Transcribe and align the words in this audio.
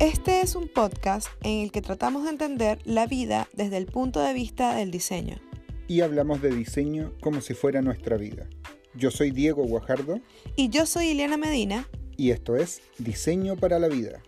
Este 0.00 0.40
es 0.40 0.56
un 0.56 0.66
podcast 0.66 1.28
en 1.42 1.60
el 1.60 1.72
que 1.72 1.82
tratamos 1.82 2.24
de 2.24 2.30
entender 2.30 2.78
la 2.86 3.06
vida 3.06 3.48
desde 3.52 3.76
el 3.76 3.84
punto 3.84 4.20
de 4.20 4.32
vista 4.32 4.74
del 4.74 4.90
diseño. 4.90 5.36
Y 5.88 6.00
hablamos 6.00 6.40
de 6.40 6.48
diseño 6.48 7.12
como 7.20 7.42
si 7.42 7.52
fuera 7.52 7.82
nuestra 7.82 8.16
vida. 8.16 8.48
Yo 8.94 9.10
soy 9.10 9.30
Diego 9.30 9.62
Guajardo. 9.64 10.18
Y 10.56 10.70
yo 10.70 10.86
soy 10.86 11.08
Ileana 11.08 11.36
Medina. 11.36 11.86
Y 12.16 12.30
esto 12.30 12.56
es 12.56 12.80
Diseño 12.96 13.56
para 13.56 13.78
la 13.78 13.88
Vida. 13.88 14.22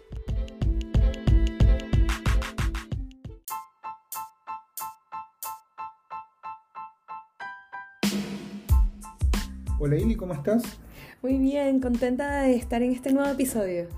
Hola 9.81 9.97
Ili, 9.97 10.17
¿cómo 10.17 10.35
estás? 10.35 10.65
Muy 11.23 11.39
bien, 11.39 11.81
contenta 11.81 12.43
de 12.43 12.57
estar 12.57 12.83
en 12.83 12.93
este 12.93 13.15
nuevo 13.15 13.31
episodio. 13.31 13.89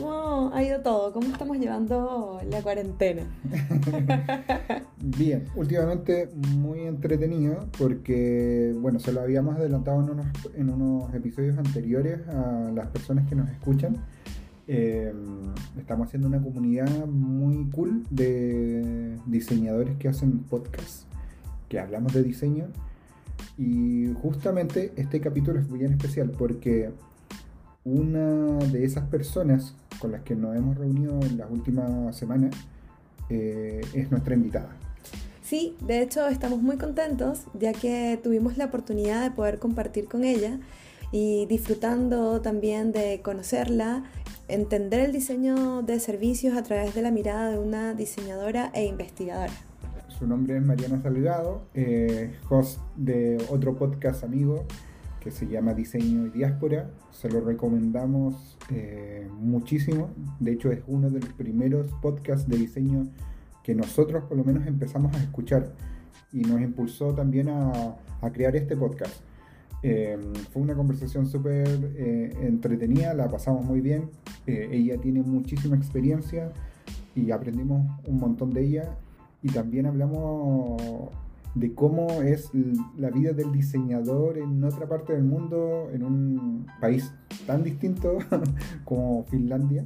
¿Cómo 0.00 0.52
ha 0.54 0.62
ido 0.62 0.80
todo? 0.80 1.12
¿Cómo 1.12 1.26
estamos 1.26 1.58
llevando 1.58 2.40
la 2.48 2.62
cuarentena? 2.62 3.22
Bien, 5.00 5.46
últimamente 5.56 6.28
muy 6.56 6.82
entretenido 6.82 7.66
porque, 7.76 8.76
bueno, 8.78 9.00
se 9.00 9.10
lo 9.12 9.22
habíamos 9.22 9.56
adelantado 9.56 10.04
en 10.54 10.70
unos, 10.70 11.12
episodios 11.14 11.58
anteriores 11.58 12.20
a 12.28 12.70
las 12.72 12.86
personas 12.90 13.28
que 13.28 13.34
nos 13.34 13.50
escuchan. 13.50 13.96
Eh, 14.68 15.12
estamos 15.76 16.06
haciendo 16.06 16.28
una 16.28 16.40
comunidad 16.40 17.06
muy 17.06 17.68
cool 17.70 18.04
de 18.08 19.18
diseñadores 19.26 19.96
que 19.96 20.06
hacen 20.06 20.44
podcasts, 20.44 21.06
que 21.68 21.80
hablamos 21.80 22.14
de 22.14 22.22
diseño. 22.22 22.66
Y 23.56 24.12
justamente 24.22 24.92
este 24.94 25.20
capítulo 25.20 25.58
es 25.58 25.68
muy 25.68 25.82
especial 25.82 26.30
porque 26.30 26.92
una 27.84 28.58
de 28.66 28.84
esas 28.84 29.08
personas 29.08 29.74
con 29.98 30.12
las 30.12 30.22
que 30.22 30.34
nos 30.34 30.56
hemos 30.56 30.76
reunido 30.76 31.20
en 31.22 31.38
las 31.38 31.50
últimas 31.50 32.16
semanas 32.16 32.54
eh, 33.30 33.80
es 33.94 34.10
nuestra 34.10 34.34
invitada. 34.34 34.76
Sí, 35.42 35.76
de 35.80 36.02
hecho 36.02 36.28
estamos 36.28 36.60
muy 36.60 36.76
contentos 36.76 37.46
ya 37.58 37.72
que 37.72 38.20
tuvimos 38.22 38.58
la 38.58 38.66
oportunidad 38.66 39.22
de 39.22 39.30
poder 39.30 39.58
compartir 39.58 40.06
con 40.06 40.24
ella 40.24 40.60
y 41.10 41.46
disfrutando 41.46 42.42
también 42.42 42.92
de 42.92 43.22
conocerla, 43.22 44.04
entender 44.48 45.00
el 45.00 45.12
diseño 45.12 45.82
de 45.82 46.00
servicios 46.00 46.56
a 46.56 46.62
través 46.62 46.94
de 46.94 47.00
la 47.00 47.10
mirada 47.10 47.50
de 47.50 47.58
una 47.58 47.94
diseñadora 47.94 48.70
e 48.74 48.84
investigadora. 48.84 49.52
Su 50.08 50.26
nombre 50.26 50.56
es 50.56 50.62
Mariana 50.62 51.00
Salgado, 51.00 51.62
eh, 51.74 52.34
host 52.50 52.80
de 52.96 53.42
otro 53.48 53.76
podcast 53.76 54.24
amigo 54.24 54.66
que 55.20 55.30
se 55.30 55.46
llama 55.46 55.74
Diseño 55.74 56.26
y 56.26 56.30
Diáspora. 56.30 56.90
Se 57.10 57.28
lo 57.30 57.40
recomendamos 57.40 58.56
eh, 58.70 59.28
muchísimo. 59.38 60.10
De 60.40 60.52
hecho, 60.52 60.70
es 60.70 60.80
uno 60.86 61.10
de 61.10 61.20
los 61.20 61.32
primeros 61.32 61.92
podcasts 62.00 62.48
de 62.48 62.56
diseño 62.56 63.08
que 63.62 63.74
nosotros 63.74 64.24
por 64.24 64.36
lo 64.36 64.44
menos 64.44 64.66
empezamos 64.66 65.14
a 65.14 65.18
escuchar 65.22 65.72
y 66.32 66.40
nos 66.40 66.60
impulsó 66.60 67.14
también 67.14 67.48
a, 67.48 67.96
crear 68.32 68.56
este 68.56 68.76
podcast. 68.76 69.14
Eh, 69.82 70.18
fue 70.52 70.62
una 70.62 70.74
conversación 70.74 71.26
súper 71.26 71.68
eh, 71.96 72.36
entretenida, 72.42 73.14
la 73.14 73.28
pasamos 73.28 73.64
muy 73.64 73.80
bien. 73.80 74.10
ella 74.46 74.98
tiene 74.98 75.22
muchísima 75.22 75.76
experiencia 75.76 76.52
y 77.14 77.30
aprendimos 77.30 77.86
un 78.06 78.18
montón 78.18 78.52
de 78.52 78.64
ella. 78.64 78.96
Y 79.42 79.50
también 79.50 79.86
hablamos 79.86 81.12
de 81.54 81.74
cómo 81.74 82.22
es 82.22 82.50
la 82.96 83.10
vida 83.10 83.32
del 83.32 83.52
diseñador 83.52 84.38
en 84.38 84.62
otra 84.64 84.88
parte 84.88 85.12
del 85.12 85.24
mundo, 85.24 85.88
en 85.92 86.04
un 86.04 86.66
país 86.80 87.12
tan 87.46 87.62
distinto 87.62 88.18
como 88.84 89.24
Finlandia, 89.24 89.84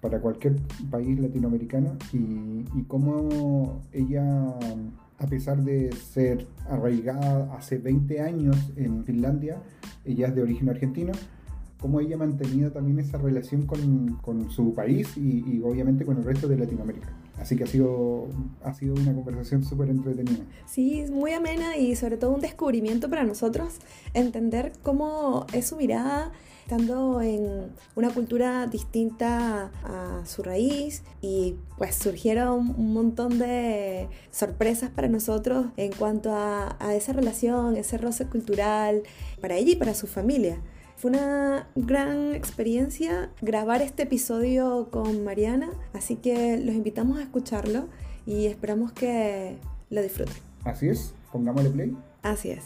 para 0.00 0.20
cualquier 0.20 0.56
país 0.90 1.18
latinoamericano, 1.18 1.96
y, 2.12 2.82
cómo 2.86 3.82
ella, 3.92 4.24
a 5.18 5.26
pesar 5.28 5.62
de 5.62 5.92
ser 5.92 6.46
arraigada 6.68 7.54
hace 7.56 7.78
20 7.78 8.20
años 8.20 8.56
en 8.76 9.04
Finlandia, 9.04 9.60
ella 10.04 10.28
es 10.28 10.34
de 10.34 10.42
origen 10.42 10.68
argentino, 10.68 11.12
cómo 11.80 12.00
ella 12.00 12.16
ha 12.16 12.18
mantenido 12.18 12.70
también 12.70 13.00
esa 13.00 13.18
relación 13.18 13.66
con, 13.66 14.50
su 14.50 14.74
país 14.74 15.16
y 15.16 15.60
obviamente 15.62 16.04
con 16.04 16.18
el 16.18 16.24
resto 16.24 16.46
de 16.48 16.58
Latinoamérica. 16.58 17.08
Así 17.38 17.56
que 17.56 17.64
ha 17.64 17.66
sido, 17.66 18.28
ha 18.62 18.72
sido 18.74 18.94
una 18.94 19.14
conversación 19.14 19.62
súper 19.62 19.90
entretenida. 19.90 20.44
Sí, 20.66 21.04
muy 21.10 21.32
amena 21.32 21.76
y 21.76 21.94
sobre 21.96 22.16
todo 22.16 22.30
un 22.30 22.40
descubrimiento 22.40 23.10
para 23.10 23.24
nosotros, 23.24 23.74
entender 24.14 24.72
cómo 24.82 25.46
es 25.52 25.66
su 25.66 25.76
mirada 25.76 26.32
estando 26.66 27.20
en 27.20 27.70
una 27.94 28.10
cultura 28.10 28.66
distinta 28.66 29.70
a 29.84 30.26
su 30.26 30.42
raíz 30.42 31.04
y 31.20 31.54
pues 31.78 31.94
surgieron 31.94 32.74
un 32.76 32.92
montón 32.92 33.38
de 33.38 34.08
sorpresas 34.32 34.90
para 34.90 35.06
nosotros 35.06 35.66
en 35.76 35.92
cuanto 35.92 36.32
a, 36.32 36.76
a 36.80 36.96
esa 36.96 37.12
relación, 37.12 37.76
ese 37.76 37.98
roce 37.98 38.26
cultural 38.26 39.04
para 39.40 39.54
ella 39.54 39.72
y 39.72 39.76
para 39.76 39.94
su 39.94 40.08
familia. 40.08 40.58
Fue 40.96 41.10
una 41.10 41.68
gran 41.74 42.34
experiencia 42.34 43.28
grabar 43.42 43.82
este 43.82 44.04
episodio 44.04 44.88
con 44.90 45.24
Mariana, 45.24 45.68
así 45.92 46.16
que 46.16 46.56
los 46.56 46.74
invitamos 46.74 47.18
a 47.18 47.22
escucharlo 47.22 47.88
y 48.24 48.46
esperamos 48.46 48.92
que 48.92 49.58
lo 49.90 50.00
disfruten. 50.00 50.34
Así 50.64 50.88
es, 50.88 51.12
pongámosle 51.30 51.68
play. 51.68 51.96
Así 52.22 52.50
es. 52.50 52.64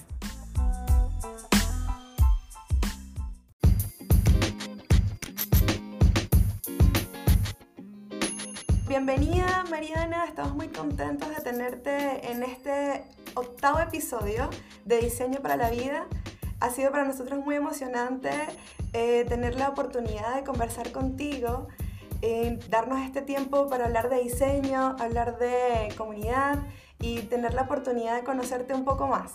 Bienvenida 8.86 9.64
Mariana, 9.70 10.26
estamos 10.26 10.54
muy 10.54 10.68
contentos 10.68 11.28
de 11.30 11.42
tenerte 11.42 12.30
en 12.30 12.44
este 12.44 13.02
octavo 13.34 13.80
episodio 13.80 14.50
de 14.84 14.98
Diseño 14.98 15.40
para 15.40 15.56
la 15.56 15.70
Vida 15.70 16.06
ha 16.60 16.70
sido 16.70 16.90
para 16.90 17.04
nosotros 17.04 17.44
muy 17.44 17.56
emocionante 17.56 18.30
eh, 18.92 19.24
tener 19.28 19.56
la 19.56 19.68
oportunidad 19.68 20.36
de 20.36 20.44
conversar 20.44 20.92
contigo, 20.92 21.68
eh, 22.22 22.58
darnos 22.68 23.00
este 23.00 23.22
tiempo 23.22 23.68
para 23.68 23.86
hablar 23.86 24.10
de 24.10 24.20
diseño, 24.22 24.96
hablar 24.98 25.38
de 25.38 25.92
comunidad 25.96 26.58
y 27.00 27.20
tener 27.22 27.54
la 27.54 27.62
oportunidad 27.62 28.16
de 28.16 28.24
conocerte 28.24 28.74
un 28.74 28.84
poco 28.84 29.06
más. 29.08 29.32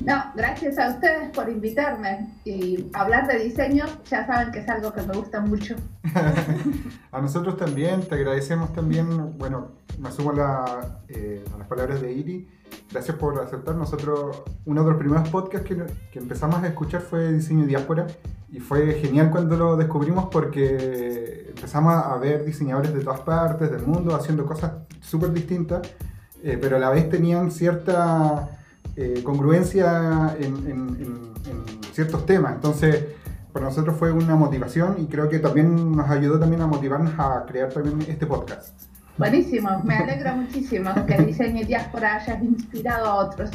No, 0.00 0.24
gracias 0.34 0.78
a 0.78 0.90
ustedes 0.90 1.30
por 1.30 1.48
invitarme 1.48 2.28
y 2.44 2.90
hablar 2.92 3.28
de 3.28 3.44
diseño, 3.44 3.84
ya 4.08 4.26
saben 4.26 4.50
que 4.50 4.60
es 4.60 4.68
algo 4.68 4.92
que 4.92 5.02
me 5.02 5.14
gusta 5.14 5.40
mucho. 5.40 5.76
a 7.12 7.20
nosotros 7.20 7.56
también, 7.56 8.02
te 8.02 8.14
agradecemos 8.14 8.72
también, 8.72 9.38
bueno, 9.38 9.68
me 9.98 10.10
sumo 10.10 10.32
eh, 11.08 11.44
a 11.54 11.58
las 11.58 11.66
palabras 11.68 12.00
de 12.00 12.12
Iri, 12.12 12.48
gracias 12.90 13.16
por 13.16 13.38
aceptar. 13.40 13.76
Nosotros, 13.76 14.42
uno 14.64 14.82
de 14.82 14.90
los 14.90 14.98
primeros 14.98 15.28
podcasts 15.28 15.68
que, 15.68 15.76
que 16.10 16.18
empezamos 16.18 16.62
a 16.62 16.66
escuchar 16.66 17.02
fue 17.02 17.32
Diseño 17.32 17.66
Diáspora 17.66 18.06
y 18.50 18.60
fue 18.60 18.94
genial 18.94 19.30
cuando 19.30 19.56
lo 19.56 19.76
descubrimos 19.76 20.28
porque 20.32 21.46
empezamos 21.48 21.94
a 21.94 22.16
ver 22.16 22.44
diseñadores 22.44 22.92
de 22.92 23.02
todas 23.02 23.20
partes 23.20 23.70
del 23.70 23.82
mundo 23.82 24.14
haciendo 24.14 24.44
cosas 24.46 24.72
súper 25.00 25.32
distintas, 25.32 25.82
eh, 26.42 26.58
pero 26.60 26.76
a 26.76 26.78
la 26.80 26.90
vez 26.90 27.08
tenían 27.08 27.50
cierta 27.50 28.48
eh, 28.96 29.22
congruencia 29.22 30.36
en, 30.38 31.32
ciertos 31.92 32.24
temas. 32.24 32.54
Entonces, 32.54 33.04
para 33.52 33.66
nosotros 33.66 33.96
fue 33.98 34.12
una 34.12 34.34
motivación 34.34 34.96
y 34.98 35.06
creo 35.06 35.28
que 35.28 35.38
también 35.38 35.94
nos 35.94 36.08
ayudó 36.08 36.38
también 36.40 36.62
a 36.62 36.66
motivarnos 36.66 37.12
a 37.18 37.44
crear 37.46 37.70
también 37.70 38.00
este 38.08 38.26
podcast. 38.26 38.84
Buenísimo, 39.18 39.68
me 39.84 39.94
alegra 39.94 40.34
muchísimo 40.34 40.90
que 41.06 41.14
el 41.14 41.26
diseño 41.26 41.60
y 41.60 41.64
diáspora 41.64 42.16
hayas 42.16 42.42
inspirado 42.42 43.06
a 43.06 43.14
otros. 43.16 43.50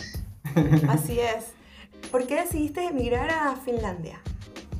Así 0.88 1.19
es. 1.19 1.53
¿Por 2.11 2.27
qué 2.27 2.35
decidiste 2.35 2.85
emigrar 2.85 3.29
a 3.31 3.55
Finlandia? 3.55 4.19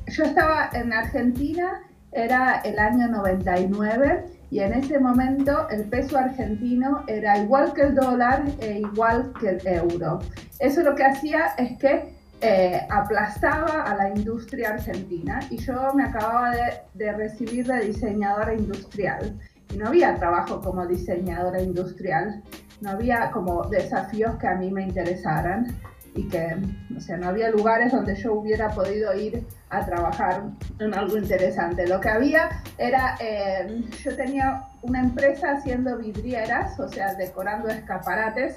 Yo 0.06 0.24
estaba 0.24 0.70
en 0.72 0.92
Argentina, 0.92 1.82
era 2.12 2.60
el 2.60 2.78
año 2.78 3.08
99 3.08 4.37
y 4.50 4.60
en 4.60 4.72
ese 4.72 4.98
momento 4.98 5.68
el 5.70 5.84
peso 5.84 6.18
argentino 6.18 7.04
era 7.06 7.38
igual 7.38 7.72
que 7.74 7.82
el 7.82 7.94
dólar 7.94 8.44
e 8.60 8.80
igual 8.80 9.32
que 9.38 9.50
el 9.50 9.66
euro. 9.66 10.20
Eso 10.58 10.82
lo 10.82 10.94
que 10.94 11.04
hacía 11.04 11.54
es 11.58 11.78
que 11.78 12.16
eh, 12.40 12.86
aplastaba 12.88 13.82
a 13.82 13.94
la 13.96 14.08
industria 14.10 14.70
argentina. 14.70 15.40
Y 15.50 15.58
yo 15.58 15.92
me 15.94 16.04
acababa 16.04 16.52
de, 16.52 16.62
de, 16.94 17.12
recibir 17.12 17.66
de 17.66 17.86
diseñadora 17.86 18.54
industrial. 18.54 19.38
Y 19.74 19.76
no 19.76 19.88
había 19.88 20.14
trabajo 20.14 20.60
como 20.60 20.86
diseñadora 20.86 21.60
industrial, 21.60 22.42
no 22.80 22.90
había 22.90 23.30
como 23.32 23.64
desafíos 23.64 24.36
que 24.36 24.46
a 24.46 24.54
mí 24.54 24.70
me 24.70 24.82
interesaran 24.82 25.66
y 26.14 26.28
que, 26.28 26.56
o 26.96 27.00
sea, 27.00 27.16
no 27.16 27.28
había 27.28 27.50
lugares 27.50 27.92
donde 27.92 28.16
yo 28.16 28.34
hubiera 28.34 28.70
podido 28.70 29.14
ir 29.14 29.46
a 29.70 29.84
trabajar 29.84 30.42
en 30.78 30.94
algo 30.94 31.16
interesante. 31.16 31.86
Lo 31.86 32.00
que 32.00 32.08
había 32.08 32.62
era, 32.76 33.16
eh, 33.20 33.84
yo 34.02 34.16
tenía 34.16 34.64
una 34.82 35.00
empresa 35.00 35.52
haciendo 35.52 35.98
vidrieras, 35.98 36.78
o 36.80 36.88
sea, 36.88 37.14
decorando 37.14 37.68
escaparates, 37.68 38.56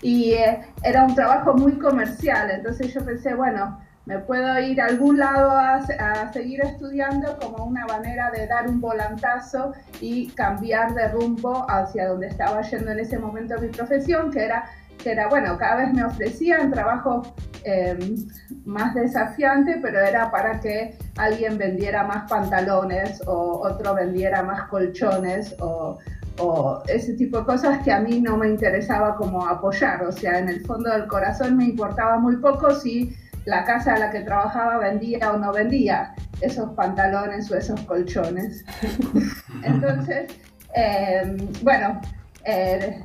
y 0.00 0.32
eh, 0.32 0.60
era 0.82 1.04
un 1.04 1.14
trabajo 1.14 1.54
muy 1.54 1.78
comercial, 1.78 2.50
entonces 2.50 2.92
yo 2.92 3.04
pensé, 3.04 3.34
bueno, 3.34 3.78
me 4.06 4.18
puedo 4.18 4.58
ir 4.60 4.80
a 4.82 4.86
algún 4.86 5.18
lado 5.18 5.50
a, 5.50 5.76
a, 5.76 6.32
seguir 6.32 6.60
estudiando 6.60 7.38
como 7.38 7.64
una 7.64 7.86
manera 7.86 8.30
de 8.30 8.46
dar 8.46 8.68
un 8.68 8.80
volantazo 8.80 9.72
y 10.00 10.28
cambiar 10.32 10.92
de 10.94 11.08
rumbo 11.08 11.64
hacia 11.70 12.08
donde 12.08 12.26
estaba 12.26 12.60
yendo 12.62 12.90
en 12.90 12.98
ese 12.98 13.18
momento 13.18 13.58
mi 13.58 13.68
profesión, 13.68 14.30
que 14.30 14.44
era 14.44 14.66
que 15.02 15.12
era, 15.12 15.28
bueno, 15.28 15.56
cada 15.58 15.76
vez 15.76 15.92
me 15.92 16.04
ofrecían 16.04 16.70
trabajo 16.70 17.34
em, 17.64 18.16
más 18.64 18.94
desafiante, 18.94 19.78
pero 19.82 20.00
era 20.00 20.30
para 20.30 20.60
que 20.60 20.96
alguien 21.16 21.58
vendiera 21.58 22.04
más 22.04 22.28
pantalones 22.28 23.22
o 23.26 23.60
otro 23.62 23.94
vendiera 23.94 24.42
más 24.42 24.68
colchones 24.68 25.54
o, 25.60 25.98
o 26.38 26.82
ese 26.88 27.14
tipo 27.14 27.38
de 27.38 27.44
cosas 27.44 27.82
que 27.82 27.92
a 27.92 28.00
mí 28.00 28.20
no 28.20 28.36
me 28.36 28.48
interesaba 28.48 29.16
como 29.16 29.46
apoyar. 29.46 30.04
O 30.04 30.12
sea, 30.12 30.38
en 30.38 30.48
el 30.48 30.64
fondo 30.64 30.90
del 30.90 31.06
corazón 31.06 31.56
me 31.56 31.64
importaba 31.64 32.18
muy 32.18 32.36
poco 32.36 32.74
si 32.74 33.14
la 33.44 33.64
casa 33.64 33.94
a 33.94 33.98
la 33.98 34.10
que 34.10 34.20
trabajaba 34.20 34.78
vendía 34.78 35.32
o 35.32 35.38
no 35.38 35.52
vendía 35.52 36.14
esos 36.40 36.70
pantalones 36.70 37.50
o 37.50 37.56
esos 37.56 37.80
colchones. 37.82 38.64
Entonces, 39.62 40.32
em, 40.74 41.36
bueno, 41.62 42.00
eh, 42.44 43.02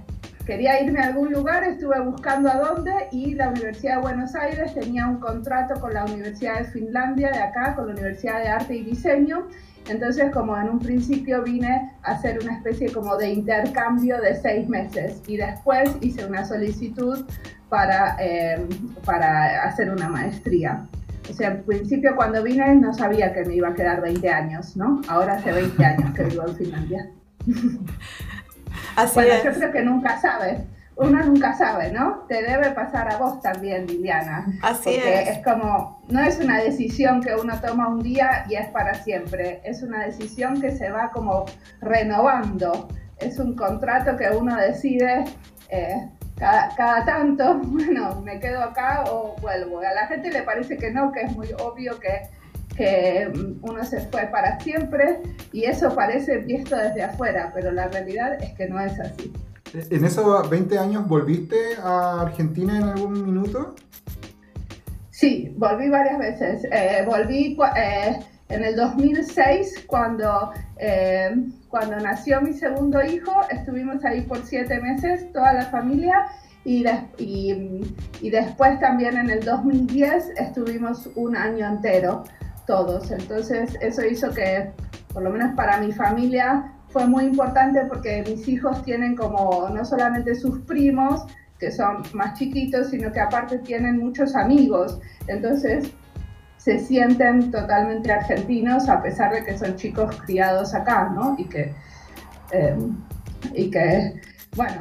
quería 0.50 0.82
irme 0.82 1.00
a 1.00 1.10
algún 1.10 1.32
lugar, 1.32 1.64
estuve 1.64 2.00
buscando 2.00 2.50
a 2.50 2.56
dónde 2.58 2.92
y 3.12 3.36
la 3.36 3.50
Universidad 3.50 3.98
de 3.98 4.02
Buenos 4.02 4.34
Aires 4.34 4.74
tenía 4.74 5.06
un 5.06 5.20
contrato 5.20 5.80
con 5.80 5.94
la 5.94 6.06
Universidad 6.06 6.58
de 6.58 6.64
Finlandia 6.64 7.30
de 7.30 7.38
acá, 7.38 7.76
con 7.76 7.86
la 7.86 7.94
Universidad 7.94 8.40
de 8.42 8.48
Arte 8.48 8.76
y 8.78 8.84
Diseño. 8.84 9.48
Entonces, 9.88 10.32
como 10.32 10.58
en 10.58 10.70
un 10.70 10.80
principio 10.80 11.44
vine 11.44 11.92
a 12.02 12.14
hacer 12.14 12.40
una 12.42 12.56
especie 12.56 12.92
como 12.92 13.16
de 13.16 13.30
intercambio 13.30 14.20
de 14.20 14.36
seis 14.38 14.68
meses 14.68 15.22
y 15.28 15.38
después 15.38 15.96
hice 16.02 16.26
una 16.26 16.44
solicitud 16.44 17.28
para, 17.70 18.18
em, 18.20 18.68
para 19.06 19.66
hacer 19.66 19.92
una 19.92 20.10
maestría. 20.10 20.88
O 21.30 21.34
sea, 21.34 21.50
en 21.50 21.64
principio 21.64 22.16
cuando 22.16 22.42
vine 22.42 22.74
no 22.74 22.92
sabía 22.92 23.34
que 23.34 23.46
me 23.46 23.54
iba 23.54 23.68
a 23.68 23.76
quedar 23.76 24.02
20 24.02 24.28
años, 24.32 24.76
¿no? 24.76 25.00
Ahora 25.10 25.34
hace 25.34 25.52
20 25.52 25.86
años 25.86 26.12
que 26.16 26.24
vivo 26.24 26.48
en 26.48 26.56
Finlandia. 26.56 27.12
Así 28.96 29.16
bueno, 29.16 29.34
es. 29.34 29.44
yo 29.44 29.54
creo 29.54 29.72
que 29.72 29.82
nunca 29.82 30.20
sabes. 30.20 30.62
Uno 30.96 31.24
nunca 31.24 31.54
sabe, 31.54 31.92
¿no? 31.92 32.26
Te 32.28 32.42
debe 32.44 32.72
pasar 32.72 33.10
a 33.10 33.18
vos 33.18 33.42
también, 33.42 33.88
Liliana. 33.88 34.46
Así 34.62 34.90
porque 34.96 35.22
es. 35.22 35.30
es 35.30 35.44
como, 35.46 36.02
no 36.10 36.20
es 36.20 36.40
una 36.40 36.58
decisión 36.58 37.22
que 37.22 37.34
uno 37.36 37.54
toma 37.62 37.88
un 37.88 38.04
día 38.04 38.46
y 38.50 38.56
es 38.56 38.68
para 38.68 38.94
siempre. 38.96 39.62
Es 39.64 39.82
una 39.82 40.04
decisión 40.06 40.60
que 40.60 40.76
se 40.76 40.90
va 40.92 41.12
como 41.12 41.46
renovando. 41.80 42.90
Es 43.18 43.40
un 43.40 43.56
contrato 43.56 44.18
que 44.18 44.30
uno 44.30 44.58
decide 44.58 45.24
eh, 45.70 46.10
cada, 46.38 46.76
cada 46.76 47.06
tanto, 47.06 47.60
bueno, 47.64 48.22
me 48.22 48.40
quedo 48.40 48.62
acá 48.62 49.06
o 49.10 49.38
vuelvo. 49.40 49.80
A 49.80 49.94
la 49.94 50.08
gente 50.08 50.32
le 50.32 50.42
parece 50.42 50.78
que 50.78 50.92
no, 50.92 51.14
que 51.14 51.22
es 51.22 51.36
muy 51.36 51.50
obvio 51.54 51.98
que 52.00 52.30
que 52.80 53.30
uno 53.62 53.84
se 53.84 54.00
fue 54.08 54.22
para 54.28 54.58
siempre 54.62 55.20
y 55.52 55.66
eso 55.66 55.94
parece 55.94 56.38
visto 56.38 56.78
desde 56.78 57.04
afuera, 57.04 57.52
pero 57.54 57.74
la 57.74 57.90
realidad 57.90 58.42
es 58.42 58.54
que 58.54 58.70
no 58.70 58.80
es 58.80 58.98
así. 59.02 59.34
¿En 59.74 60.06
esos 60.06 60.50
20 60.50 60.80
años 60.80 61.06
volviste 61.06 61.58
a 61.84 62.22
Argentina 62.22 62.78
en 62.78 62.84
algún 62.84 63.26
minuto? 63.26 63.76
Sí, 65.10 65.54
volví 65.58 65.90
varias 65.90 66.20
veces. 66.20 66.64
Eh, 66.72 67.04
volví 67.06 67.58
eh, 67.76 68.18
en 68.48 68.64
el 68.64 68.78
2006 68.78 69.84
cuando, 69.86 70.52
eh, 70.78 71.36
cuando 71.68 71.98
nació 71.98 72.40
mi 72.40 72.54
segundo 72.54 73.04
hijo, 73.04 73.42
estuvimos 73.50 74.06
ahí 74.06 74.22
por 74.22 74.46
siete 74.46 74.80
meses, 74.80 75.30
toda 75.34 75.52
la 75.52 75.66
familia. 75.66 76.28
Y, 76.64 76.84
de, 76.84 76.94
y, 77.18 77.82
y 78.22 78.30
después 78.30 78.80
también 78.80 79.18
en 79.18 79.30
el 79.30 79.44
2010 79.44 80.30
estuvimos 80.38 81.10
un 81.16 81.36
año 81.36 81.68
entero 81.68 82.24
todos. 82.70 83.10
Entonces 83.10 83.76
eso 83.82 84.06
hizo 84.06 84.30
que, 84.30 84.72
por 85.12 85.24
lo 85.24 85.32
menos 85.32 85.56
para 85.56 85.80
mi 85.80 85.92
familia, 85.92 86.72
fue 86.90 87.08
muy 87.08 87.26
importante 87.26 87.82
porque 87.90 88.24
mis 88.28 88.48
hijos 88.48 88.84
tienen 88.84 89.16
como 89.16 89.68
no 89.70 89.84
solamente 89.84 90.36
sus 90.36 90.60
primos, 90.60 91.26
que 91.58 91.72
son 91.72 92.04
más 92.14 92.38
chiquitos, 92.38 92.92
sino 92.92 93.12
que 93.12 93.20
aparte 93.20 93.58
tienen 93.58 93.98
muchos 93.98 94.36
amigos. 94.36 95.00
Entonces 95.28 95.92
se 96.58 96.78
sienten 96.78 97.50
totalmente 97.50 98.12
argentinos 98.12 98.88
a 98.88 99.02
pesar 99.02 99.34
de 99.34 99.44
que 99.44 99.58
son 99.58 99.76
chicos 99.76 100.16
criados 100.26 100.76
acá, 100.76 101.10
¿no? 101.10 101.36
Y 101.40 101.46
que, 101.46 101.74
eh, 102.52 102.78
y 103.56 103.72
que 103.72 104.22
bueno, 104.56 104.76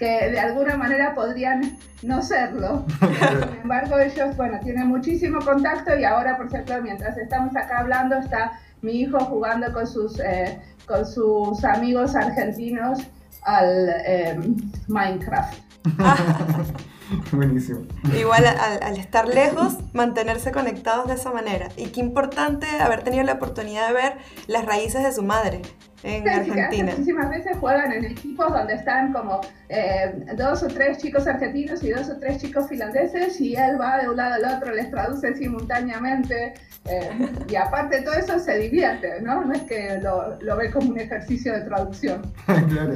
que 0.00 0.30
de 0.30 0.40
alguna 0.40 0.76
manera 0.76 1.14
podrían 1.14 1.76
no 2.02 2.22
serlo. 2.22 2.86
Sin 3.00 3.60
embargo, 3.60 3.98
ellos, 3.98 4.34
bueno, 4.34 4.58
tienen 4.60 4.88
muchísimo 4.88 5.40
contacto 5.40 5.94
y 5.96 6.04
ahora, 6.04 6.38
por 6.38 6.46
ejemplo, 6.46 6.80
mientras 6.82 7.18
estamos 7.18 7.54
acá 7.54 7.80
hablando, 7.80 8.16
está 8.16 8.58
mi 8.80 8.92
hijo 8.92 9.18
jugando 9.26 9.70
con 9.74 9.86
sus, 9.86 10.18
eh, 10.18 10.58
con 10.86 11.04
sus 11.04 11.62
amigos 11.64 12.16
argentinos 12.16 13.00
al 13.42 13.90
eh, 14.06 14.40
Minecraft. 14.88 15.58
Buenísimo. 17.32 17.80
Igual 18.18 18.46
al, 18.46 18.82
al, 18.82 18.96
estar 18.96 19.28
lejos, 19.28 19.76
mantenerse 19.92 20.50
conectados 20.50 21.08
de 21.08 21.14
esa 21.14 21.30
manera. 21.30 21.68
Y 21.76 21.88
qué 21.88 22.00
importante 22.00 22.66
haber 22.80 23.02
tenido 23.02 23.24
la 23.24 23.34
oportunidad 23.34 23.88
de 23.88 23.92
ver 23.92 24.18
las 24.46 24.64
raíces 24.64 25.02
de 25.02 25.12
su 25.12 25.22
madre 25.22 25.60
en 26.02 26.22
sí, 26.22 26.28
Argentina. 26.28 26.92
muchísimas 26.92 27.30
veces 27.30 27.56
juegan 27.58 27.92
en 27.92 28.04
equipos 28.04 28.52
donde 28.52 28.74
están 28.74 29.12
como 29.12 29.40
eh, 29.68 30.12
dos 30.36 30.62
o 30.62 30.68
tres 30.68 30.98
chicos 30.98 31.26
argentinos 31.26 31.82
y 31.82 31.90
dos 31.90 32.08
o 32.08 32.18
tres 32.18 32.38
chicos 32.38 32.68
finlandeses 32.68 33.40
y 33.40 33.54
él 33.54 33.80
va 33.80 33.98
de 33.98 34.08
un 34.08 34.16
lado 34.16 34.34
al 34.34 34.56
otro, 34.56 34.74
les 34.74 34.90
traduce 34.90 35.34
simultáneamente 35.34 36.54
eh, 36.86 37.10
y 37.48 37.56
aparte 37.56 37.96
de 37.96 38.02
todo 38.02 38.14
eso 38.14 38.38
se 38.38 38.56
divierte, 38.58 39.20
¿no? 39.20 39.44
No 39.44 39.52
es 39.52 39.62
que 39.62 39.98
lo, 40.02 40.38
lo 40.40 40.56
ve 40.56 40.70
como 40.70 40.90
un 40.90 40.98
ejercicio 40.98 41.52
de 41.52 41.60
traducción. 41.60 42.22
claro. 42.46 42.94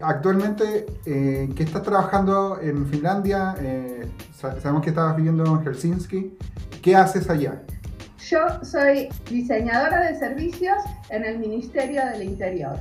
Actualmente, 0.00 0.86
eh, 1.06 1.48
¿qué 1.54 1.62
estás 1.62 1.82
trabajando 1.82 2.58
en 2.60 2.86
Finlandia? 2.86 3.54
Eh, 3.60 4.06
sabemos 4.32 4.82
que 4.82 4.90
estabas 4.90 5.16
viviendo 5.16 5.44
en 5.44 5.62
Helsinki. 5.64 6.36
¿Qué 6.82 6.96
haces 6.96 7.28
allá? 7.28 7.62
Yo 8.28 8.62
soy 8.62 9.08
diseñadora 9.30 10.08
de 10.08 10.14
servicios 10.18 10.76
en 11.08 11.24
el 11.24 11.38
Ministerio 11.38 12.04
del 12.06 12.22
Interior. 12.22 12.78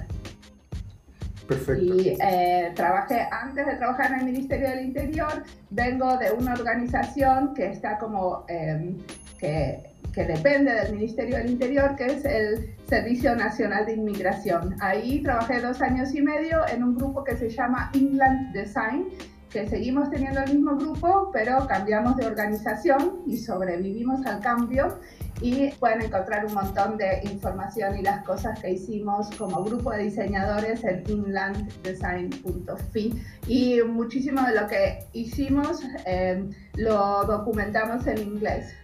Perfecto. 1.47 1.95
Y 1.95 2.18
eh, 2.21 2.71
trabajé, 2.75 3.27
antes 3.31 3.65
de 3.65 3.75
trabajar 3.75 4.12
en 4.12 4.19
el 4.19 4.25
Ministerio 4.25 4.69
del 4.69 4.86
Interior, 4.86 5.44
vengo 5.71 6.18
de 6.18 6.31
una 6.31 6.53
organización 6.53 7.53
que 7.56 7.68
está 7.68 7.97
como, 7.97 8.45
eh, 8.50 8.95
que, 9.39 9.94
que, 10.13 10.25
depende 10.25 10.71
del 10.74 10.94
Ministerio 10.94 11.38
del 11.38 11.50
Interior, 11.50 11.95
que 11.95 12.05
es 12.05 12.25
el 12.25 12.75
Servicio 12.88 13.36
Nacional 13.36 13.86
de 13.86 13.93
Inmigración. 13.93 14.75
Ahí 14.81 15.24
trabajé 15.24 15.62
dos 15.62 15.81
años 15.81 16.13
y 16.13 16.22
medio 16.22 16.67
en 16.67 16.84
un 16.84 16.96
grupo 16.96 17.24
que 17.24 17.36
se 17.36 17.50
llama 17.50 17.89
Inland 17.93 18.53
Design, 18.53 19.08
que 19.50 19.67
seguimos 19.67 20.12
teniendo 20.12 20.41
el 20.41 20.53
mismo 20.53 20.75
grupo, 20.75 21.31
pero 21.34 21.65
cambiamos 21.65 22.15
de 22.17 22.27
organización 22.27 23.24
y 23.25 23.38
sobrevivimos 23.38 24.24
al 24.27 24.41
cambio 24.41 25.00
y 25.41 25.72
pueden 25.72 26.01
encontrar 26.01 26.46
un 26.46 26.53
montón 26.53 26.98
de 26.98 27.22
información 27.24 27.98
y 27.98 28.01
las 28.01 28.25
cosas 28.25 28.60
que 28.60 28.72
hicimos 28.72 29.29
como 29.38 29.63
grupo 29.63 29.91
de 29.91 30.03
diseñadores 30.03 30.84
en 30.84 31.10
inlanddesign.fi 31.10 33.24
y 33.48 33.81
muchísimo 33.84 34.46
de 34.46 34.55
lo 34.60 34.67
que 34.67 35.05
hicimos 35.13 35.81
eh, 36.05 36.43
lo 36.75 37.24
documentamos 37.24 38.05
en 38.08 38.17
inglés. 38.19 38.75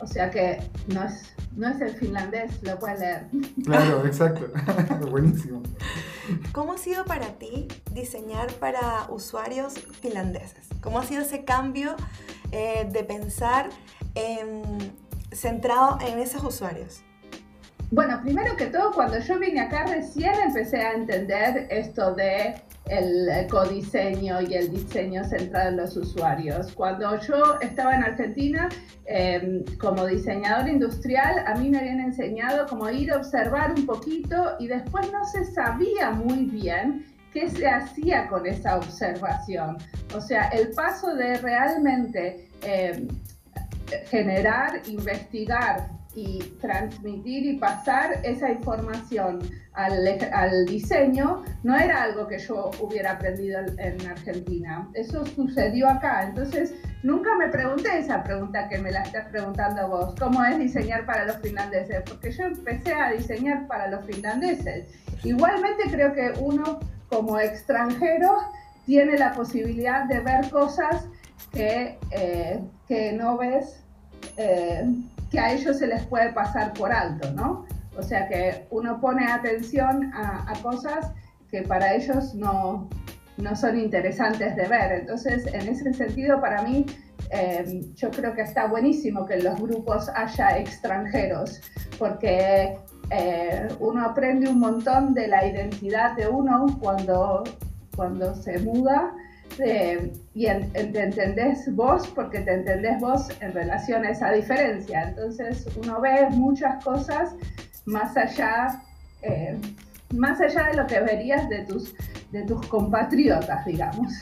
O 0.00 0.06
sea 0.06 0.30
que 0.30 0.62
no 0.86 1.04
es, 1.04 1.34
no 1.54 1.68
es 1.68 1.78
el 1.82 1.90
finlandés, 1.90 2.62
lo 2.62 2.78
pueden 2.78 3.00
leer. 3.00 3.26
Claro, 3.64 4.06
exacto. 4.06 4.46
Buenísimo. 5.10 5.62
¿Cómo 6.52 6.72
ha 6.72 6.78
sido 6.78 7.04
para 7.04 7.38
ti 7.38 7.68
diseñar 7.92 8.50
para 8.54 9.06
usuarios 9.10 9.74
finlandeses? 10.00 10.68
¿Cómo 10.80 11.00
ha 11.00 11.04
sido 11.04 11.20
ese 11.20 11.44
cambio 11.44 11.96
eh, 12.52 12.88
de 12.90 13.04
pensar 13.04 13.68
en 14.14 14.62
centrado 15.32 15.98
en 16.06 16.18
esos 16.18 16.42
usuarios? 16.44 17.02
Bueno, 17.90 18.20
primero 18.22 18.56
que 18.56 18.66
todo, 18.66 18.92
cuando 18.92 19.18
yo 19.18 19.38
vine 19.38 19.60
acá 19.60 19.84
recién 19.86 20.32
empecé 20.46 20.78
a 20.78 20.92
entender 20.92 21.66
esto 21.70 22.14
de 22.14 22.54
el 22.90 23.46
codiseño 23.48 24.40
y 24.42 24.54
el 24.54 24.70
diseño 24.70 25.24
centrado 25.24 25.70
en 25.70 25.76
los 25.76 25.96
usuarios. 25.96 26.72
Cuando 26.72 27.18
yo 27.20 27.58
estaba 27.60 27.94
en 27.94 28.02
Argentina 28.02 28.68
eh, 29.06 29.64
como 29.80 30.06
diseñador 30.06 30.68
industrial, 30.68 31.44
a 31.46 31.54
mí 31.54 31.70
me 31.70 31.78
habían 31.78 32.00
enseñado 32.00 32.66
como 32.66 32.90
ir 32.90 33.12
a 33.12 33.18
observar 33.18 33.72
un 33.76 33.86
poquito 33.86 34.56
y 34.58 34.66
después 34.66 35.10
no 35.12 35.24
se 35.24 35.44
sabía 35.44 36.10
muy 36.10 36.46
bien 36.46 37.06
qué 37.32 37.48
se 37.48 37.68
hacía 37.68 38.26
con 38.28 38.44
esa 38.46 38.76
observación. 38.76 39.78
O 40.16 40.20
sea, 40.20 40.48
el 40.48 40.72
paso 40.72 41.14
de 41.14 41.38
realmente 41.38 42.48
eh, 42.62 43.06
generar, 44.06 44.82
investigar 44.86 45.90
y 46.14 46.40
transmitir 46.60 47.46
y 47.46 47.56
pasar 47.58 48.20
esa 48.24 48.50
información 48.50 49.38
al, 49.74 50.06
al, 50.32 50.66
diseño 50.66 51.44
no 51.62 51.76
era 51.76 52.02
algo 52.02 52.26
que 52.26 52.38
yo 52.38 52.72
hubiera 52.80 53.12
aprendido 53.12 53.60
en 53.78 54.06
Argentina. 54.08 54.88
Eso 54.94 55.24
sucedió 55.24 55.88
acá. 55.88 56.24
Entonces 56.24 56.74
nunca 57.04 57.36
me 57.36 57.48
pregunté 57.48 57.98
esa 57.98 58.24
pregunta 58.24 58.68
que 58.68 58.78
me 58.78 58.90
la 58.90 59.02
estás 59.02 59.28
preguntando 59.28 59.88
vos, 59.88 60.14
¿cómo 60.18 60.44
es 60.44 60.58
diseñar 60.58 61.06
para 61.06 61.24
los 61.26 61.36
finlandeses? 61.36 62.02
Porque 62.08 62.32
yo 62.32 62.44
empecé 62.44 62.92
a 62.92 63.12
diseñar 63.12 63.68
para 63.68 63.86
los 63.86 64.04
finlandeses. 64.04 64.88
Igualmente 65.22 65.84
creo 65.90 66.12
que 66.12 66.32
uno 66.40 66.80
como 67.08 67.38
extranjero 67.38 68.38
tiene 68.86 69.16
la 69.16 69.32
posibilidad 69.32 70.06
de 70.06 70.20
ver 70.20 70.50
cosas 70.50 71.06
que, 71.52 71.98
eh, 72.10 72.60
que 72.90 73.12
no 73.12 73.38
ves, 73.38 73.84
eh, 74.36 74.84
que 75.30 75.38
a 75.38 75.52
ellos 75.52 75.78
se 75.78 75.86
les 75.86 76.02
puede 76.06 76.32
pasar 76.32 76.72
por 76.72 76.90
alto, 76.90 77.30
¿no? 77.30 77.64
O 77.96 78.02
sea 78.02 78.28
que 78.28 78.66
uno 78.70 79.00
pone 79.00 79.30
atención 79.30 80.12
a, 80.12 80.52
cosas 80.60 81.12
que 81.52 81.62
para 81.62 81.94
ellos 81.94 82.34
no, 82.34 82.88
no, 83.36 83.54
son 83.54 83.78
interesantes 83.78 84.56
de 84.56 84.66
ver. 84.66 84.90
Entonces, 85.02 85.46
en 85.54 85.68
ese 85.68 85.94
sentido, 85.94 86.40
para 86.40 86.62
mí, 86.62 86.84
eh, 87.30 87.86
yo 87.94 88.10
creo 88.10 88.34
que 88.34 88.42
está 88.42 88.66
buenísimo 88.66 89.24
que 89.24 89.34
en 89.34 89.44
los 89.44 89.60
grupos 89.60 90.08
haya 90.08 90.58
extranjeros, 90.58 91.60
porque 91.96 92.76
uno 93.78 94.04
aprende 94.04 94.48
un 94.48 94.58
montón 94.58 95.14
de 95.14 95.28
la 95.28 95.46
identidad 95.46 96.16
de 96.16 96.26
uno 96.26 96.78
cuando, 96.80 97.44
cuando 97.94 98.34
se 98.34 98.58
muda 98.58 99.12
y 100.34 100.46
te 100.46 101.02
entendés 101.02 101.74
vos 101.74 102.06
porque 102.08 102.40
te 102.40 102.54
entendés 102.54 103.00
vos 103.00 103.28
en 103.40 103.52
relación 103.52 104.04
a 104.04 104.10
esa 104.10 104.32
diferencia. 104.32 105.02
Entonces 105.08 105.66
uno 105.76 106.00
ve 106.00 106.28
muchas 106.30 106.82
cosas 106.84 107.34
más 107.84 108.16
allá, 108.16 108.82
eh, 109.22 109.58
más 110.14 110.40
allá 110.40 110.68
de 110.70 110.76
lo 110.76 110.86
que 110.86 111.00
verías 111.00 111.48
de 111.48 111.64
tus, 111.64 111.94
de 112.30 112.42
tus 112.42 112.66
compatriotas, 112.68 113.64
digamos. 113.64 114.12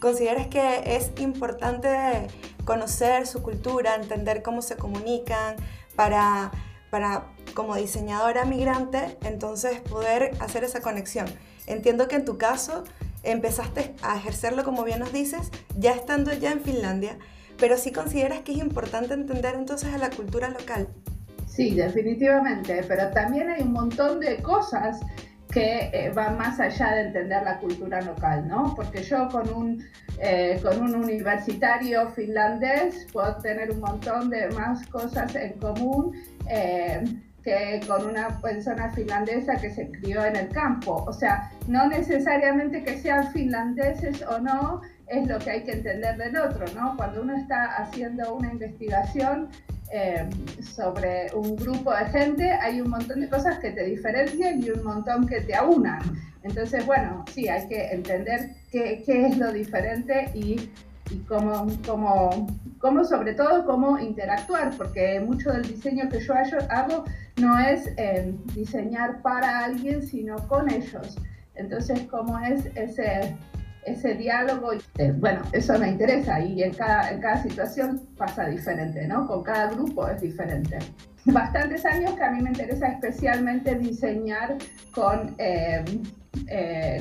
¿Consideras 0.00 0.48
que 0.48 0.82
es 0.84 1.12
importante 1.20 1.88
conocer 2.64 3.26
su 3.26 3.42
cultura, 3.42 3.94
entender 3.94 4.42
cómo 4.42 4.62
se 4.62 4.76
comunican 4.76 5.56
para, 5.94 6.50
para 6.90 7.26
como 7.54 7.76
diseñadora 7.76 8.44
migrante, 8.44 9.16
entonces 9.22 9.80
poder 9.80 10.32
hacer 10.40 10.64
esa 10.64 10.80
conexión? 10.80 11.26
Entiendo 11.66 12.08
que 12.08 12.16
en 12.16 12.24
tu 12.24 12.36
caso 12.38 12.82
empezaste 13.22 13.94
a 14.02 14.16
ejercerlo, 14.16 14.64
como 14.64 14.84
bien 14.84 15.00
nos 15.00 15.12
dices, 15.12 15.50
ya 15.76 15.92
estando 15.92 16.32
ya 16.32 16.52
en 16.52 16.60
Finlandia, 16.60 17.18
pero 17.58 17.76
sí 17.76 17.92
consideras 17.92 18.40
que 18.40 18.52
es 18.52 18.58
importante 18.58 19.14
entender 19.14 19.54
entonces 19.54 19.92
a 19.94 19.98
la 19.98 20.10
cultura 20.10 20.48
local. 20.48 20.88
Sí, 21.46 21.74
definitivamente, 21.74 22.82
pero 22.88 23.10
también 23.10 23.50
hay 23.50 23.62
un 23.62 23.72
montón 23.72 24.20
de 24.20 24.36
cosas 24.42 25.00
que 25.52 25.90
eh, 25.92 26.10
van 26.14 26.38
más 26.38 26.58
allá 26.58 26.94
de 26.94 27.02
entender 27.02 27.42
la 27.42 27.58
cultura 27.58 28.00
local, 28.00 28.48
¿no? 28.48 28.74
Porque 28.74 29.02
yo 29.02 29.28
con 29.28 29.52
un, 29.52 29.84
eh, 30.18 30.58
con 30.62 30.80
un 30.80 30.94
universitario 30.94 32.08
finlandés 32.12 33.06
puedo 33.12 33.36
tener 33.36 33.70
un 33.70 33.80
montón 33.80 34.30
de 34.30 34.48
más 34.52 34.86
cosas 34.86 35.34
en 35.34 35.52
común. 35.58 36.16
Eh, 36.48 37.04
que 37.42 37.80
con 37.86 38.06
una 38.06 38.40
persona 38.40 38.90
finlandesa 38.92 39.56
que 39.56 39.70
se 39.70 39.90
crió 39.90 40.24
en 40.24 40.36
el 40.36 40.48
campo. 40.48 41.04
O 41.06 41.12
sea, 41.12 41.50
no 41.66 41.86
necesariamente 41.88 42.82
que 42.82 42.98
sean 42.98 43.32
finlandeses 43.32 44.22
o 44.22 44.38
no 44.38 44.80
es 45.06 45.26
lo 45.28 45.38
que 45.38 45.50
hay 45.50 45.64
que 45.64 45.72
entender 45.72 46.16
del 46.16 46.36
otro, 46.36 46.64
¿no? 46.74 46.96
Cuando 46.96 47.22
uno 47.22 47.36
está 47.36 47.76
haciendo 47.76 48.34
una 48.34 48.52
investigación 48.52 49.48
eh, 49.92 50.28
sobre 50.62 51.26
un 51.34 51.56
grupo 51.56 51.92
de 51.94 52.06
gente, 52.06 52.50
hay 52.50 52.80
un 52.80 52.90
montón 52.90 53.20
de 53.20 53.28
cosas 53.28 53.58
que 53.58 53.72
te 53.72 53.84
diferencian 53.84 54.62
y 54.62 54.70
un 54.70 54.82
montón 54.84 55.26
que 55.26 55.40
te 55.42 55.54
aunan. 55.54 56.00
Entonces, 56.42 56.86
bueno, 56.86 57.24
sí, 57.30 57.48
hay 57.48 57.68
que 57.68 57.92
entender 57.92 58.54
qué, 58.70 59.02
qué 59.04 59.26
es 59.26 59.36
lo 59.36 59.52
diferente 59.52 60.30
y 60.34 60.70
y 61.10 61.18
cómo, 61.20 61.66
cómo, 61.86 62.46
cómo, 62.78 63.04
sobre 63.04 63.34
todo 63.34 63.64
cómo 63.64 63.98
interactuar, 63.98 64.76
porque 64.76 65.20
mucho 65.20 65.50
del 65.52 65.62
diseño 65.62 66.08
que 66.08 66.20
yo 66.20 66.34
hago 66.70 67.04
no 67.40 67.58
es 67.58 67.88
eh, 67.96 68.34
diseñar 68.54 69.22
para 69.22 69.64
alguien, 69.64 70.02
sino 70.02 70.36
con 70.48 70.70
ellos. 70.70 71.16
Entonces, 71.54 72.02
cómo 72.10 72.38
es 72.38 72.66
ese, 72.74 73.36
ese 73.84 74.14
diálogo, 74.14 74.72
eh, 74.98 75.12
bueno, 75.16 75.42
eso 75.52 75.78
me 75.78 75.88
interesa 75.88 76.40
y 76.40 76.62
en 76.62 76.72
cada, 76.72 77.10
en 77.10 77.20
cada 77.20 77.42
situación 77.42 78.02
pasa 78.16 78.46
diferente, 78.46 79.06
¿no? 79.06 79.26
Con 79.26 79.42
cada 79.42 79.70
grupo 79.72 80.08
es 80.08 80.20
diferente. 80.20 80.78
Bastantes 81.24 81.84
años 81.84 82.12
que 82.14 82.24
a 82.24 82.30
mí 82.30 82.42
me 82.42 82.50
interesa 82.50 82.88
especialmente 82.88 83.74
diseñar 83.76 84.56
con, 84.92 85.34
eh, 85.38 85.84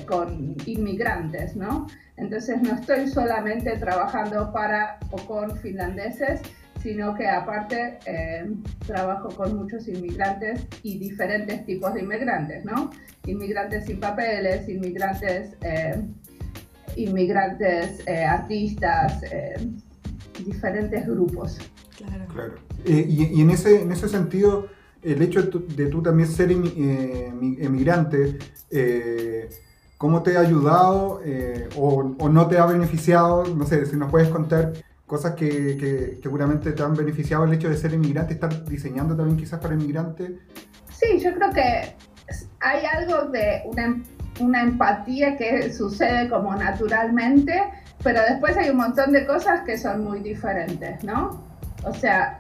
con 0.08 0.56
inmigrantes, 0.66 1.56
¿no? 1.56 1.88
Entonces 2.18 2.62
no 2.62 2.76
estoy 2.76 3.08
solamente 3.08 3.78
trabajando 3.78 4.52
para 4.54 5.00
o 5.10 5.18
con 5.26 5.58
finlandeses, 5.58 6.42
sino 6.82 7.14
que 7.16 7.28
aparte 7.28 8.00
eh, 8.06 8.46
trabajo 8.86 9.30
con 9.30 9.58
muchos 9.58 9.88
inmigrantes 9.88 10.68
y 10.84 10.98
diferentes 10.98 11.66
tipos 11.66 11.94
de 11.94 12.02
inmigrantes, 12.02 12.66
¿no? 12.66 12.92
Inmigrantes 13.26 13.86
sin 13.86 14.00
papeles, 14.00 14.68
inmigrantes, 14.68 15.56
eh, 15.62 16.02
inmigrantes 16.96 18.06
eh, 18.08 18.24
artistas, 18.24 19.22
diferentes 20.44 21.08
grupos. 21.08 21.60
Claro. 21.98 22.26
claro. 22.34 22.54
Y, 22.86 23.42
en, 23.42 23.52
ese, 23.52 23.82
en 23.82 23.92
ese 23.92 24.10
sentido, 24.10 24.68
el 25.04 25.22
hecho 25.22 25.42
de 25.44 25.88
tú, 25.88 26.02
también 26.02 26.30
ser 26.30 26.52
inmigrante, 26.52 28.38
¿Cómo 30.02 30.24
te 30.24 30.36
ha 30.36 30.40
ayudado 30.40 31.22
eh, 31.24 31.70
o, 31.78 32.02
no 32.02 32.48
te 32.48 32.58
ha 32.58 32.66
beneficiado? 32.66 33.46
No 33.46 33.68
sé, 33.68 33.86
si 33.86 33.96
nos 33.98 34.10
puedes 34.10 34.30
contar 34.30 34.74
cosas 35.06 35.36
que, 35.36 36.18
seguramente 36.24 36.72
te 36.72 36.82
han 36.82 36.96
beneficiado 36.96 37.44
el 37.44 37.54
hecho 37.54 37.70
de 37.70 37.78
ser 37.78 37.94
inmigrante, 37.94 38.34
estar 38.34 38.66
diseñando 38.66 39.16
también 39.16 39.38
quizás 39.38 39.60
para 39.60 39.76
inmigrantes. 39.76 40.32
Sí, 40.92 41.20
yo 41.20 41.32
creo 41.36 41.54
que 41.54 41.96
hay 42.62 42.84
algo 42.84 43.30
de 43.30 43.62
una, 43.66 44.02
una 44.40 44.64
empatía 44.64 45.38
que 45.38 45.72
sucede 45.72 46.28
como 46.32 46.56
naturalmente, 46.56 47.62
pero 48.04 48.22
después 48.28 48.58
hay 48.58 48.72
un 48.72 48.78
montón 48.78 49.12
de 49.12 49.28
cosas 49.28 49.62
que 49.68 49.78
son 49.78 50.04
muy 50.04 50.22
diferentes, 50.22 51.04
¿no? 51.04 51.46
O 51.84 51.94
sea, 51.94 52.40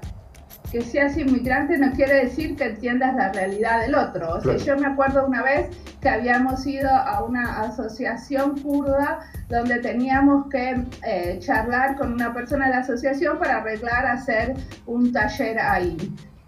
que 0.71 0.81
seas 0.81 1.17
inmigrante 1.17 1.77
no 1.77 1.91
quiere 1.91 2.25
decir 2.25 2.55
que 2.55 2.65
entiendas 2.65 3.13
la 3.15 3.31
realidad 3.31 3.81
del 3.81 3.95
otro. 3.95 4.35
O 4.35 4.41
sea, 4.41 4.55
yo 4.55 4.77
me 4.77 4.87
acuerdo 4.87 5.25
una 5.27 5.43
vez 5.43 5.69
que 5.99 6.09
habíamos 6.09 6.65
ido 6.65 6.89
a 6.89 7.23
una 7.23 7.61
asociación 7.61 8.59
kurda 8.61 9.19
donde 9.49 9.79
teníamos 9.79 10.47
que 10.49 10.85
eh, 11.05 11.39
charlar 11.39 11.97
con 11.97 12.13
una 12.13 12.33
persona 12.33 12.67
de 12.67 12.71
la 12.71 12.77
asociación 12.79 13.37
para 13.37 13.57
arreglar 13.57 14.05
hacer 14.05 14.55
un 14.85 15.11
taller 15.11 15.59
ahí. 15.59 15.97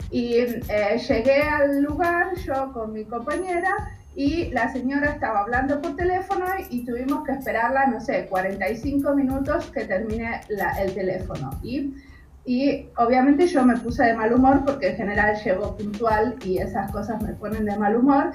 Y 0.09 0.35
eh, 0.35 0.97
llegué 1.07 1.41
al 1.41 1.81
lugar 1.81 2.33
yo 2.45 2.71
con 2.71 2.93
mi 2.93 3.03
compañera 3.03 3.91
y 4.15 4.51
la 4.51 4.71
señora 4.71 5.11
estaba 5.11 5.41
hablando 5.41 5.81
por 5.81 5.95
teléfono 5.95 6.45
y 6.69 6.85
tuvimos 6.85 7.25
que 7.25 7.33
esperarla, 7.33 7.87
no 7.87 7.99
sé, 7.99 8.27
45 8.27 9.15
minutos 9.15 9.71
que 9.71 9.85
termine 9.85 10.41
el 10.79 10.93
teléfono. 10.93 11.49
Y 11.63 11.95
y 12.45 12.89
obviamente 12.97 13.47
yo 13.47 13.63
me 13.63 13.77
puse 13.77 14.03
de 14.03 14.13
mal 14.15 14.33
humor 14.33 14.63
porque 14.65 14.89
en 14.89 14.97
general 14.97 15.35
llego 15.43 15.77
puntual 15.77 16.35
y 16.43 16.57
esas 16.57 16.91
cosas 16.91 17.21
me 17.21 17.33
ponen 17.33 17.65
de 17.65 17.77
mal 17.77 17.95
humor. 17.95 18.31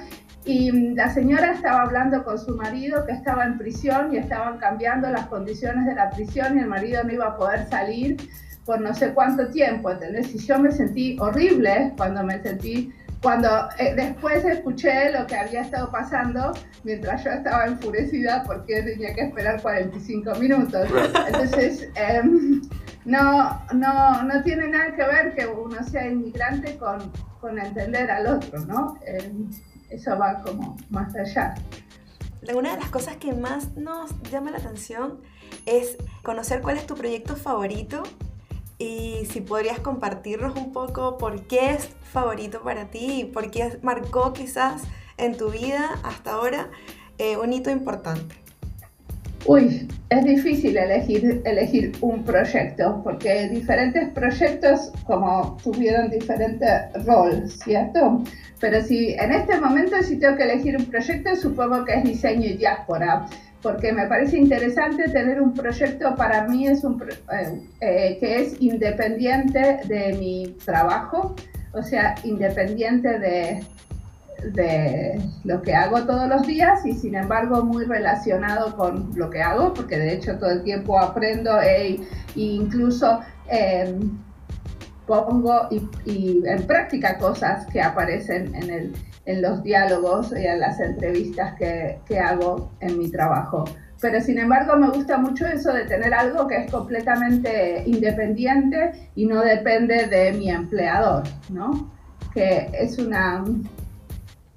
Y 0.47 0.71
la 0.95 1.13
señora 1.13 1.53
estaba 1.53 1.83
hablando 1.83 2.25
con 2.25 2.39
su 2.39 2.57
marido 2.57 3.05
que 3.05 3.13
estaba 3.13 3.45
en 3.45 3.59
prisión 3.59 4.15
y 4.15 4.17
estaban 4.17 4.57
cambiando 4.59 5.11
las 5.11 5.27
condiciones 5.27 5.85
de 5.85 5.95
la 5.95 6.09
prisión 6.09 6.57
y 6.57 6.61
el 6.61 6.69
marido 6.69 7.05
no 7.05 7.13
iba 7.13 7.27
a 7.27 7.37
poder 7.37 7.69
salir 7.69 8.17
por 8.65 8.81
no 8.81 8.95
sé 8.95 9.13
cuánto 9.13 9.49
tiempo, 9.49 9.91
¿entendés? 9.91 10.35
Y 10.35 10.39
yo 10.39 10.59
me 10.59 10.73
sentí 10.73 11.19
horrible 11.21 11.93
cuando 11.99 12.23
me 12.23 12.41
sentí, 12.43 12.91
cuando 13.23 13.49
eh, 13.79 13.95
después 13.95 14.43
escuché 14.45 15.11
lo 15.13 15.27
que 15.27 15.37
había 15.37 15.63
estado 15.63 15.91
pasando 15.91 16.53
mientras 16.85 17.25
yo 17.25 17.31
estaba 17.31 17.67
enfurecida 17.67 18.43
porque 18.47 18.83
tenía 18.83 19.15
que 19.15 19.23
esperar 19.23 19.61
45 19.61 20.35
minutos. 20.37 20.89
Entonces, 21.27 21.91
eh, 21.95 22.23
no, 23.09 23.59
no, 23.73 24.23
no 24.23 24.43
tiene 24.43 24.69
nada 24.69 24.95
que 24.95 25.03
ver 25.03 25.35
que 25.35 25.47
uno 25.47 25.83
sea 25.83 26.07
inmigrante 26.07 26.77
con, 26.77 27.11
con 27.41 27.59
entender 27.59 28.11
al 28.11 28.27
otro, 28.27 28.61
¿no? 28.67 28.99
Eh, 29.07 29.33
eso 29.89 30.19
va 30.19 30.43
como 30.43 30.77
más 30.91 31.17
allá. 31.17 31.55
Una 32.55 32.75
de 32.75 32.81
las 32.81 32.91
cosas 32.91 33.17
que 33.17 33.33
más 33.33 33.75
nos 33.77 34.11
llama 34.31 34.51
la 34.51 34.59
atención 34.59 35.23
es 35.65 35.97
conocer 36.23 36.61
cuál 36.61 36.77
es 36.77 36.87
tu 36.87 36.97
proyecto 36.97 37.35
favorito 37.35 38.03
y 38.77 39.27
si 39.31 39.41
podrías 39.41 39.81
compartirnos 39.81 40.55
un 40.57 40.73
poco 40.73 41.17
por 41.17 41.47
qué 41.47 41.71
es 41.71 41.89
favorito 42.13 42.61
para 42.61 42.91
ti 42.91 43.23
y 43.23 43.25
por 43.25 43.51
qué 43.51 43.79
marcó 43.83 44.35
quizás 44.35 44.83
en 45.17 45.35
tu 45.35 45.51
vida 45.51 45.99
hasta 46.05 46.33
ahora 46.33 46.71
eh, 47.17 47.39
un 47.39 47.55
hito 47.55 47.71
importante. 47.71 48.48
Uy, 49.47 49.89
es 50.11 50.25
difícil 50.25 50.77
elegir, 50.77 51.43
elegir 51.45 51.93
un 52.01 52.25
proyecto, 52.25 53.01
porque 53.03 53.49
diferentes 53.49 54.09
proyectos 54.11 54.93
como 55.05 55.57
tuvieron 55.63 56.11
diferente 56.11 56.67
rol, 57.07 57.49
¿cierto? 57.49 58.23
Pero 58.61 58.83
si 58.83 59.15
en 59.15 59.33
este 59.33 59.59
momento 59.59 60.03
si 60.03 60.19
tengo 60.19 60.37
que 60.37 60.45
elegir 60.45 60.77
un 60.77 60.87
proyecto, 60.87 61.37
supongo 61.37 61.85
que 61.85 61.95
es 61.95 62.05
diseño 62.05 62.47
y 62.47 62.57
diáspora, 62.57 63.27
porque 63.63 63.93
me 63.93 64.07
parece 64.07 64.39
interesante 64.39 65.09
tener 65.09 65.41
un 65.41 65.55
proyecto, 65.55 66.15
para 66.15 66.47
mí 66.47 66.67
es 66.67 66.85
un, 66.85 67.03
eh, 67.03 67.61
eh, 67.81 68.19
que 68.21 68.43
es 68.43 68.61
independiente 68.61 69.81
de 69.87 70.17
mi 70.19 70.57
trabajo, 70.65 71.35
o 71.73 71.83
sea, 71.83 72.15
independiente 72.25 73.19
de, 73.19 73.61
de 74.43 75.21
lo 75.45 75.63
que 75.63 75.75
hago 75.75 76.05
todos 76.05 76.29
los 76.29 76.47
días 76.47 76.85
y 76.87 76.93
sin 76.93 77.15
embargo 77.15 77.65
muy 77.65 77.85
relacionado 77.85 78.77
con 78.77 79.11
lo 79.17 79.31
que 79.31 79.43
hago, 79.43 79.75
porque 79.75 79.99
de 79.99 80.15
hecho 80.15 80.39
todo 80.39 80.51
el 80.51 80.63
tiempo 80.63 80.99
aprendo 80.99 81.61
e, 81.61 82.01
incluso 82.37 83.21
em, 83.49 84.19
pongo 85.07 85.69
y, 85.71 86.43
en 86.47 86.63
práctica 86.67 87.19
cosas 87.19 87.67
que 87.67 87.81
aparecen 87.81 88.55
en, 88.55 88.71
el, 88.71 88.93
en 89.25 89.43
los 89.43 89.63
diálogos 89.63 90.33
y 90.33 90.47
en 90.47 90.61
las 90.61 90.79
entrevistas 90.81 91.55
que, 91.59 91.99
que 92.07 92.19
hago 92.19 92.71
en 92.81 92.99
mi 92.99 93.11
trabajo. 93.11 93.65
Pero 94.01 94.21
sin 94.21 94.39
embargo 94.39 94.77
me 94.77 94.91
gusta 94.91 95.19
mucho 95.19 95.47
eso 95.47 95.73
de 95.73 95.85
tener 95.85 96.15
algo 96.15 96.47
que 96.47 96.57
es 96.57 96.71
completamente 96.71 97.83
independiente 97.87 99.11
y 99.17 99.27
no 99.27 99.41
depende 99.41 100.07
de 100.07 100.33
mi 100.33 100.51
empleador, 100.51 101.25
¿no? 101.51 101.91
Que 102.33 102.71
es 102.73 102.99
una, 102.99 103.43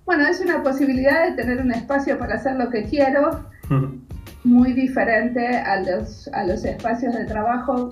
bueno, 0.05 0.27
es 0.27 0.39
una 0.39 0.63
posibilidad 0.63 1.29
de 1.29 1.36
tener 1.36 1.60
un 1.60 1.72
espacio 1.72 2.17
para 2.17 2.36
hacer 2.36 2.55
lo 2.55 2.70
que 2.70 2.84
quiero, 2.84 3.46
muy 4.43 4.74
diferente 4.74 5.48
a 5.48 5.79
los, 5.81 6.27
a 6.29 6.43
los 6.43 6.65
espacios 6.65 7.13
de 7.13 7.25
trabajo 7.25 7.89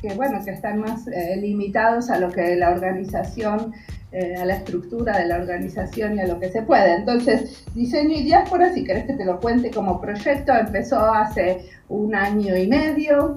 que, 0.00 0.14
bueno, 0.14 0.44
que 0.44 0.50
están 0.50 0.80
más 0.80 1.06
eh, 1.08 1.36
limitados 1.36 2.10
a 2.10 2.18
lo 2.18 2.30
que 2.30 2.54
la 2.56 2.70
organización, 2.70 3.72
eh, 4.12 4.36
a 4.36 4.44
la 4.44 4.56
estructura 4.56 5.18
de 5.18 5.26
la 5.26 5.36
organización 5.36 6.16
y 6.16 6.20
a 6.20 6.26
lo 6.26 6.38
que 6.38 6.50
se 6.50 6.62
puede. 6.62 6.94
Entonces, 6.94 7.64
Diseño 7.74 8.16
y 8.16 8.24
Diáspora, 8.24 8.72
si 8.72 8.84
querés 8.84 9.04
que 9.04 9.14
te 9.14 9.24
lo 9.24 9.40
cuente 9.40 9.70
como 9.70 10.00
proyecto, 10.00 10.52
empezó 10.52 11.00
hace 11.00 11.66
un 11.88 12.14
año 12.14 12.56
y 12.56 12.68
medio 12.68 13.34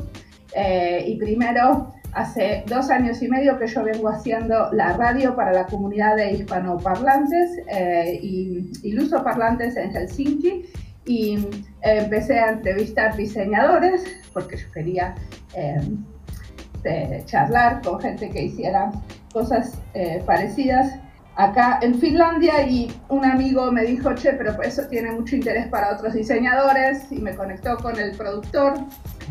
eh, 0.53 1.03
y 1.07 1.17
primero 1.17 1.93
Hace 2.13 2.63
dos 2.67 2.89
años 2.89 3.21
y 3.21 3.27
medio 3.27 3.57
que 3.59 3.67
yo 3.67 3.83
vengo 3.83 4.09
haciendo 4.09 4.71
la 4.71 4.93
radio 4.93 5.35
para 5.35 5.53
la 5.53 5.65
comunidad 5.65 6.15
de 6.15 6.33
hispanoparlantes 6.33 7.59
eh, 7.67 8.19
y, 8.21 8.71
y 8.83 8.91
lusoparlantes 8.93 9.77
en 9.77 9.91
Helsinki 9.91 10.65
y 11.05 11.37
eh, 11.81 11.99
empecé 12.03 12.39
a 12.39 12.51
entrevistar 12.51 13.15
diseñadores 13.15 14.03
porque 14.33 14.57
yo 14.57 14.71
quería 14.71 15.15
eh, 15.55 17.23
charlar 17.25 17.81
con 17.81 17.99
gente 17.99 18.29
que 18.29 18.43
hiciera 18.43 18.91
cosas 19.33 19.79
parecidas 20.25 20.97
acá 21.39 21.79
en 21.81 21.95
Finlandia 21.95 22.67
y 22.67 22.91
un 23.07 23.23
amigo 23.23 23.71
me 23.71 23.83
dijo, 23.83 24.13
che, 24.13 24.33
pero 24.33 24.61
eso 24.61 24.83
tiene 24.89 25.09
mucho 25.11 25.37
interés 25.37 25.67
para 25.67 25.93
otros 25.93 26.13
diseñadores 26.13 27.09
y 27.11 27.19
me 27.19 27.33
conectó 27.33 27.77
con 27.77 27.97
el 27.97 28.11
productor, 28.11 28.73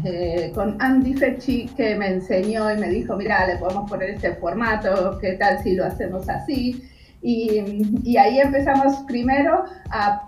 eh, 0.04 0.50
con 0.54 0.80
Andy 0.80 1.12
Fechi, 1.12 1.66
que 1.76 1.96
me 1.96 2.08
enseñó 2.08 2.72
y 2.72 2.78
me 2.78 2.88
dijo, 2.88 3.14
mira, 3.14 3.46
le 3.46 3.56
podemos 3.56 3.90
poner 3.90 4.08
este 4.10 4.34
formato, 4.36 5.18
¿qué 5.20 5.32
tal 5.34 5.62
si 5.62 5.74
lo 5.74 5.84
hacemos 5.84 6.26
así? 6.30 6.82
Y, 7.22 7.82
y 8.04 8.16
ahí 8.16 8.40
empezamos 8.40 8.96
primero 9.06 9.64
a, 9.90 10.24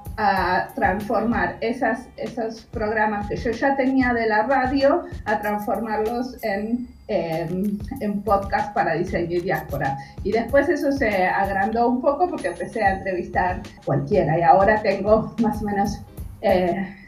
transformar 0.75 1.57
esas, 1.63 2.07
esos 2.19 2.67
programas 2.67 3.27
que 3.27 3.37
yo 3.37 3.53
ya 3.53 3.75
tenía 3.75 4.13
de 4.13 4.27
la 4.27 4.43
radio, 4.43 5.05
a 5.25 5.41
transformarlos 5.41 6.37
en 6.45 6.89
en, 7.11 8.23
podcast 8.23 8.73
para 8.75 8.95
diseño 8.95 9.37
y 9.39 9.41
diáspora. 9.41 9.99
Y 10.23 10.33
después 10.33 10.69
eso 10.69 10.93
se 10.93 11.27
agrandó 11.27 11.89
un 11.89 12.01
poco 12.01 12.29
porque 12.29 12.49
empecé 12.49 12.83
a 12.83 12.99
entrevistar 12.99 13.63
cualquiera 13.85 14.39
y 14.39 14.43
ahora 14.43 14.81
tengo 14.83 15.35
más 15.43 15.61
o 15.63 15.65
menos 15.65 16.01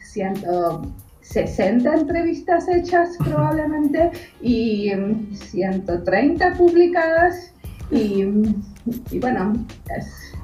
160 0.03 1.89
eh, 1.89 1.99
entrevistas 1.99 2.69
hechas 2.69 3.17
probablemente 3.19 4.11
y 4.41 4.93
130 5.33 6.55
publicadas 6.55 7.53
y, 7.91 8.25
y 9.11 9.19
bueno, 9.19 9.53
es, 9.97 10.35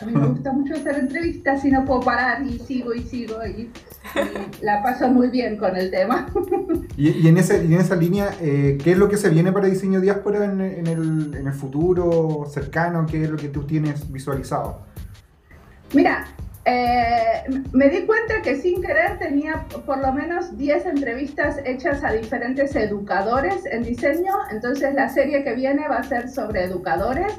a 0.00 0.04
mí 0.04 0.12
me 0.12 0.26
gusta 0.26 0.52
mucho 0.52 0.74
hacer 0.74 0.98
entrevistas 0.98 1.64
y 1.64 1.70
no 1.70 1.84
puedo 1.84 2.00
parar 2.00 2.42
y 2.46 2.58
sigo 2.58 2.94
y 2.94 3.02
sigo 3.02 3.44
y, 3.44 3.70
la 4.60 4.82
paso 4.82 5.08
muy 5.08 5.28
bien 5.28 5.56
con 5.56 5.76
el 5.76 5.90
tema. 5.90 6.28
Y, 6.94 7.26
en, 7.26 7.38
ese, 7.38 7.56
en 7.56 7.72
esa 7.72 7.96
línea, 7.96 8.34
eh, 8.40 8.76
¿qué 8.82 8.92
es 8.92 8.98
lo 8.98 9.08
que 9.08 9.16
se 9.16 9.30
viene 9.30 9.50
para 9.50 9.66
Diseño 9.66 10.00
Diáspora 10.00 10.44
en, 10.44 10.60
en, 10.60 10.86
el, 10.86 11.34
en 11.34 11.46
el 11.46 11.52
futuro 11.54 12.44
cercano? 12.50 13.06
¿Qué 13.06 13.24
es 13.24 13.30
lo 13.30 13.38
que 13.38 13.48
tú 13.48 13.64
tienes 13.64 14.12
visualizado? 14.12 14.82
Mira, 15.94 16.26
eh, 16.64 17.42
me 17.72 17.88
di 17.88 18.06
cuenta 18.06 18.40
que 18.42 18.56
sin 18.56 18.82
querer 18.82 19.18
tenía 19.18 19.66
por 19.84 19.98
lo 19.98 20.12
menos 20.12 20.56
10 20.56 20.86
entrevistas 20.86 21.56
hechas 21.64 22.04
a 22.04 22.12
diferentes 22.12 22.76
educadores 22.76 23.66
en 23.66 23.82
diseño, 23.82 24.32
entonces 24.50 24.94
la 24.94 25.08
serie 25.08 25.42
que 25.42 25.54
viene 25.54 25.88
va 25.88 25.96
a 25.96 26.02
ser 26.04 26.28
sobre 26.28 26.62
educadores 26.64 27.32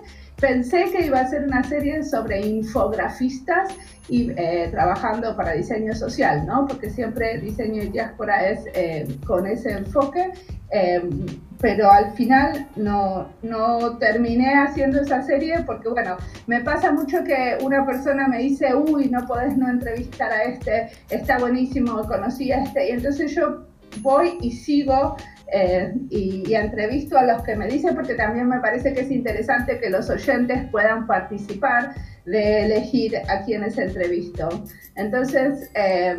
Pensé 0.44 0.92
que 0.92 1.06
iba 1.06 1.22
a 1.22 1.28
ser 1.30 1.46
una 1.46 1.64
serie 1.64 2.04
sobre 2.04 2.46
infografistas 2.46 3.74
y 4.10 4.30
eh, 4.36 4.68
trabajando 4.72 5.38
para 5.38 5.54
diseño 5.54 5.96
social, 5.96 6.46
¿no? 6.46 6.68
Porque 6.68 6.90
siempre 6.90 7.38
diseño 7.38 7.82
y 7.82 7.88
diáspora 7.88 8.50
es 8.50 8.66
eh, 8.74 9.08
con 9.26 9.48
ese 9.48 9.72
enfoque, 9.72 10.34
em, 10.70 11.26
pero 11.62 11.90
al 11.90 12.12
final 12.12 12.68
no, 12.76 13.30
no 13.42 13.98
terminé 14.00 14.54
haciendo 14.56 15.00
esa 15.00 15.22
serie 15.22 15.64
porque, 15.66 15.88
bueno, 15.88 16.18
me 16.48 16.60
pasa 16.60 16.92
mucho 16.92 17.24
que 17.24 17.58
una 17.64 17.86
persona 17.86 18.28
me 18.28 18.40
dice, 18.40 18.76
uy, 18.76 19.10
no 19.10 19.26
podés 19.26 19.56
no 19.56 19.70
entrevistar 19.70 20.30
a 20.30 20.44
este, 20.44 20.90
está 21.10 21.40
buenísimo, 21.40 22.06
conocí 22.06 22.52
a 22.52 22.64
este, 22.64 22.90
y 22.90 22.92
entonces 22.92 23.34
yo 23.34 23.64
voy 24.02 24.40
y 24.42 24.52
sigo 24.52 25.16
eh, 25.52 25.94
y, 26.10 26.54
entrevisto 26.54 27.18
a 27.18 27.24
los 27.24 27.44
que 27.44 27.56
me 27.56 27.68
dicen 27.68 27.96
porque 27.96 28.16
también 28.16 28.48
me 28.48 28.60
parece 28.60 28.94
que 28.94 29.02
es 29.02 29.12
interesante 29.12 29.80
que 29.80 29.90
los 29.90 30.10
oyentes 30.10 30.70
puedan 30.72 31.06
participar 31.06 31.94
de 32.26 32.66
elegir 32.66 33.18
a 33.28 33.44
quienes 33.44 33.78
entrevisto. 33.78 34.50
Entonces, 34.96 35.70
eh, 35.76 36.18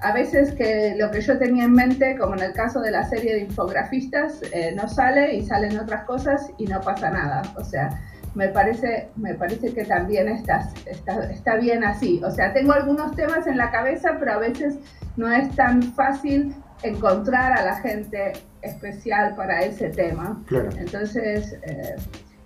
a 0.00 0.12
veces 0.12 0.52
que 0.52 0.94
lo 0.98 1.10
que 1.10 1.20
yo 1.20 1.38
tenía 1.38 1.64
en 1.64 1.72
mente, 1.72 2.16
como 2.18 2.34
en 2.34 2.42
el 2.42 2.52
caso 2.52 2.80
de 2.80 2.90
la 2.90 3.04
serie 3.08 3.34
de 3.34 3.40
infografistas, 3.40 4.42
eh, 4.52 4.72
no 4.74 4.88
sale 4.88 5.34
y 5.34 5.46
salen 5.46 5.78
otras 5.78 6.04
cosas 6.04 6.50
y 6.58 6.66
no 6.66 6.80
pasa 6.80 7.10
nada. 7.10 7.42
O 7.56 7.64
sea, 7.64 8.00
me 8.34 8.48
parece, 8.48 9.08
me 9.16 9.34
parece 9.34 9.72
que 9.72 9.84
también 9.84 10.28
está, 10.28 10.68
está, 10.84 11.30
está 11.30 11.56
bien 11.56 11.84
así. 11.84 12.20
O 12.22 12.30
sea, 12.30 12.52
tengo 12.52 12.72
algunos 12.72 13.16
temas 13.16 13.46
en 13.46 13.56
la 13.56 13.70
cabeza, 13.70 14.16
pero 14.18 14.32
a 14.32 14.38
veces 14.38 14.78
no 15.16 15.32
es 15.32 15.54
tan 15.56 15.82
fácil 15.94 16.54
encontrar 16.82 17.52
a 17.52 17.64
la 17.64 17.76
gente 17.76 18.32
especial 18.62 19.34
para 19.36 19.60
ese 19.60 19.88
tema. 19.90 20.42
Entonces, 20.78 21.56
eh, 21.62 21.96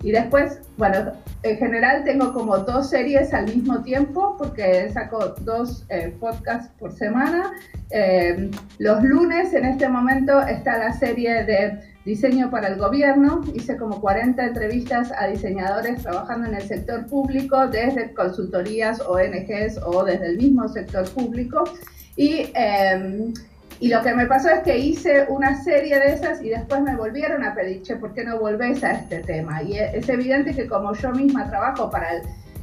y 0.03 0.13
después, 0.13 0.61
bueno, 0.79 1.13
en 1.43 1.59
general 1.59 2.05
tengo 2.05 2.33
como 2.33 2.57
dos 2.59 2.89
series 2.89 3.35
al 3.35 3.45
mismo 3.47 3.83
tiempo 3.83 4.35
porque 4.39 4.89
saco 4.91 5.35
dos 5.41 5.85
eh, 5.91 6.15
podcasts 6.19 6.73
por 6.79 6.93
semana. 6.93 7.53
Eh, 7.91 8.51
los 8.79 9.03
lunes 9.03 9.53
en 9.53 9.67
este 9.67 9.89
momento 9.89 10.41
está 10.41 10.79
la 10.79 10.93
serie 10.95 11.45
de 11.45 11.81
diseño 12.07 12.51
para 12.51 12.69
el 12.69 12.79
gobierno. 12.79 13.43
Hice 13.53 13.77
como 13.77 14.01
40 14.01 14.43
entrevistas 14.43 15.13
a 15.19 15.27
diseñadores 15.27 16.03
trabajando 16.03 16.49
en 16.49 16.55
el 16.55 16.63
sector 16.63 17.07
público, 17.07 17.67
desde 17.69 18.15
consultorías, 18.15 19.03
ONGs 19.03 19.81
o 19.85 20.03
desde 20.03 20.29
el 20.29 20.39
mismo 20.39 20.67
sector 20.69 21.07
público. 21.11 21.65
Y 22.17 22.53
y 23.81 23.89
lo 23.89 24.03
que 24.03 24.15
me 24.15 24.27
pasó 24.27 24.51
es 24.51 24.61
que 24.61 24.79
hice 24.79 25.25
una 25.31 25.63
serie 25.63 25.99
de 25.99 26.13
esas 26.13 26.43
y 26.43 26.51
después 26.51 26.83
me 26.83 26.95
volvieron 26.97 27.43
a 27.43 27.55
pedir, 27.55 27.81
che, 27.81 27.97
¿por 27.97 28.13
qué 28.13 28.23
no 28.25 28.39
volvés 28.39 28.85
a 28.85 28.93
este 28.93 29.21
tema? 29.21 29.63
Y 29.63 29.79
es 29.79 30.07
evidente 30.07 30.55
que 30.55 30.67
como 30.67 30.95
yo 30.95 31.11
misma 31.13 31.49
trabajo 31.49 31.91
para 31.91 32.17
el, 32.17 32.23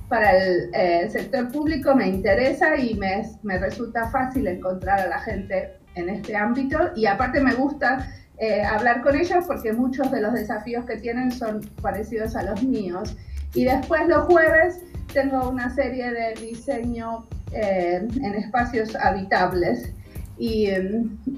para 0.10 0.38
el 0.38 0.70
eh, 0.74 1.10
sector 1.10 1.52
público, 1.52 1.96
me 1.96 2.08
interesa 2.08 2.78
y 2.78 2.94
me, 2.94 3.24
me, 3.42 3.58
resulta 3.58 4.08
fácil 4.12 4.48
encontrar 4.48 5.00
a 5.00 5.08
la 5.08 5.20
gente 5.20 5.72
en 5.96 6.10
este 6.10 6.36
ámbito. 6.36 6.92
Y 6.96 7.08
aparte 7.08 7.42
me 7.42 7.56
gusta 7.56 8.08
eh, 8.38 8.62
hablar 8.62 9.02
con 9.02 9.16
ellos 9.16 9.44
porque 9.48 9.74
muchos 9.74 10.12
de 10.12 10.22
los 10.22 10.34
desafíos 10.34 10.86
que 10.86 10.98
tienen 10.98 11.32
son 11.32 11.62
parecidos 11.82 12.36
a 12.36 12.44
los 12.44 12.62
míos. 12.62 13.18
Y 13.56 13.66
después 13.66 14.08
los 14.08 14.26
jueves 14.26 14.82
tengo 15.12 15.50
una 15.50 15.74
serie 15.74 16.12
de 16.12 16.36
diseño 16.36 17.26
eh, 17.54 18.08
en 18.22 18.34
espacios 18.36 18.96
habitables 18.96 19.94
y, 20.38 20.70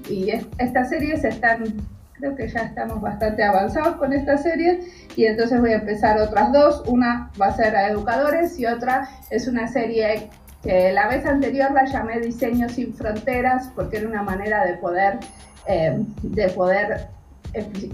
y 0.08 0.30
estas 0.58 0.88
series 0.88 1.24
están, 1.24 1.64
creo 2.12 2.34
que 2.34 2.48
ya 2.48 2.60
estamos 2.60 3.00
bastante 3.00 3.42
avanzados 3.42 3.96
con 3.96 4.12
estas 4.12 4.42
series 4.42 4.86
y 5.16 5.26
entonces 5.26 5.60
voy 5.60 5.72
a 5.72 5.76
empezar 5.76 6.18
otras 6.20 6.52
dos. 6.52 6.82
Una 6.86 7.30
va 7.40 7.46
a 7.46 7.56
ser 7.56 7.74
a 7.76 7.88
educadores 7.88 8.58
y 8.58 8.66
otra 8.66 9.08
es 9.30 9.46
una 9.48 9.68
serie 9.68 10.28
que 10.62 10.92
la 10.92 11.08
vez 11.08 11.24
anterior 11.24 11.72
la 11.72 11.86
llamé 11.86 12.20
Diseño 12.20 12.68
sin 12.68 12.94
Fronteras 12.94 13.70
porque 13.74 13.98
era 13.98 14.08
una 14.08 14.22
manera 14.22 14.64
de 14.64 14.74
poder, 14.74 15.18
eh, 15.66 15.98
de 16.22 16.48
poder 16.50 17.08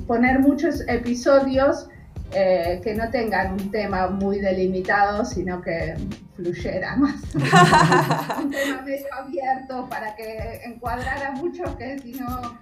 poner 0.07 0.41
muchos 0.41 0.87
episodios 0.89 1.89
eh, 2.33 2.81
que 2.83 2.95
no 2.95 3.09
tengan 3.11 3.53
un 3.53 3.71
tema 3.71 4.09
muy 4.09 4.41
delimitado, 4.41 5.25
sino 5.25 5.63
que 5.63 5.95
fluyera 6.35 6.97
más. 6.97 7.23
un 7.35 8.51
tema 8.51 8.83
medio 8.83 9.07
abierto 9.15 9.89
para 9.89 10.15
que 10.17 10.63
encuadrara 10.65 11.33
mucho, 11.33 11.77
que 11.79 11.99
si 11.99 12.13
no 12.13 12.61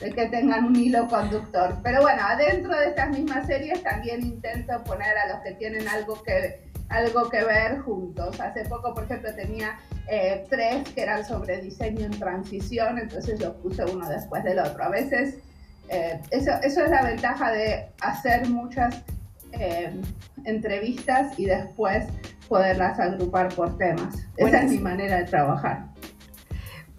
de 0.00 0.10
que 0.12 0.26
tengan 0.26 0.64
un 0.64 0.76
hilo 0.76 1.08
conductor. 1.08 1.76
Pero 1.82 2.02
bueno, 2.02 2.22
adentro 2.24 2.76
de 2.76 2.88
estas 2.88 3.10
mismas 3.10 3.46
series 3.46 3.82
también 3.82 4.22
intento 4.22 4.82
poner 4.84 5.16
a 5.16 5.28
los 5.28 5.42
que 5.42 5.52
tienen 5.52 5.86
algo 5.88 6.22
que, 6.22 6.70
algo 6.88 7.28
que 7.28 7.44
ver 7.44 7.80
juntos. 7.80 8.40
Hace 8.40 8.64
poco, 8.64 8.92
por 8.94 9.04
ejemplo, 9.04 9.34
tenía 9.34 9.78
eh, 10.08 10.44
tres 10.50 10.88
que 10.90 11.02
eran 11.02 11.24
sobre 11.24 11.60
diseño 11.60 12.06
en 12.06 12.18
transición, 12.18 12.98
entonces 12.98 13.40
los 13.40 13.54
puse 13.56 13.84
uno 13.84 14.08
después 14.08 14.42
del 14.44 14.58
otro. 14.58 14.84
A 14.84 14.88
veces 14.88 15.38
eh, 15.88 16.20
eso, 16.30 16.50
eso, 16.62 16.84
es 16.84 16.90
la 16.90 17.02
ventaja 17.02 17.52
de 17.52 17.88
hacer 18.00 18.48
muchas 18.48 19.02
eh, 19.52 19.92
entrevistas 20.44 21.38
y 21.38 21.46
después 21.46 22.06
poderlas 22.48 22.98
agrupar 22.98 23.54
por 23.54 23.76
temas. 23.78 24.26
Esa 24.36 24.62
es 24.62 24.70
mi 24.70 24.78
manera 24.78 25.18
de 25.18 25.24
trabajar. 25.24 25.94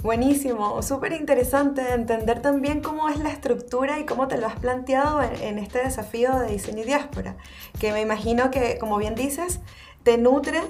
Buenísimo, 0.06 0.84
súper 0.84 1.14
interesante 1.14 1.82
entender 1.94 2.40
también 2.40 2.82
cómo 2.82 3.10
es 3.10 3.18
la 3.18 3.30
estructura 3.30 3.98
y 4.00 4.06
cómo 4.06 4.28
te 4.28 4.38
lo 4.38 4.46
has 4.46 4.56
planteado 4.56 5.24
en, 5.24 5.58
este 5.58 5.80
desafío 5.80 6.38
de 6.38 6.50
diseño 6.50 6.84
y 6.84 6.86
diáspora, 6.86 7.38
que 7.80 7.92
me 7.92 8.02
imagino 8.02 8.52
que, 8.52 8.78
como 8.78 8.98
bien 8.98 9.16
dices, 9.16 9.62
te 10.04 10.20
nutre 10.20 10.62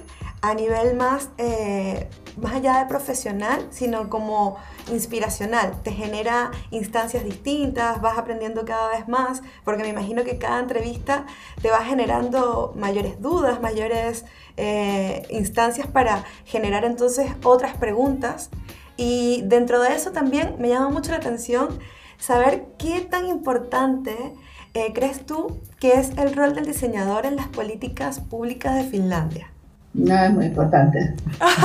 a 0.41 0.54
nivel 0.54 0.95
más, 0.95 1.32
eh, 1.38 2.08
más 2.37 2.55
allá 2.55 2.79
de 2.79 2.85
profesional, 2.85 3.67
sino 3.71 4.09
como 4.09 4.57
inspiracional. 4.91 5.81
Te 5.83 5.91
genera 5.91 6.51
instancias 6.71 7.23
distintas, 7.23 8.01
vas 8.01 8.17
aprendiendo 8.17 8.65
cada 8.65 8.89
vez 8.89 9.07
más, 9.07 9.41
porque 9.63 9.83
me 9.83 9.89
imagino 9.89 10.23
que 10.23 10.37
cada 10.37 10.59
entrevista 10.59 11.25
te 11.61 11.71
va 11.71 11.83
generando 11.83 12.73
mayores 12.75 13.21
dudas, 13.21 13.61
mayores 13.61 14.25
eh, 14.57 15.25
instancias 15.29 15.87
para 15.87 16.23
generar 16.45 16.85
entonces 16.85 17.31
otras 17.43 17.77
preguntas 17.77 18.49
y 18.97 19.41
dentro 19.45 19.81
de 19.81 19.93
eso 19.93 20.11
también 20.11 20.55
me 20.59 20.69
llama 20.69 20.89
mucho 20.89 21.11
la 21.11 21.17
atención 21.17 21.79
saber 22.17 22.65
qué 22.77 23.01
tan 23.01 23.27
importante 23.27 24.33
eh, 24.73 24.93
crees 24.93 25.25
tú 25.25 25.59
que 25.79 25.93
es 25.93 26.11
el 26.17 26.33
rol 26.35 26.53
del 26.53 26.65
diseñador 26.65 27.25
en 27.25 27.35
las 27.35 27.47
políticas 27.47 28.19
públicas 28.19 28.75
de 28.75 28.83
Finlandia. 28.83 29.51
No 29.95 30.13
es 30.13 30.31
muy 30.31 30.45
importante. 30.47 31.15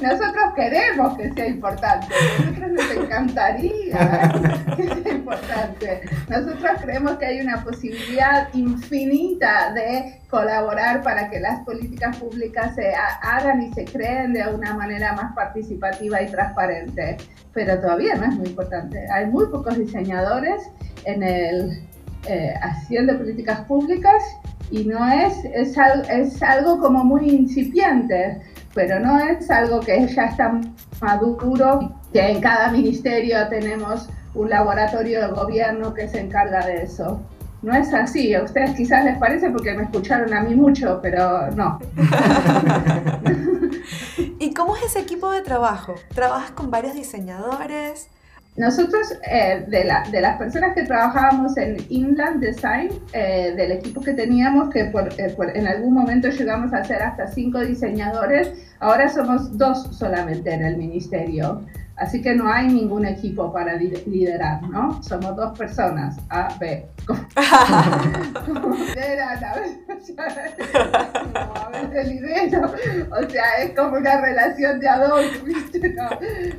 Nosotros 0.00 0.54
queremos 0.54 1.16
que 1.16 1.32
sea 1.32 1.48
importante, 1.48 2.06
nosotros 2.38 2.70
nos 2.70 2.90
encantaría 2.92 4.32
que 4.76 4.88
sea 5.02 5.12
importante. 5.12 6.00
Nosotros 6.28 6.70
creemos 6.80 7.16
que 7.18 7.26
hay 7.26 7.40
una 7.40 7.64
posibilidad 7.64 8.48
infinita 8.54 9.72
de 9.72 10.20
colaborar 10.30 11.02
para 11.02 11.28
que 11.28 11.40
las 11.40 11.64
políticas 11.64 12.16
públicas 12.16 12.76
se 12.76 12.94
hagan 12.94 13.60
y 13.62 13.72
se 13.72 13.84
creen 13.86 14.34
de 14.34 14.46
una 14.54 14.74
manera 14.74 15.12
más 15.14 15.34
participativa 15.34 16.22
y 16.22 16.30
transparente, 16.30 17.16
pero 17.52 17.80
todavía 17.80 18.14
no 18.14 18.26
es 18.26 18.34
muy 18.34 18.46
importante. 18.46 19.04
Hay 19.10 19.26
muy 19.26 19.46
pocos 19.46 19.76
diseñadores 19.76 20.62
en 21.04 21.24
el 21.24 21.82
eh, 22.26 22.54
haciendo 22.62 23.16
políticas 23.16 23.60
públicas 23.62 24.22
y 24.70 24.84
no 24.84 25.06
es, 25.06 25.44
es, 25.44 25.76
es 26.10 26.42
algo 26.42 26.78
como 26.78 27.04
muy 27.04 27.28
incipiente 27.28 28.40
pero 28.78 29.00
no 29.00 29.18
es 29.18 29.50
algo 29.50 29.80
que 29.80 30.06
ya 30.06 30.26
está 30.26 30.60
maduro, 31.00 31.92
que 32.12 32.20
en 32.20 32.40
cada 32.40 32.70
ministerio 32.70 33.48
tenemos 33.48 34.08
un 34.34 34.48
laboratorio 34.48 35.20
de 35.20 35.32
gobierno 35.32 35.92
que 35.94 36.06
se 36.06 36.20
encarga 36.20 36.64
de 36.64 36.84
eso. 36.84 37.20
No 37.60 37.74
es 37.74 37.92
así, 37.92 38.32
a 38.34 38.44
ustedes 38.44 38.76
quizás 38.76 39.04
les 39.04 39.18
parece 39.18 39.50
porque 39.50 39.74
me 39.74 39.82
escucharon 39.82 40.32
a 40.32 40.42
mí 40.42 40.54
mucho, 40.54 41.00
pero 41.02 41.50
no. 41.50 41.80
¿Y 44.38 44.54
cómo 44.54 44.76
es 44.76 44.84
ese 44.84 45.00
equipo 45.00 45.32
de 45.32 45.42
trabajo? 45.42 45.96
¿Trabajas 46.14 46.52
con 46.52 46.70
varios 46.70 46.94
diseñadores? 46.94 48.08
Nosotros, 48.58 49.14
eh, 49.30 49.64
de, 49.68 49.84
las 49.84 50.36
personas 50.36 50.74
que 50.74 50.82
trabajábamos 50.82 51.56
en 51.56 51.76
Inland 51.90 52.40
Design, 52.40 52.88
eh, 53.12 53.54
del 53.56 53.70
equipo 53.70 54.00
que 54.00 54.14
teníamos, 54.14 54.70
que 54.70 54.80
eh, 54.80 55.36
en 55.54 55.68
algún 55.68 55.94
momento 55.94 56.28
llegamos 56.28 56.74
a 56.74 56.82
ser 56.82 57.00
hasta 57.00 57.28
cinco 57.28 57.60
diseñadores, 57.60 58.52
ahora 58.80 59.08
somos 59.08 59.56
dos 59.56 59.96
solamente 59.96 60.52
en 60.52 60.64
el 60.64 60.76
ministerio. 60.76 61.64
Así 61.98 62.22
que 62.22 62.32
no 62.34 62.48
hay 62.48 62.68
ningún 62.68 63.04
equipo 63.04 63.52
para 63.52 63.74
liderar, 63.74 64.62
¿no? 64.68 65.02
Somos 65.02 65.34
dos 65.34 65.58
personas, 65.58 66.16
A, 66.30 66.56
B. 66.60 66.86
Como 67.04 67.20
lideran, 68.76 69.44
a 69.44 69.54
veces, 69.56 70.14
a 70.16 71.70
veces 71.70 72.08
lidero. 72.08 72.72
O 73.10 73.28
sea, 73.28 73.44
es 73.62 73.74
como 73.74 73.96
una 73.96 74.20
relación 74.20 74.78
de 74.78 74.88
a 74.88 75.08
dos, 75.08 75.44
¿viste? 75.44 75.88
No, 75.94 76.08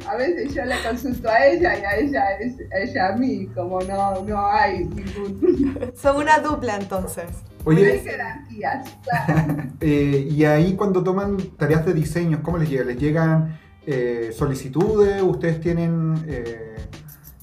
a 0.10 0.16
veces 0.18 0.54
yo 0.54 0.66
le 0.66 0.76
consulto 0.86 1.30
a 1.30 1.46
ella 1.46 1.78
y 1.78 1.84
a 1.84 1.96
ella 1.96 2.32
es 2.40 2.56
ella 2.72 3.08
a 3.08 3.16
mí, 3.16 3.48
como 3.56 3.80
no, 3.82 4.22
no 4.24 4.46
hay 4.46 4.80
ningún... 4.86 5.94
Son 5.96 6.18
una 6.18 6.40
dupla 6.40 6.76
entonces. 6.76 7.26
Oye, 7.64 7.94
hay 7.94 8.00
jerarquías, 8.00 8.98
claro. 9.04 9.64
eh, 9.80 10.28
y 10.30 10.44
ahí 10.44 10.76
cuando 10.76 11.04
toman 11.04 11.38
tareas 11.58 11.86
de 11.86 11.94
diseño, 11.94 12.42
¿cómo 12.42 12.58
les 12.58 12.70
llega? 12.70 12.84
¿Les 12.84 12.98
llegan 12.98 13.58
eh, 13.92 14.32
solicitudes, 14.32 15.20
ustedes 15.24 15.60
tienen 15.62 16.24
eh, 16.28 16.76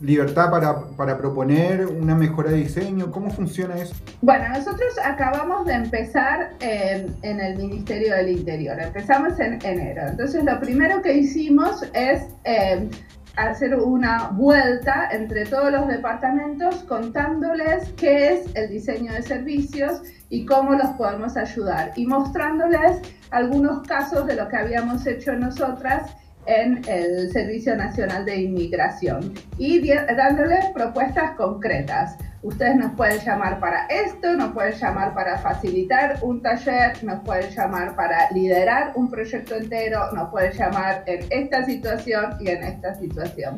libertad 0.01 0.49
para, 0.49 1.19
proponer 1.19 1.87
una 1.87 2.15
mejora 2.15 2.51
de 2.51 2.59
diseño, 2.59 3.11
¿cómo 3.11 3.31
funciona 3.31 3.77
eso? 3.77 3.97
Bueno, 4.23 4.49
nosotros 4.51 4.95
acabamos 5.03 5.67
de 5.67 5.75
empezar 5.75 6.51
en 6.61 7.41
el 7.41 7.57
Ministerio 7.57 8.15
del 8.15 8.29
Interior, 8.29 8.81
empezamos 8.81 9.41
en 9.41 9.59
enero, 9.65 10.03
entonces 10.07 10.45
lo 10.45 10.61
primero 10.61 11.03
que 11.03 11.15
hicimos 11.15 11.83
es 11.95 12.23
eh, 12.45 12.91
hacer 13.35 13.75
una 13.75 14.29
vuelta 14.29 15.09
entre 15.11 15.47
todos 15.47 15.73
los 15.73 15.89
departamentos 15.89 16.77
contándoles 16.85 17.93
qué 17.97 18.35
es 18.35 18.55
el 18.55 18.71
diseño 18.71 19.13
de 19.13 19.23
servicios 19.23 20.03
y 20.29 20.47
cómo 20.47 20.75
los 20.75 20.91
podemos 20.91 21.37
ayudar. 21.37 21.93
Y 21.97 22.07
mostrándoles 22.07 23.01
algunos 23.31 23.87
casos 23.87 24.27
de 24.27 24.37
lo 24.37 24.49
que 24.49 24.57
habíamos 24.57 25.07
hecho 25.07 25.33
nosotras 25.33 26.17
en 26.47 26.83
el 26.89 27.31
Servicio 27.33 27.77
Nacional 27.77 28.25
de 28.25 28.37
Inmigración 28.37 29.35
y 29.59 29.87
dándoles 29.89 30.67
propuestas 30.75 31.33
concretas. 31.37 32.17
Ustedes 32.43 32.77
nos 32.77 32.93
pueden 32.93 33.19
llamar 33.21 33.59
para 33.59 33.87
esto, 33.87 34.35
nos 34.35 34.53
pueden 34.53 34.73
llamar 34.75 35.15
para 35.15 35.39
facilitar 35.39 36.19
un 36.23 36.41
taller, 36.43 37.03
nos 37.03 37.21
pueden 37.25 37.51
llamar 37.51 37.97
para 37.97 38.31
liderar 38.31 38.93
un 38.95 39.11
proyecto 39.11 39.57
entero, 39.57 40.13
nos 40.13 40.31
pueden 40.31 40.53
llamar 40.53 41.03
en 41.07 41.27
esta 41.31 41.65
situación 41.65 42.37
y 42.41 42.49
en 42.49 42.63
esta 42.63 42.95
situación. 42.95 43.57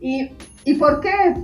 ¿Y, 0.00 0.32
y 0.64 0.74
por 0.74 1.00
qué 1.00 1.34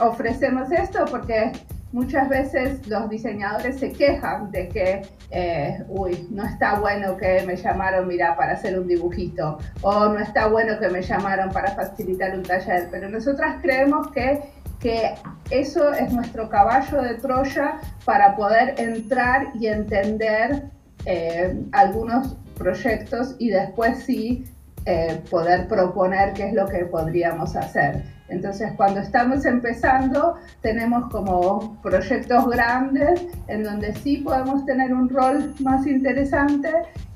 ofrecemos 0.00 0.72
esto? 0.72 1.04
Porque 1.10 1.52
muchas 1.92 2.28
veces 2.28 2.86
los 2.86 3.08
diseñadores 3.08 3.78
se 3.78 3.92
quejan 3.92 4.50
de 4.50 4.68
que, 4.68 5.02
eh, 5.30 5.84
uy, 5.88 6.26
no 6.30 6.44
está 6.44 6.78
bueno 6.78 7.16
que 7.16 7.42
me 7.46 7.56
llamaron, 7.56 8.06
mira, 8.06 8.36
para 8.36 8.52
hacer 8.52 8.78
un 8.78 8.86
dibujito, 8.86 9.58
o 9.82 10.08
no 10.08 10.18
está 10.18 10.48
bueno 10.48 10.78
que 10.78 10.88
me 10.88 11.02
llamaron 11.02 11.50
para 11.50 11.72
facilitar 11.72 12.36
un 12.36 12.42
taller, 12.42 12.88
pero 12.90 13.08
nosotras 13.08 13.56
creemos 13.62 14.10
que, 14.12 14.42
que 14.80 15.14
eso 15.50 15.92
es 15.92 16.12
nuestro 16.12 16.48
caballo 16.48 17.02
de 17.02 17.14
Troya 17.14 17.80
para 18.04 18.36
poder 18.36 18.74
entrar 18.78 19.48
y 19.54 19.66
entender 19.66 20.64
eh, 21.04 21.58
algunos 21.72 22.36
proyectos 22.56 23.36
y 23.38 23.50
después 23.50 24.02
sí 24.04 24.44
eh, 24.84 25.22
poder 25.30 25.68
proponer 25.68 26.32
qué 26.32 26.48
es 26.48 26.54
lo 26.54 26.66
que 26.66 26.84
podríamos 26.86 27.56
hacer. 27.56 28.17
Entonces, 28.28 28.72
cuando 28.76 29.00
estamos 29.00 29.44
empezando, 29.46 30.36
tenemos 30.60 31.10
como 31.10 31.80
proyectos 31.82 32.48
grandes 32.50 33.26
en 33.46 33.64
donde 33.64 33.94
sí 33.94 34.18
podemos 34.18 34.64
tener 34.66 34.92
un 34.92 35.08
rol 35.08 35.54
más 35.60 35.86
interesante 35.86 36.70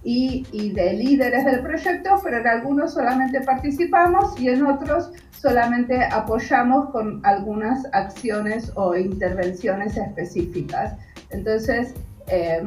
y, 0.05 0.47
y, 0.53 0.73
de 0.73 0.95
líderes 0.95 1.45
del 1.45 1.61
proyecto, 1.61 2.19
pero 2.25 2.39
en 2.39 2.47
algunos 2.47 2.95
solamente 2.95 3.41
participamos 3.43 4.39
y 4.41 4.49
en 4.49 4.67
otros 4.67 5.13
solamente 5.31 6.03
apoyamos 6.05 6.91
con 6.91 7.21
algunas 7.25 7.87
acciones 7.93 8.73
o 8.75 8.97
intervenciones 8.97 9.97
específicas. 9.97 10.97
Entonces, 11.31 11.95
eh, 12.29 12.63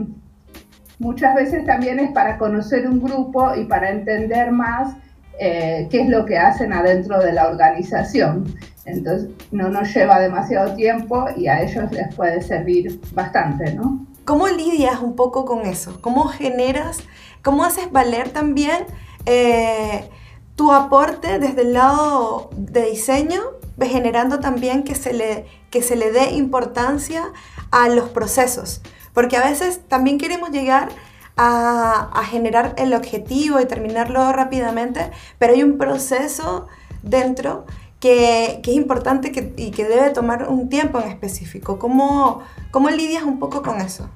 muchas 1.00 1.36
veces 1.36 1.66
también 1.66 2.00
es 2.00 2.12
para 2.12 2.38
conocer 2.38 2.88
un 2.88 3.02
grupo 3.02 3.56
y 3.56 3.66
para 3.66 3.90
entender 3.90 4.52
más 4.52 4.96
eh, 5.40 5.88
qué 5.90 6.02
es 6.02 6.10
lo 6.10 6.26
que 6.26 6.38
hacen 6.38 6.74
adentro 6.74 7.20
de 7.20 7.34
la 7.34 7.48
organización. 7.48 8.56
Entonces, 8.86 9.30
no 9.52 9.70
nos 9.70 9.94
lleva 9.94 10.20
demasiado 10.20 10.76
tiempo 10.76 11.26
y 11.36 11.48
a 11.48 11.62
ellos 11.62 11.92
les 11.92 12.14
puede 12.16 12.42
servir 12.42 13.00
bastante, 13.14 13.74
¿no? 13.74 14.06
¿Cómo 14.26 14.48
lidias 14.48 15.02
un 15.02 15.16
poco 15.16 15.46
con 15.46 15.66
eso? 15.66 16.00
¿Cómo 16.02 16.26
generas, 16.26 17.00
cómo 17.44 17.64
haces 17.64 17.92
valer 17.92 18.30
también 18.30 18.86
eh, 19.26 20.10
tu 20.56 20.72
aporte 20.72 21.40
desde 21.40 21.64
el 21.64 21.74
lado 21.74 22.50
de 22.56 22.90
diseño, 22.90 23.42
generando 23.82 24.40
también 24.40 24.84
que 24.84 24.96
se 24.96 25.14
le, 25.14 25.46
que 25.70 25.82
se 25.82 25.96
le 25.96 26.12
dé 26.12 26.32
importancia 26.32 27.24
a 27.72 27.90
los 27.90 28.10
procesos, 28.10 28.82
porque 29.14 29.38
a 29.38 29.44
veces 29.44 29.82
también 29.88 30.18
queremos 30.18 30.52
llegar 30.52 30.90
a, 31.38 32.24
generar 32.30 32.74
el 32.78 32.94
objetivo 32.94 33.60
y 33.60 33.66
terminarlo 33.66 34.32
rápidamente, 34.32 35.12
pero 35.38 35.54
hay 35.54 35.64
un 35.64 35.78
proceso 35.78 36.68
dentro 37.04 37.66
que, 38.00 38.62
es 38.62 38.68
importante 38.68 39.32
y 39.58 39.72
que 39.72 39.86
debe 39.86 40.10
tomar 40.12 40.50
un 40.50 40.70
tiempo 40.70 41.00
en 41.00 41.10
específico. 41.10 41.80
¿Cómo, 41.80 42.42
cómo 42.72 42.90
lidias 42.90 43.24
un 43.24 43.40
poco 43.40 43.62
con 43.62 43.82
eso? 43.82 44.10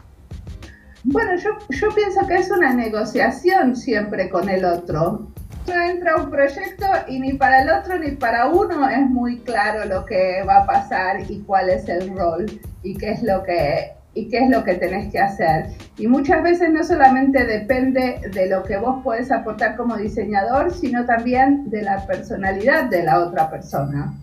Bueno, 1.04 1.36
yo, 1.38 1.52
yo 1.70 1.90
pienso 1.96 2.28
que 2.28 2.36
es 2.36 2.52
una 2.52 2.74
negociación 2.74 3.76
siempre 3.76 4.30
con 4.30 4.50
el 4.50 4.66
otro. 4.66 5.28
No 5.68 5.84
entra 5.84 6.18
un 6.18 6.30
proyecto 6.30 6.86
y 7.08 7.20
ni 7.20 7.34
para 7.34 7.62
el 7.62 7.70
otro 7.70 7.98
ni 8.00 8.12
para 8.12 8.48
uno 8.48 8.90
es 8.90 9.02
muy 9.02 9.40
claro 9.40 9.86
lo 9.86 10.06
que 10.06 10.44
va 10.44 10.64
a 10.64 10.66
pasar 10.66 11.30
y 11.30 11.42
cuál 11.42 11.70
es 11.70 11.88
el 11.88 12.16
rol 12.18 12.46
y 12.82 12.96
qué 12.98 13.12
es 13.12 13.24
lo 13.24 13.44
que 13.44 13.99
y 14.20 14.28
qué 14.28 14.40
es 14.40 14.50
lo 14.50 14.64
que 14.64 14.76
tenés 14.76 15.12
que 15.12 15.20
hacer. 15.20 15.68
Y 15.98 16.08
muchas 16.08 16.44
veces 16.44 16.70
no 16.72 16.84
solamente 16.84 17.46
depende 17.46 18.20
de 18.34 18.50
lo 18.50 18.64
que 18.64 18.78
vos 18.78 19.02
podés 19.02 19.32
aportar 19.32 19.78
como 19.78 19.96
diseñador, 19.96 20.74
sino 20.74 21.06
también 21.06 21.70
de 21.70 21.84
la 21.84 22.06
personalidad 22.06 22.90
de 22.90 23.04
la 23.04 23.20
otra 23.20 23.50
persona. 23.50 24.14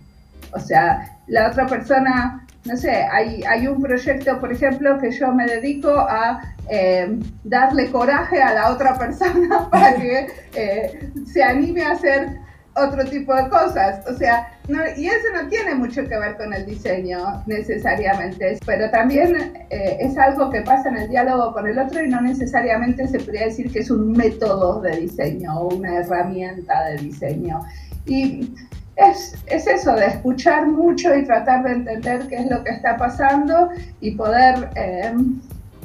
O 0.52 0.60
sea, 0.60 1.18
la 1.28 1.48
otra 1.48 1.66
persona, 1.66 2.46
no 2.64 2.76
sé, 2.76 3.06
hay, 3.10 3.42
hay 3.44 3.66
un 3.66 3.80
proyecto, 3.80 4.38
por 4.38 4.52
ejemplo, 4.52 4.98
que 4.98 5.10
yo 5.10 5.32
me 5.32 5.46
dedico 5.46 5.90
a 5.90 6.42
eh, 6.68 7.18
darle 7.44 7.90
coraje 7.90 8.42
a 8.42 8.52
la 8.52 8.70
otra 8.70 8.98
persona 8.98 9.68
para 9.70 9.94
que 9.96 10.26
eh, 10.54 11.10
se 11.32 11.42
anime 11.42 11.82
a 11.82 11.92
hacer 11.92 12.45
otro 12.76 13.04
tipo 13.04 13.34
de 13.34 13.48
cosas. 13.48 14.06
O 14.08 14.14
sea, 14.14 14.48
y 14.96 15.06
eso 15.06 15.26
no 15.34 15.48
tiene 15.48 15.74
mucho 15.74 16.02
que 16.06 16.18
ver 16.18 16.36
con 16.36 16.52
el 16.52 16.66
diseño 16.66 17.42
necesariamente, 17.46 18.58
pero 18.66 18.90
también 18.90 19.66
eh, 19.70 19.98
es 20.00 20.16
algo 20.18 20.50
que 20.50 20.62
pasa 20.62 20.88
en 20.88 20.96
el 20.98 21.08
diálogo 21.08 21.52
con 21.52 21.66
el 21.66 21.78
otro 21.78 22.04
y 22.04 22.08
no 22.08 22.20
necesariamente 22.20 23.06
se 23.08 23.18
podría 23.18 23.46
decir 23.46 23.72
que 23.72 23.80
es 23.80 23.90
un 23.90 24.12
método 24.12 24.80
de 24.80 24.96
diseño 24.96 25.58
o 25.58 25.74
una 25.74 25.98
herramienta 25.98 26.84
de 26.86 26.96
diseño. 26.98 27.60
Y 28.06 28.54
es, 28.96 29.34
es, 29.46 29.66
eso, 29.66 29.92
de 29.94 30.06
escuchar 30.06 30.66
mucho 30.66 31.14
y 31.14 31.24
tratar 31.24 31.64
de 31.64 31.72
entender 31.72 32.26
qué 32.28 32.36
es 32.36 32.50
lo 32.50 32.64
que 32.64 32.70
está 32.70 32.96
pasando 32.96 33.68
y 34.00 34.12
poder 34.12 34.70
eh, 34.74 35.14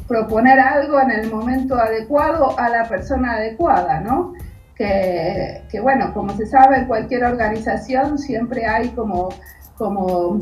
proponer 0.07 0.59
algo 0.59 0.99
en 0.99 1.11
el 1.11 1.31
momento 1.31 1.75
adecuado 1.75 2.57
a 2.59 2.69
la 2.69 2.83
persona 2.87 3.33
adecuada, 3.33 3.99
¿no? 4.01 4.33
Que, 4.75 5.79
bueno, 5.81 6.13
como 6.13 6.35
se 6.35 6.45
sabe, 6.45 6.77
en 6.77 6.85
cualquier 6.85 7.23
organización 7.23 8.17
siempre 8.17 8.65
hay 8.65 8.89
como, 8.89 9.29
como 9.77 10.39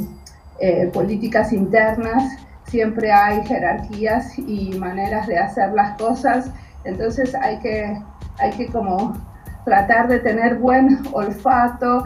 eh, 0.60 0.90
políticas 0.94 1.52
internas, 1.52 2.38
siempre 2.68 3.12
hay 3.12 3.46
jerarquías 3.46 4.38
y 4.38 4.78
maneras 4.78 5.28
de 5.28 5.40
hacer 5.40 5.74
las 5.74 5.98
cosas, 5.98 6.52
entonces 6.84 7.36
hay 7.36 7.60
que, 7.60 7.98
hay 8.38 8.52
que 8.52 8.68
como 8.68 9.18
tratar 9.66 10.08
de 10.08 10.20
tener 10.20 10.56
buen 10.56 11.00
olfato 11.12 12.04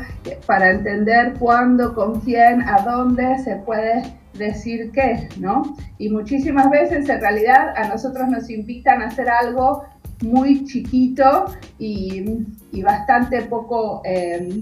para 0.47 0.71
entender 0.71 1.33
cuándo, 1.39 1.93
con 1.93 2.19
quién, 2.21 2.61
a 2.61 2.79
dónde 2.81 3.37
se 3.39 3.57
puede 3.57 4.03
decir 4.33 4.91
qué, 4.91 5.29
¿no? 5.39 5.75
Y 5.97 6.09
muchísimas 6.09 6.69
veces 6.69 7.07
en 7.07 7.21
realidad 7.21 7.73
a 7.75 7.87
nosotros 7.87 8.27
nos 8.27 8.49
invitan 8.49 9.01
a 9.01 9.07
hacer 9.07 9.29
algo 9.29 9.83
muy 10.21 10.65
chiquito 10.65 11.45
y, 11.79 12.43
bastante 12.81 13.41
poco 13.43 14.01
em, 14.03 14.61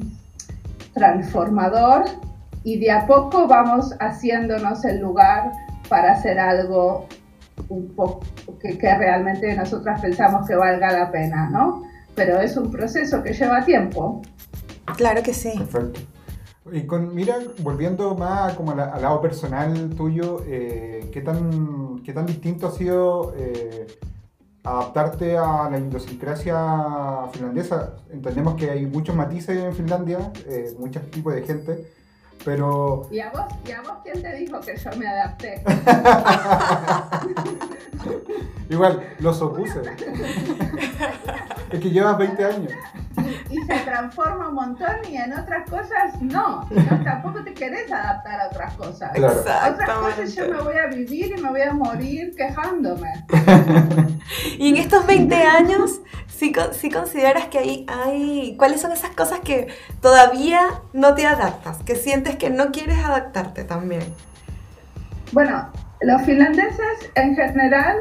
transformador 0.93 2.05
y 2.63 2.77
de 2.79 2.91
a 2.91 3.05
poco 3.07 3.47
vamos 3.47 3.95
haciéndonos 3.99 4.85
el 4.85 4.99
lugar 4.99 5.51
para 5.89 6.13
hacer 6.13 6.39
algo 6.39 7.07
un 7.69 7.87
poco 7.95 8.21
que, 8.59 8.77
realmente 8.95 9.55
nosotras 9.55 10.01
pensamos 10.01 10.47
que 10.47 10.55
valga 10.55 10.91
la 10.91 11.11
pena, 11.11 11.49
¿no? 11.49 11.83
Pero 12.15 12.39
es 12.39 12.57
un 12.57 12.69
proceso 12.69 13.23
que 13.23 13.33
lleva 13.33 13.63
tiempo. 13.63 14.21
Claro 14.97 15.23
que 15.23 15.33
sí. 15.33 15.53
Perfecto. 15.57 16.01
Y 16.71 16.83
con, 16.83 17.15
mira, 17.15 17.37
volviendo 17.59 18.15
más 18.15 18.53
como 18.53 18.71
al 18.71 18.77
lado 18.77 19.19
personal 19.21 19.89
tuyo, 19.95 20.43
eh, 20.45 21.09
¿qué, 21.11 21.21
tan, 21.21 22.01
¿qué 22.03 22.13
tan 22.13 22.25
distinto 22.25 22.67
ha 22.67 22.71
sido 22.71 23.33
eh, 23.35 23.87
adaptarte 24.63 25.38
a 25.38 25.69
la 25.69 25.80
idiosincrasia 25.80 27.30
finlandesa. 27.32 27.95
Entendemos 28.12 28.56
que 28.56 28.69
hay 28.69 28.86
muchos 28.86 29.15
matices 29.15 29.58
en 29.58 29.74
Finlandia, 29.74 30.32
eh, 30.47 30.76
muchos 30.80 31.10
tipos 31.10 31.34
de 31.34 31.43
gente, 31.43 31.91
pero... 32.43 33.08
¿Y 33.12 33.19
a, 33.19 33.30
vos, 33.30 33.45
¿Y 33.67 33.71
a 33.71 33.82
vos 33.82 33.93
quién 34.04 34.21
te 34.21 34.36
dijo 34.36 34.60
que 34.60 34.75
yo 34.77 34.91
me 34.97 35.08
adapté? 35.08 35.63
Igual, 38.69 39.15
los 39.19 39.41
opuse. 39.41 39.82
es 41.71 41.80
que 41.80 41.89
llevas 41.89 42.17
20 42.17 42.45
años 42.45 42.71
y 43.49 43.62
se 43.63 43.80
transforma 43.80 44.49
un 44.49 44.56
montón 44.56 44.95
y 45.10 45.17
en 45.17 45.34
otras 45.34 45.69
cosas 45.69 46.21
no. 46.21 46.67
no 46.69 47.04
tampoco 47.04 47.43
te 47.43 47.54
querés 47.54 47.91
adaptar 47.91 48.41
a 48.41 48.47
otras 48.47 48.73
cosas. 48.75 49.12
Otras 49.12 49.89
cosas 49.89 50.36
yo 50.36 50.47
me 50.47 50.62
voy 50.62 50.77
a 50.77 50.88
vivir 50.88 51.36
y 51.38 51.41
me 51.41 51.49
voy 51.49 51.62
a 51.62 51.73
morir 51.73 52.34
quejándome. 52.36 53.12
y 54.58 54.69
en 54.69 54.77
estos 54.77 55.06
20 55.06 55.36
años, 55.36 56.01
¿sí, 56.27 56.51
consideras 56.91 57.47
que 57.47 57.60
hay, 57.60 57.86
hay... 57.88 58.56
¿Cuáles 58.58 58.82
son 58.82 58.91
esas 58.91 59.12
cosas 59.12 59.39
que 59.41 59.67
todavía 60.01 60.62
no 60.93 61.13
te 61.13 61.25
adaptas? 61.25 61.84
Que 61.84 61.95
sientes 61.95 62.30
que 62.37 62.49
no 62.49 62.71
quieres 62.71 62.97
adaptarte 63.03 63.63
también. 63.63 64.03
Bueno, 65.31 65.69
los 66.01 66.21
finlandeses 66.23 67.11
en 67.15 67.35
general 67.35 67.97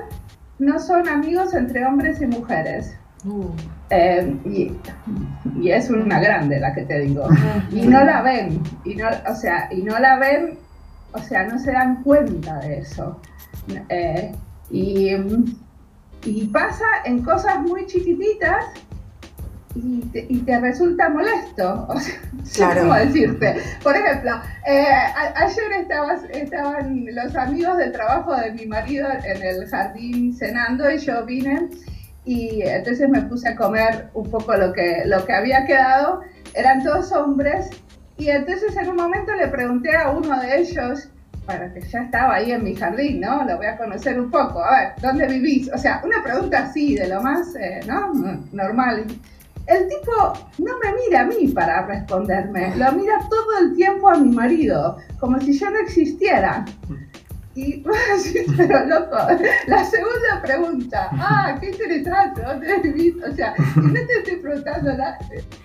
no 0.59 0.79
son 0.79 1.09
amigos 1.09 1.55
entre 1.55 1.85
hombres 1.87 2.21
y 2.21 2.27
mujeres. 2.27 2.95
Uh. 3.25 3.51
Eh, 3.91 4.37
y, 4.45 5.69
es 5.69 5.91
una 5.91 6.21
grande 6.21 6.59
la 6.61 6.73
que 6.73 6.83
te 6.83 7.01
digo. 7.01 7.29
Y 7.71 7.83
no 7.83 8.03
la 8.05 8.23
ven, 8.23 8.63
y 8.85 8.95
no, 8.95 9.09
o 9.29 9.35
sea, 9.35 9.69
y 9.71 9.83
no 9.83 9.99
la 9.99 10.19
ven, 10.19 10.59
o 11.13 11.19
sea, 11.19 11.45
no 11.45 11.59
se 11.59 11.73
dan 11.73 12.03
cuenta 12.03 12.59
de 12.61 12.79
eso. 12.79 13.21
Eh, 13.89 14.33
y, 14.71 15.17
pasa 16.53 16.85
en 17.05 17.23
cosas 17.23 17.61
muy 17.61 17.87
chiquititas 17.87 18.65
y 19.75 20.39
te, 20.41 20.61
resulta 20.61 21.09
molesto. 21.09 21.89
O 22.41 22.53
sea, 22.53 22.75
¿cómo 22.81 22.95
decirte? 22.95 23.57
Por 23.83 23.95
ejemplo, 23.95 24.33
eh, 24.67 24.87
ayer 25.37 25.87
estaban 26.33 27.07
los 27.13 27.37
amigos 27.37 27.77
del 27.77 27.93
trabajo 27.93 28.35
de 28.35 28.51
mi 28.53 28.67
marido 28.67 29.07
en 29.25 29.43
el 29.43 29.69
jardín 29.69 30.35
cenando 30.35 30.91
y 30.91 30.99
yo 30.99 31.25
vine 31.25 31.69
y 32.25 32.63
entonces 32.63 33.09
me 33.09 33.23
puse 33.23 33.51
a 33.51 33.57
comer 33.57 34.09
un 34.15 34.29
poco 34.31 34.57
lo 34.57 34.73
que, 34.73 35.03
lo 35.05 35.25
que 35.25 35.33
había 35.33 35.65
quedado. 35.67 36.23
Eran 36.55 36.83
todos 36.83 37.13
hombres 37.13 37.71
y 38.17 38.31
entonces 38.31 38.77
en 38.77 38.89
un 38.89 38.97
momento 38.97 39.33
le 39.35 39.47
pregunté 39.49 39.95
a 39.97 40.11
uno 40.11 40.41
de 40.41 40.61
ellos, 40.61 41.09
para 41.47 41.73
que 41.73 41.81
ya 41.81 42.01
estaba 42.01 42.35
ahí 42.35 42.53
en 42.53 42.65
mi 42.65 42.75
jardín, 42.75 43.21
¿no? 43.21 43.45
Lo 43.45 43.57
voy 43.57 43.67
a 43.67 43.77
conocer 43.77 44.21
un 44.21 44.31
poco, 44.31 44.65
a 44.65 44.79
ver, 44.79 44.93
¿dónde 45.01 45.27
vivís? 45.27 45.71
O 45.73 45.79
sea, 45.79 46.01
una 46.05 46.23
pregunta 46.23 46.65
así, 46.65 46.95
de 46.95 47.09
lo 47.09 47.23
más, 47.23 47.55
eh, 47.57 47.81
¿no? 47.87 48.13
Normal. 48.53 49.07
El 49.71 49.87
tipo 49.87 50.33
no 50.59 50.73
me 50.83 50.93
mira 50.95 51.21
a 51.21 51.25
mí 51.27 51.47
para 51.47 51.87
responderme, 51.87 52.75
lo 52.75 52.91
mira 52.91 53.21
todo 53.31 53.59
el 53.61 53.77
tiempo 53.77 54.09
a 54.09 54.17
mi 54.17 54.35
marido, 54.35 54.97
como 55.21 55.39
si 55.41 55.57
yo 55.57 55.71
no 55.71 55.79
existiera. 55.79 56.65
Y, 57.55 57.85
pero 58.57 58.85
loco, 58.87 59.17
la 59.69 59.85
segunda 59.85 60.43
pregunta, 60.43 61.09
ah, 61.13 61.57
qué 61.61 61.71
interesante, 61.71 62.43
¿dónde 62.43 62.79
vivís? 62.79 63.15
O 63.23 63.33
sea, 63.33 63.55
no 63.77 63.93
te 63.93 64.19
estoy 64.19 64.37
preguntando 64.37 64.93
nada, 64.93 65.19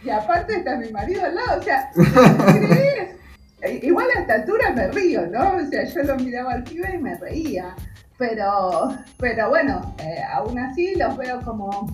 y 0.03 0.09
aparte 0.11 0.57
está 0.57 0.77
mi 0.77 0.91
marido 0.91 1.25
al 1.25 1.33
lado, 1.33 1.59
o 1.59 1.63
sea, 1.63 1.89
¿crees? 1.95 3.83
Igual 3.83 4.05
a 4.15 4.19
esta 4.19 4.33
altura 4.35 4.71
me 4.75 4.87
río, 4.89 5.25
¿no? 5.25 5.55
O 5.55 5.65
sea, 5.65 5.83
yo 5.83 6.03
lo 6.03 6.15
miraba 6.17 6.53
al 6.53 6.63
pibe 6.63 6.93
y 6.93 6.97
me 6.99 7.17
reía, 7.17 7.75
pero, 8.19 8.95
pero 9.17 9.49
bueno, 9.49 9.95
eh, 9.97 10.21
aún 10.31 10.59
así 10.59 10.93
los 10.93 11.17
veo 11.17 11.41
como 11.41 11.87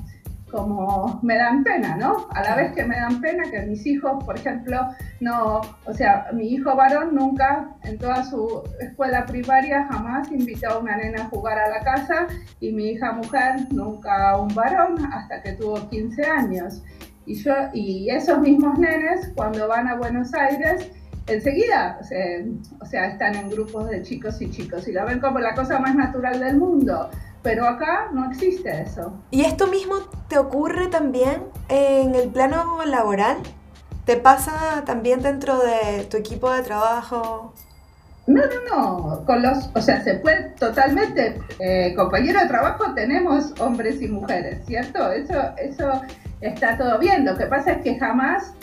como 0.52 1.20
me 1.24 1.38
dan 1.38 1.64
pena, 1.64 1.96
¿no? 1.96 2.28
A 2.32 2.44
la 2.44 2.56
vez 2.56 2.74
que 2.74 2.84
me 2.84 2.96
dan 2.96 3.22
pena 3.22 3.50
que 3.50 3.62
mis 3.62 3.86
hijos, 3.86 4.24
por 4.24 4.38
ejemplo, 4.38 4.80
no, 5.20 5.62
o 5.86 5.94
sea, 5.94 6.28
mi 6.34 6.48
hijo 6.48 6.76
varón 6.76 7.16
nunca 7.16 7.70
en 7.84 7.98
toda 7.98 8.24
su 8.24 8.64
escuela 8.80 9.26
primaria 9.26 9.88
jamás 9.90 10.32
invitó 10.32 10.70
a 10.70 10.78
una 10.80 10.98
nena 10.98 11.24
a 11.24 11.30
jugar 11.30 11.58
a 11.58 11.70
la 11.70 11.80
casa 11.80 12.28
y 12.60 12.72
mi 12.72 12.90
hija 12.90 13.14
mujer 13.14 13.68
nunca 13.72 14.32
a 14.32 14.42
un 14.42 14.54
varón 14.54 14.98
hasta 15.14 15.42
que 15.42 15.54
tuvo 15.54 15.90
15 15.90 16.26
años. 16.26 16.84
Y 17.26 17.36
yo 17.36 17.54
y 17.74 18.10
esos 18.10 18.40
mismos 18.40 18.78
nenes 18.78 19.32
cuando 19.36 19.68
van 19.68 19.88
a 19.88 19.96
Buenos 19.96 20.34
Aires 20.34 20.92
enseguida, 21.28 21.98
o 22.02 22.04
sea, 22.04 22.20
o 22.82 22.86
sea, 22.86 23.06
están 23.08 23.36
en 23.36 23.50
grupos 23.50 23.90
de 23.90 24.02
chicos 24.02 24.42
y 24.42 24.50
chicos 24.50 24.88
y 24.88 24.92
lo 24.92 25.06
ven 25.06 25.20
como 25.20 25.40
la 25.40 25.54
cosa 25.54 25.80
más 25.80 25.96
natural 25.96 26.40
del 26.40 26.58
mundo 26.58 27.10
pero 27.42 27.68
acá 27.68 28.10
no 28.14 28.30
existe 28.30 28.82
eso. 28.82 29.14
¿Y 29.32 29.46
esto 29.46 29.68
mismo 29.68 29.96
te 30.28 30.38
ocurre 30.38 30.88
también 30.88 31.44
en 31.70 32.16
el 32.16 32.30
plano 32.30 32.80
laboral? 32.86 33.38
¿Te 34.06 34.18
pasa 34.18 34.84
también 34.86 35.22
dentro 35.22 35.60
de 35.60 36.06
tu 36.06 36.18
equipo 36.18 36.52
de 36.52 36.62
trabajo? 36.64 37.54
No, 38.28 38.42
no, 38.42 38.76
no. 38.76 39.26
Con 39.26 39.42
los, 39.42 39.70
o 39.76 39.82
sea, 39.82 40.04
se 40.04 40.16
puede 40.16 40.50
totalmente. 40.52 41.42
Eh, 41.60 41.94
compañero 41.96 42.40
de 42.40 42.48
trabajo 42.48 42.94
tenemos 42.94 43.54
hombres 43.60 44.02
y 44.02 44.08
mujeres, 44.08 44.66
¿cierto? 44.66 45.12
Eso, 45.12 45.34
eso 45.58 46.02
está 46.42 46.78
todo 46.78 47.00
bien. 47.00 47.26
Lo 47.26 47.36
que 47.36 47.46
pasa 47.46 47.74
es 47.74 47.84
que 47.84 47.98
jamás 48.00 48.54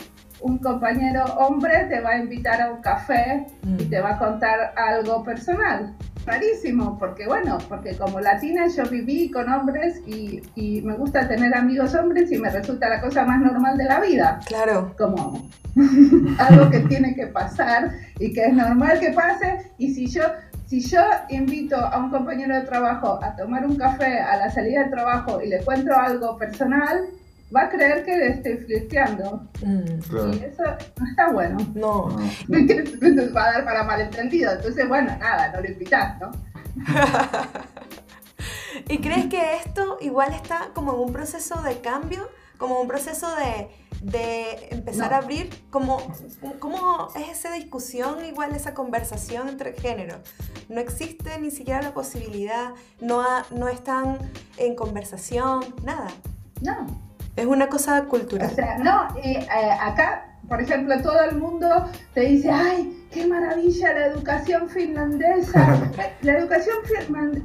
un 0.41 0.57
compañero 0.59 1.23
hombre 1.37 1.85
te 1.89 1.99
va 1.99 2.11
a 2.11 2.17
invitar 2.17 2.61
a 2.61 2.71
un 2.71 2.81
café 2.81 3.45
y 3.63 3.85
mm. 3.85 3.89
te 3.89 4.01
va 4.01 4.11
a 4.11 4.19
contar 4.19 4.73
algo 4.75 5.23
personal. 5.23 5.95
Rarísimo, 6.25 6.97
porque 6.99 7.25
bueno, 7.25 7.57
porque 7.67 7.95
como 7.97 8.19
latina 8.19 8.67
yo 8.67 8.83
viví 8.85 9.31
con 9.31 9.49
hombres 9.49 10.01
y, 10.05 10.41
y, 10.55 10.81
me 10.81 10.95
gusta 10.95 11.27
tener 11.27 11.55
amigos 11.55 11.95
hombres 11.95 12.31
y 12.31 12.37
me 12.37 12.49
resulta 12.49 12.89
la 12.89 13.01
cosa 13.01 13.25
más 13.25 13.39
normal 13.39 13.77
de 13.77 13.85
la 13.85 13.99
vida. 13.99 14.39
Claro. 14.45 14.93
Como 14.97 15.49
algo 16.37 16.69
que 16.69 16.79
tiene 16.81 17.15
que 17.15 17.27
pasar 17.27 17.91
y 18.19 18.33
que 18.33 18.45
es 18.45 18.53
normal 18.53 18.99
que 18.99 19.11
pase. 19.11 19.71
Y 19.77 19.93
si 19.93 20.07
yo 20.07 20.23
si 20.69 20.81
yo 20.81 21.01
invito 21.29 21.75
a 21.75 21.97
un 21.97 22.11
compañero 22.11 22.55
de 22.55 22.61
trabajo 22.61 23.19
a 23.23 23.35
tomar 23.35 23.65
un 23.65 23.75
café 23.75 24.19
a 24.19 24.37
la 24.37 24.51
salida 24.51 24.81
del 24.81 24.91
trabajo 24.91 25.41
y 25.41 25.49
le 25.49 25.63
cuento 25.63 25.95
algo 25.95 26.37
personal, 26.37 27.07
va 27.55 27.63
a 27.63 27.69
creer 27.69 28.05
que 28.05 28.15
le 28.15 28.27
estoy 28.27 28.57
flirteando. 28.57 29.49
Mm. 29.63 30.33
Y 30.33 30.43
eso 30.43 30.63
no 30.63 31.07
está 31.09 31.31
bueno. 31.31 31.57
No. 31.73 32.17
Entonces 32.49 33.35
va 33.35 33.45
a 33.45 33.51
dar 33.53 33.65
para 33.65 33.83
malentendido. 33.83 34.51
Entonces, 34.51 34.87
bueno, 34.87 35.15
nada, 35.19 35.51
no 35.51 35.61
lo 35.61 35.67
invitas, 35.67 36.19
¿no? 36.19 36.31
¿Y 38.87 38.99
crees 38.99 39.25
que 39.27 39.55
esto 39.55 39.97
igual 40.01 40.33
está 40.33 40.69
como 40.73 40.93
en 40.93 40.99
un 40.99 41.13
proceso 41.13 41.61
de 41.61 41.79
cambio? 41.81 42.29
Como 42.57 42.79
un 42.81 42.87
proceso 42.87 43.27
de, 43.35 43.69
de 44.01 44.69
empezar 44.71 45.13
a 45.13 45.17
abrir? 45.17 45.49
como 45.69 46.01
¿Cómo 46.59 47.09
es 47.15 47.29
esa 47.29 47.53
discusión, 47.53 48.25
igual 48.25 48.53
esa 48.55 48.73
conversación 48.73 49.47
entre 49.49 49.73
géneros? 49.73 50.19
No 50.67 50.79
existe 50.79 51.39
ni 51.39 51.51
siquiera 51.51 51.81
la 51.81 51.93
posibilidad, 51.93 52.71
no, 52.99 53.23
no 53.51 53.67
están 53.69 54.17
en 54.57 54.75
conversación, 54.75 55.73
nada. 55.83 56.07
No, 56.61 57.08
es 57.35 57.45
una 57.45 57.67
cosa 57.67 58.03
cultural. 58.05 58.49
O 58.51 58.55
sea, 58.55 58.77
no, 58.77 59.07
eh, 59.23 59.45
acá, 59.81 60.25
por 60.47 60.61
ejemplo, 60.61 60.99
todo 61.01 61.21
el 61.23 61.37
mundo 61.37 61.67
te 62.13 62.21
dice, 62.21 62.49
ay, 62.51 63.05
qué 63.11 63.25
maravilla 63.27 63.93
la 63.93 64.05
educación 64.07 64.69
finlandesa. 64.69 65.89
la 66.21 66.33
educación 66.37 66.75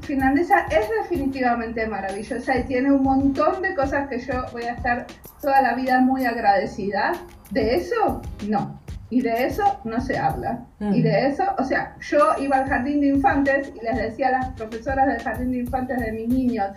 finlandesa 0.03 0.67
es 0.71 0.89
definitivamente 1.03 1.87
maravillosa 1.87 2.59
y 2.59 2.65
tiene 2.65 2.93
un 2.93 3.03
montón 3.03 3.63
de 3.63 3.75
cosas 3.75 4.09
que 4.09 4.19
yo 4.19 4.35
voy 4.53 4.65
a 4.65 4.75
estar 4.75 5.07
toda 5.41 5.63
la 5.63 5.75
vida 5.75 6.01
muy 6.01 6.25
agradecida. 6.25 7.13
De 7.51 7.77
eso, 7.77 8.23
no. 8.49 8.81
Y 9.11 9.21
de 9.21 9.47
eso 9.47 9.81
no 9.85 10.01
se 10.01 10.19
habla. 10.19 10.67
Y 10.81 11.03
de 11.03 11.13
mm. 11.13 11.33
eso, 11.33 11.45
o 11.59 11.65
sea, 11.65 11.95
yo 12.01 12.19
iba 12.39 12.57
al 12.57 12.69
jardín 12.69 13.01
de 13.01 13.09
infantes 13.09 13.73
y 13.75 13.85
les 13.85 13.97
decía 13.97 14.29
a 14.29 14.33
las 14.33 14.49
profesoras 14.53 15.07
del 15.07 15.23
jardín 15.23 15.53
de 15.53 15.59
infantes 15.59 16.01
de 16.01 16.11
mis 16.11 16.29
niños, 16.29 16.71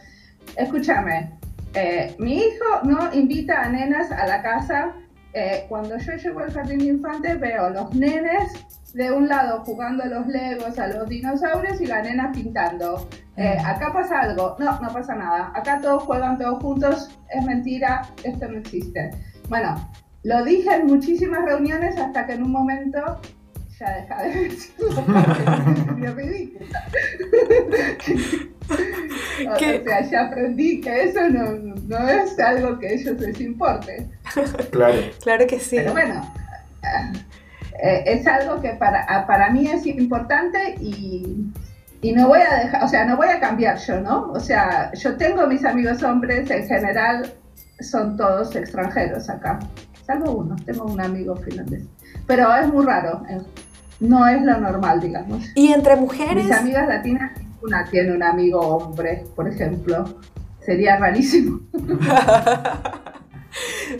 escúchame, 0.55 1.36
eh, 1.77 2.15
mi 2.17 2.39
hijo 2.39 2.81
no 2.83 3.13
invita 3.13 3.61
a 3.61 3.69
nenas 3.69 4.11
a 4.11 4.25
la 4.25 4.41
casa. 4.41 4.93
Eh, 5.33 5.65
cuando 5.69 5.95
yo 5.97 6.13
llego 6.13 6.39
al 6.39 6.51
jardín 6.51 6.79
de 6.79 6.85
infantes 6.85 7.39
veo 7.39 7.69
los 7.69 7.93
nenes 7.93 8.65
de 8.93 9.11
un 9.11 9.27
lado 9.27 9.63
jugando 9.63 10.03
a 10.03 10.07
los 10.07 10.25
legos, 10.25 10.79
a 10.79 10.87
los 10.87 11.07
dinosaurios 11.07 11.79
y 11.79 11.85
la 11.85 12.01
nena 12.01 12.31
pintando. 12.31 13.07
Eh, 13.35 13.57
mm. 13.61 13.65
acá 13.65 13.93
pasa 13.93 14.21
algo. 14.21 14.55
No, 14.57 14.79
no 14.81 14.89
pasa 14.91 15.13
nada. 15.13 15.51
Acá 15.53 15.79
todos 15.79 16.01
juegan 16.03 16.39
todos 16.39 16.63
juntos. 16.63 17.19
Es 17.29 17.45
mentira. 17.45 18.01
Esto 18.23 18.47
no 18.47 18.57
existe. 18.57 19.11
Bueno, 19.47 19.75
lo 20.23 20.43
dije 20.43 20.73
en 20.73 20.87
muchísimas 20.87 21.45
reuniones 21.45 21.95
hasta 21.97 22.25
que 22.25 22.33
en 22.33 22.43
un 22.43 22.51
momento 22.51 23.21
ya 23.77 23.91
deja 23.97 24.23
de 24.23 24.49
decirlo. 24.49 25.03
ridícula. 29.37 29.55
O 29.55 29.83
sea, 29.83 30.01
ya 30.09 30.21
aprendí 30.27 30.81
que 30.81 31.03
eso 31.03 31.29
no, 31.29 31.51
no, 31.87 32.07
es 32.07 32.39
algo 32.39 32.79
que 32.79 32.87
a 32.87 32.91
ellos 32.91 33.19
les 33.19 33.39
importe. 33.41 34.09
Claro. 34.71 34.99
claro 35.23 35.47
que 35.47 35.59
sí. 35.59 35.77
Pero 35.77 35.93
bueno, 35.93 36.21
eh, 37.81 38.03
es 38.05 38.27
algo 38.27 38.61
que 38.61 38.71
para, 38.71 39.25
para 39.27 39.49
mí 39.51 39.67
es 39.67 39.85
importante 39.85 40.75
y, 40.81 41.51
y 42.01 42.11
no 42.11 42.27
voy 42.27 42.39
a 42.39 42.63
dejar, 42.63 42.83
o 42.83 42.87
sea, 42.87 43.05
no 43.05 43.17
voy 43.17 43.27
a 43.27 43.39
cambiar 43.39 43.77
yo, 43.77 43.99
¿no? 44.01 44.31
O 44.31 44.39
sea, 44.39 44.91
yo 44.93 45.15
tengo 45.17 45.45
mis 45.47 45.63
amigos 45.63 46.03
hombres, 46.03 46.49
en 46.49 46.67
general 46.67 47.33
son 47.79 48.17
todos 48.17 48.55
extranjeros 48.55 49.29
acá, 49.29 49.59
salvo 50.05 50.31
uno, 50.31 50.55
tengo 50.65 50.85
un 50.85 50.99
amigo 50.99 51.35
finlandés, 51.35 51.83
pero 52.25 52.53
es 52.55 52.67
muy 52.67 52.85
raro, 52.85 53.23
eh, 53.29 53.39
no 53.99 54.27
es 54.27 54.41
lo 54.41 54.57
normal, 54.59 54.99
digamos. 54.99 55.45
¿Y 55.55 55.71
entre 55.71 55.95
mujeres? 55.95 56.45
Mis 56.45 56.51
amigas 56.51 56.87
latinas 56.87 57.31
una 57.61 57.85
tiene 57.85 58.13
un 58.13 58.23
amigo 58.23 58.59
hombre, 58.59 59.25
por 59.35 59.47
ejemplo. 59.47 60.05
Sería 60.59 60.97
rarísimo. 60.97 61.61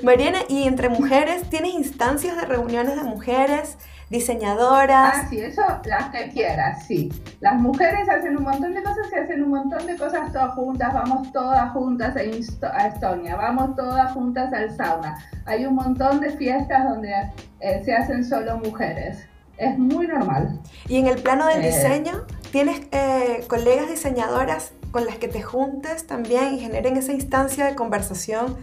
Mariana, 0.03 0.39
¿y 0.49 0.63
entre 0.63 0.89
mujeres 0.89 1.49
tienes 1.49 1.73
instancias 1.73 2.35
de 2.35 2.45
reuniones 2.45 2.95
de 2.95 3.03
mujeres, 3.03 3.77
diseñadoras? 4.09 5.13
Ah, 5.15 5.27
sí, 5.29 5.39
eso 5.39 5.61
las 5.85 6.09
que 6.09 6.29
quieras, 6.29 6.85
sí. 6.85 7.11
Las 7.39 7.59
mujeres 7.59 8.07
hacen 8.09 8.37
un 8.37 8.43
montón 8.43 8.73
de 8.73 8.83
cosas 8.83 9.07
y 9.11 9.15
hacen 9.15 9.43
un 9.43 9.49
montón 9.49 9.85
de 9.85 9.97
cosas 9.97 10.31
todas 10.31 10.53
juntas. 10.53 10.93
Vamos 10.93 11.31
todas 11.31 11.71
juntas 11.71 12.15
a 12.15 12.87
Estonia, 12.87 13.35
vamos 13.35 13.75
todas 13.75 14.11
juntas 14.11 14.53
al 14.53 14.75
sauna. 14.75 15.17
Hay 15.45 15.65
un 15.65 15.75
montón 15.75 16.19
de 16.19 16.31
fiestas 16.31 16.83
donde 16.83 17.11
eh, 17.59 17.81
se 17.83 17.93
hacen 17.93 18.23
solo 18.23 18.57
mujeres. 18.57 19.25
Es 19.57 19.77
muy 19.77 20.07
normal. 20.07 20.59
¿Y 20.87 20.97
en 20.97 21.07
el 21.07 21.21
plano 21.21 21.47
del 21.47 21.63
eh, 21.63 21.67
diseño? 21.67 22.25
¿Tienes 22.57 22.81
eh, 22.91 23.43
colegas 23.47 23.87
diseñadoras 23.87 24.71
con 24.89 25.05
las 25.05 25.17
que 25.19 25.27
te 25.27 25.43
juntes 25.43 26.07
también 26.07 26.55
y 26.55 26.59
generen 26.59 26.97
esa 26.97 27.13
instancia 27.13 27.67
de 27.67 27.75
conversación? 27.75 28.57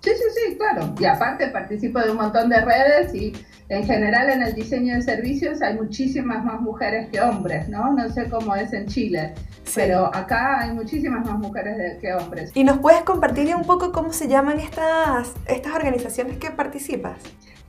Sí, 0.00 0.10
sí, 0.14 0.24
sí, 0.34 0.56
claro. 0.56 0.94
Y 0.98 1.04
aparte 1.04 1.48
participo 1.48 1.98
de 1.98 2.12
un 2.12 2.16
montón 2.16 2.48
de 2.48 2.62
redes 2.62 3.14
y 3.14 3.34
en 3.68 3.84
general 3.84 4.30
en 4.30 4.40
el 4.40 4.54
diseño 4.54 4.94
de 4.94 5.02
servicios 5.02 5.60
hay 5.60 5.74
muchísimas 5.74 6.42
más 6.46 6.62
mujeres 6.62 7.10
que 7.10 7.20
hombres, 7.20 7.68
¿no? 7.68 7.92
No 7.92 8.08
sé 8.08 8.26
cómo 8.30 8.56
es 8.56 8.72
en 8.72 8.86
Chile, 8.86 9.34
pero 9.74 10.06
acá 10.16 10.60
hay 10.60 10.72
muchísimas 10.72 11.26
más 11.26 11.38
mujeres 11.38 11.98
que 12.00 12.14
hombres. 12.14 12.52
¿Y 12.54 12.64
nos 12.64 12.78
puedes 12.78 13.02
compartir 13.02 13.54
un 13.54 13.64
poco 13.64 13.92
cómo 13.92 14.14
se 14.14 14.28
llaman 14.28 14.60
estas, 14.60 15.34
estas 15.46 15.74
organizaciones 15.74 16.38
que 16.38 16.52
participas? 16.52 17.18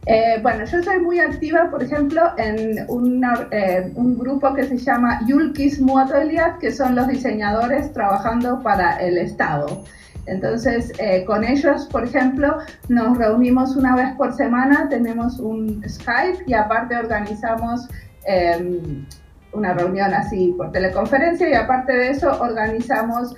Eh, 0.10 0.40
bueno, 0.42 0.64
yo 0.64 0.82
soy 0.82 1.00
muy 1.00 1.20
activa, 1.20 1.70
por 1.70 1.84
ejemplo, 1.84 2.22
en 2.38 2.78
eh, 3.52 3.92
un 3.96 4.18
grupo 4.18 4.54
que 4.54 4.64
se 4.64 4.78
llama 4.78 5.20
Yulkis 5.28 5.82
Muatoliat, 5.82 6.60
que 6.60 6.72
son 6.72 6.96
los 6.96 7.10
diseñadores 7.10 7.92
trabajando 7.92 8.64
para 8.64 8.96
el 9.02 9.18
Estado. 9.18 9.84
Entonces, 10.26 10.94
eh, 11.00 11.26
con 11.26 11.44
ellos, 11.44 11.88
por 11.92 12.06
ejemplo, 12.06 12.58
nos 12.88 13.18
reunimos 13.18 13.76
una 13.76 13.98
vez 13.98 14.16
por 14.16 14.34
semana, 14.34 14.88
tenemos 14.88 15.40
un 15.40 15.84
Skype 15.86 16.42
y 16.48 16.54
aparte 16.54 16.96
organizamos 16.96 17.90
em, 18.26 19.06
una 19.52 19.74
reunión 19.74 20.14
así 20.14 20.54
por 20.58 20.72
teleconferencia 20.72 21.50
y 21.50 21.54
aparte 21.54 21.92
de 21.92 22.12
eso 22.12 22.32
organizamos 22.42 23.36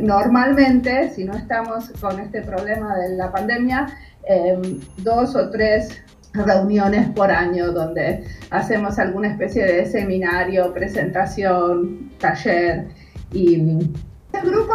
normalmente, 0.00 1.10
si 1.10 1.24
no 1.24 1.34
estamos 1.34 1.90
con 2.00 2.20
este 2.20 2.40
problema 2.42 2.94
de 2.98 3.16
la 3.16 3.32
pandemia, 3.32 3.88
Em, 4.24 4.80
dos 4.98 5.34
o 5.34 5.50
tres 5.50 6.02
reuniones 6.32 7.08
por 7.10 7.30
año 7.30 7.72
donde 7.72 8.24
hacemos 8.50 8.98
alguna 8.98 9.28
especie 9.28 9.64
de 9.64 9.86
seminario, 9.86 10.72
presentación, 10.72 12.10
taller 12.18 12.86
y 13.32 13.54
el 13.54 14.50
grupo. 14.50 14.74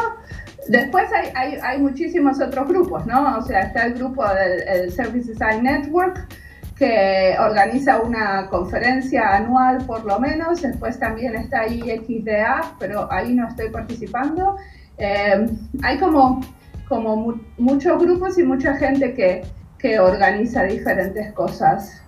Después 0.68 1.06
hay, 1.14 1.30
hay, 1.36 1.60
hay, 1.62 1.80
muchísimos 1.80 2.42
otros 2.42 2.68
grupos, 2.68 3.06
¿no? 3.06 3.38
O 3.38 3.42
sea, 3.44 3.62
está 3.62 3.86
el 3.86 3.94
grupo 3.94 4.26
del 4.28 4.92
Service 4.92 5.32
Design 5.32 5.64
Network 5.64 6.28
que 6.76 7.36
organiza 7.40 8.02
una 8.02 8.48
conferencia 8.50 9.36
anual 9.36 9.86
por 9.86 10.04
lo 10.04 10.20
menos. 10.20 10.62
Después 10.62 11.00
también 11.00 11.36
está 11.36 11.68
IXDA, 11.68 12.76
pero 12.80 13.08
ahí 13.12 13.34
no 13.34 13.48
estoy 13.48 13.70
participando. 13.70 14.58
Em, 14.98 15.58
hay 15.84 15.98
como 15.98 16.42
como 16.88 17.40
muchos 17.58 18.02
grupos 18.02 18.38
y 18.38 18.44
mucha 18.44 18.76
gente 18.76 19.14
que, 19.14 19.44
que 19.78 20.00
organiza 20.00 20.64
diferentes 20.64 21.32
cosas 21.34 22.02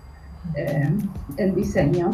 eh, 0.54 0.88
en 1.36 1.54
diseño 1.54 2.10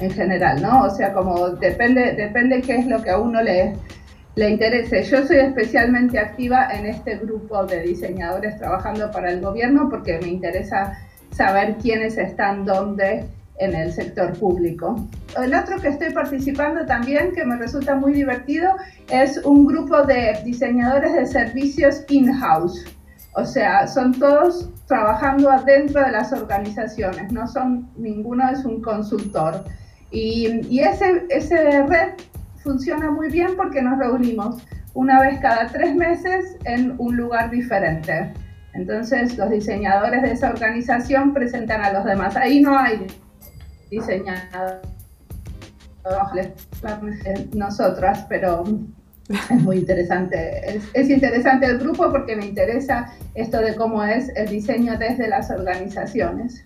en 0.00 0.10
general, 0.10 0.62
¿no? 0.62 0.84
O 0.84 0.90
sea, 0.90 1.12
como 1.12 1.50
depende, 1.50 2.12
depende 2.12 2.62
qué 2.62 2.76
es 2.76 2.86
lo 2.86 3.02
que 3.02 3.10
a 3.10 3.18
uno 3.18 3.42
le, 3.42 3.74
le 4.36 4.50
interese. 4.50 5.02
Yo 5.02 5.26
soy 5.26 5.38
especialmente 5.38 6.18
activa 6.18 6.68
en 6.72 6.86
este 6.86 7.16
grupo 7.16 7.64
de 7.64 7.82
diseñadores 7.82 8.56
trabajando 8.58 9.10
para 9.10 9.30
el 9.30 9.40
gobierno 9.40 9.88
porque 9.90 10.18
me 10.20 10.28
interesa 10.28 10.98
saber 11.30 11.76
quiénes 11.76 12.16
están 12.16 12.64
dónde 12.64 13.24
en 13.58 13.74
el 13.74 13.92
sector 13.92 14.32
público. 14.38 15.08
El 15.36 15.54
otro 15.54 15.80
que 15.80 15.88
estoy 15.88 16.12
participando 16.12 16.84
también, 16.86 17.32
que 17.32 17.44
me 17.44 17.56
resulta 17.56 17.94
muy 17.94 18.12
divertido, 18.12 18.72
es 19.10 19.38
un 19.44 19.66
grupo 19.66 20.02
de 20.02 20.38
diseñadores 20.44 21.12
de 21.14 21.26
servicios 21.26 22.04
in-house. 22.08 22.84
O 23.34 23.44
sea, 23.44 23.86
son 23.86 24.14
todos 24.18 24.70
trabajando 24.86 25.50
adentro 25.50 26.02
de 26.02 26.10
las 26.10 26.32
organizaciones, 26.32 27.30
no 27.32 27.46
son, 27.46 27.88
ninguno 27.96 28.48
es 28.50 28.64
un 28.64 28.80
consultor. 28.80 29.64
Y, 30.10 30.66
y 30.68 30.80
ese, 30.80 31.24
ese 31.28 31.82
red 31.82 32.14
funciona 32.62 33.10
muy 33.10 33.30
bien 33.30 33.50
porque 33.56 33.82
nos 33.82 33.98
reunimos 33.98 34.62
una 34.94 35.20
vez 35.20 35.38
cada 35.40 35.68
tres 35.68 35.94
meses 35.94 36.56
en 36.64 36.94
un 36.98 37.16
lugar 37.16 37.50
diferente. 37.50 38.32
Entonces 38.74 39.36
los 39.36 39.50
diseñadores 39.50 40.22
de 40.22 40.32
esa 40.32 40.50
organización 40.50 41.32
presentan 41.32 41.84
a 41.84 41.92
los 41.92 42.04
demás. 42.04 42.36
Ahí 42.36 42.60
no 42.60 42.78
hay 42.78 43.06
diseñadores 43.90 44.88
nosotras, 47.54 48.24
pero 48.28 48.64
es 49.28 49.62
muy 49.62 49.78
interesante. 49.78 50.76
Es, 50.76 50.84
es, 50.94 51.10
interesante 51.10 51.66
el 51.66 51.78
grupo 51.78 52.10
porque 52.10 52.34
me 52.36 52.46
interesa 52.46 53.12
esto 53.34 53.58
de 53.58 53.74
cómo 53.76 54.02
es 54.02 54.30
el 54.36 54.48
diseño 54.48 54.98
desde 54.98 55.28
las 55.28 55.50
organizaciones. 55.50 56.64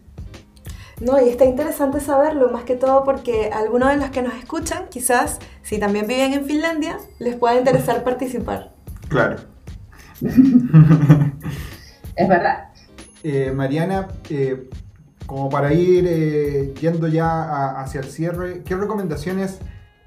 No, 1.01 1.21
y 1.21 1.31
está 1.31 1.45
interesante 1.45 1.99
saberlo, 1.99 2.51
más 2.51 2.63
que 2.63 2.77
todo 2.77 3.03
porque 3.03 3.51
algunos 3.53 3.91
de 3.91 3.97
los 3.97 4.11
que 4.11 4.23
nos 4.23 4.35
escuchan, 4.35 4.85
quizás 4.89 5.41
si 5.63 5.79
también 5.79 6.07
viven 6.07 6.33
en 6.33 6.45
Finlandia, 6.45 6.99
les 7.19 7.35
pueda 7.35 7.57
interesar 7.57 8.05
participar. 8.05 8.73
Claro. 9.09 9.37
es 12.17 12.29
verdad. 12.29 12.69
Eh, 13.25 13.51
Mariana, 13.53 14.09
eh, 14.31 14.69
como 15.33 15.49
para 15.49 15.73
ir 15.73 16.05
eh, 16.07 16.75
yendo 16.79 17.09
ya 17.09 17.81
hacia 17.81 18.03
el 18.03 18.07
cierre, 18.09 18.63
¿qué 18.65 18.77
recomendaciones 18.77 19.61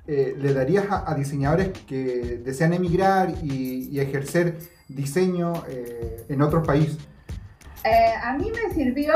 eh, 0.05 0.35
le 0.37 0.53
darías 0.53 0.85
a, 0.91 1.15
diseñadores 1.15 1.69
que 1.87 2.39
desean 2.45 2.73
emigrar 2.73 3.33
y, 3.41 3.99
ejercer 3.99 4.59
diseño 4.87 5.63
eh, 5.67 6.27
en 6.29 6.43
otros 6.43 6.67
países? 6.67 6.99
a 8.23 8.37
mí 8.37 8.51
me 8.51 8.71
sirvió 8.75 9.15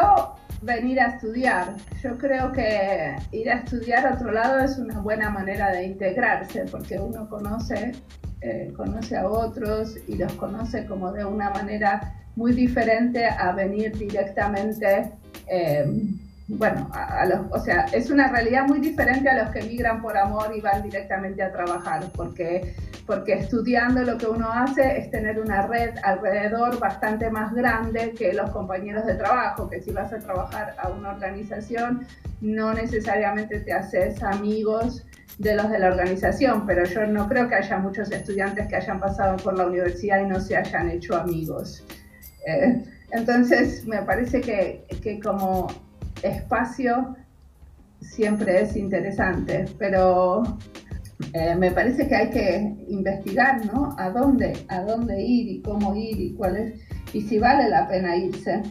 venir 0.64 1.00
a 1.00 1.10
estudiar. 1.10 1.76
Yo 2.02 2.18
creo 2.18 2.52
que 2.54 3.16
ir 3.32 3.52
a 3.52 3.58
estudiar 3.58 4.08
a 4.08 4.16
otro 4.16 4.32
lado 4.32 4.58
es 4.62 4.80
una 4.80 5.00
buena 5.02 5.30
manera 5.30 5.72
de 5.72 5.84
integrarse 5.84 6.66
porque 6.72 6.98
uno 6.98 7.30
conoce, 7.30 7.92
conoce 8.76 9.16
a 9.16 9.30
otros 9.30 9.96
y 10.08 10.16
los 10.16 10.34
conoce 10.34 10.88
como 10.88 11.12
de 11.12 11.24
una 11.24 11.52
manera 11.52 12.16
muy 12.36 12.54
diferente 12.54 13.26
a 13.28 13.52
venir 13.52 13.96
directamente, 13.98 15.12
eh, 15.48 15.86
bueno, 16.52 16.90
o 17.52 17.60
sea, 17.60 17.86
es 17.94 18.10
una 18.10 18.28
realidad 18.28 18.66
muy 18.68 18.80
diferente 18.80 19.30
a 19.30 19.44
los 19.44 19.54
que 19.54 19.62
migran 19.62 20.02
por 20.02 20.18
amor 20.18 20.52
y 20.56 20.62
van 20.62 20.82
directamente 20.82 21.44
a 21.44 21.52
trabajar, 21.52 22.06
porque, 22.16 22.74
porque 23.06 23.34
estudiando 23.34 24.02
lo 24.02 24.18
que 24.18 24.26
uno 24.26 24.52
hace 24.52 24.98
es 24.98 25.12
tener 25.12 25.40
una 25.40 25.68
red 25.68 25.92
alrededor 26.04 26.80
bastante 26.80 27.30
más 27.30 27.54
grande 27.54 28.16
que 28.18 28.34
los 28.34 28.50
compañeros 28.50 29.06
de 29.06 29.14
trabajo, 29.14 29.70
que 29.70 29.80
si 29.80 29.92
vas 29.92 30.12
a 30.12 30.18
trabajar 30.18 30.76
a 30.80 30.90
una 30.90 31.12
organización 31.12 32.08
no 32.42 32.74
necesariamente 32.74 33.60
te 33.60 33.72
haces 33.72 34.24
amigos 34.24 35.06
de 35.38 35.56
los 35.56 35.70
de 35.70 35.78
la 35.78 35.90
organización, 35.90 36.66
pero 36.66 36.84
yo 36.86 37.06
no 37.06 37.28
creo 37.30 37.48
que 37.48 37.56
haya 37.56 37.78
muchos 37.78 38.12
estudiantes 38.12 38.68
que 38.68 38.76
hayan 38.76 39.00
pasado 39.00 39.38
por 39.38 39.56
la 39.56 39.68
universidad 39.68 40.22
y 40.22 40.26
no 40.26 40.40
se 40.40 40.58
hayan 40.58 40.90
hecho 40.90 41.16
amigos. 41.16 41.86
Eh, 42.48 42.84
entonces, 43.12 43.86
me 43.86 44.02
parece 44.04 44.42
que, 44.42 44.86
que, 45.02 45.20
como 45.20 45.68
espacio 46.22 47.16
siempre 48.02 48.62
es 48.62 48.76
interesante, 48.76 49.66
pero 49.78 50.44
eh, 51.34 51.56
me 51.56 51.72
parece 51.72 52.08
que 52.08 52.16
hay 52.16 52.30
que 52.30 52.86
investigar, 52.88 53.66
¿no? 53.66 53.96
A 53.98 54.10
dónde, 54.10 54.54
a 54.68 54.82
dónde 54.82 55.22
ir 55.22 55.48
y 55.50 55.62
cómo 55.62 55.96
ir 55.96 56.20
y 56.20 56.38
y 57.12 57.22
si 57.22 57.40
vale 57.40 57.70
la 57.70 57.88
pena 57.88 58.16
irse, 58.16 58.62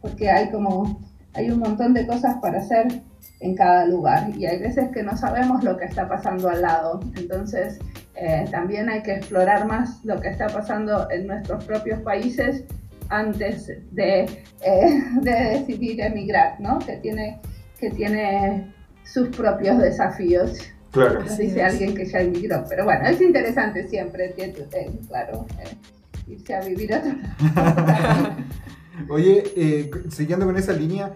porque 0.00 0.30
hay 0.30 0.50
como, 0.50 1.00
hay 1.34 1.50
un 1.50 1.60
montón 1.60 1.94
de 1.94 2.06
cosas 2.06 2.36
para 2.42 2.58
hacer 2.58 3.02
en 3.40 3.54
cada 3.54 3.86
lugar 3.86 4.30
y 4.36 4.46
hay 4.46 4.58
veces 4.58 4.90
que 4.90 5.02
no 5.02 5.16
sabemos 5.16 5.62
lo 5.62 5.76
que 5.76 5.84
está 5.84 6.08
pasando 6.08 6.48
al 6.48 6.62
lado, 6.62 7.00
entonces 7.16 7.78
eh, 8.14 8.46
también 8.50 8.88
hay 8.88 9.02
que 9.02 9.14
explorar 9.14 9.66
más 9.66 10.04
lo 10.04 10.20
que 10.20 10.28
está 10.28 10.46
pasando 10.48 11.08
en 11.10 11.26
nuestros 11.26 11.64
propios 11.64 12.00
países 12.00 12.64
antes 13.08 13.66
de, 13.92 14.22
eh, 14.62 15.02
de, 15.22 15.30
decidir 15.30 16.00
emigrar, 16.00 16.60
¿no? 16.60 16.78
Que 16.78 16.96
tiene, 16.96 17.40
que 17.78 17.90
tiene 17.90 18.74
sus 19.04 19.28
propios 19.28 19.78
desafíos. 19.78 20.58
Claro. 20.90 21.22
Nos 21.22 21.36
dice 21.36 21.62
alguien 21.62 21.94
que 21.94 22.06
ya 22.06 22.20
emigró. 22.20 22.64
Pero 22.68 22.84
bueno, 22.84 23.06
es 23.06 23.20
interesante 23.20 23.86
siempre, 23.88 24.34
eh, 24.36 25.00
claro, 25.08 25.46
eh, 25.60 25.76
irse 26.26 26.54
a 26.54 26.60
vivir 26.60 26.94
a 26.94 26.98
otro 26.98 27.12
lado. 27.54 28.36
Oye, 29.10 29.44
eh, 29.56 29.90
siguiendo 30.10 30.46
con 30.46 30.56
esa 30.56 30.72
línea, 30.72 31.12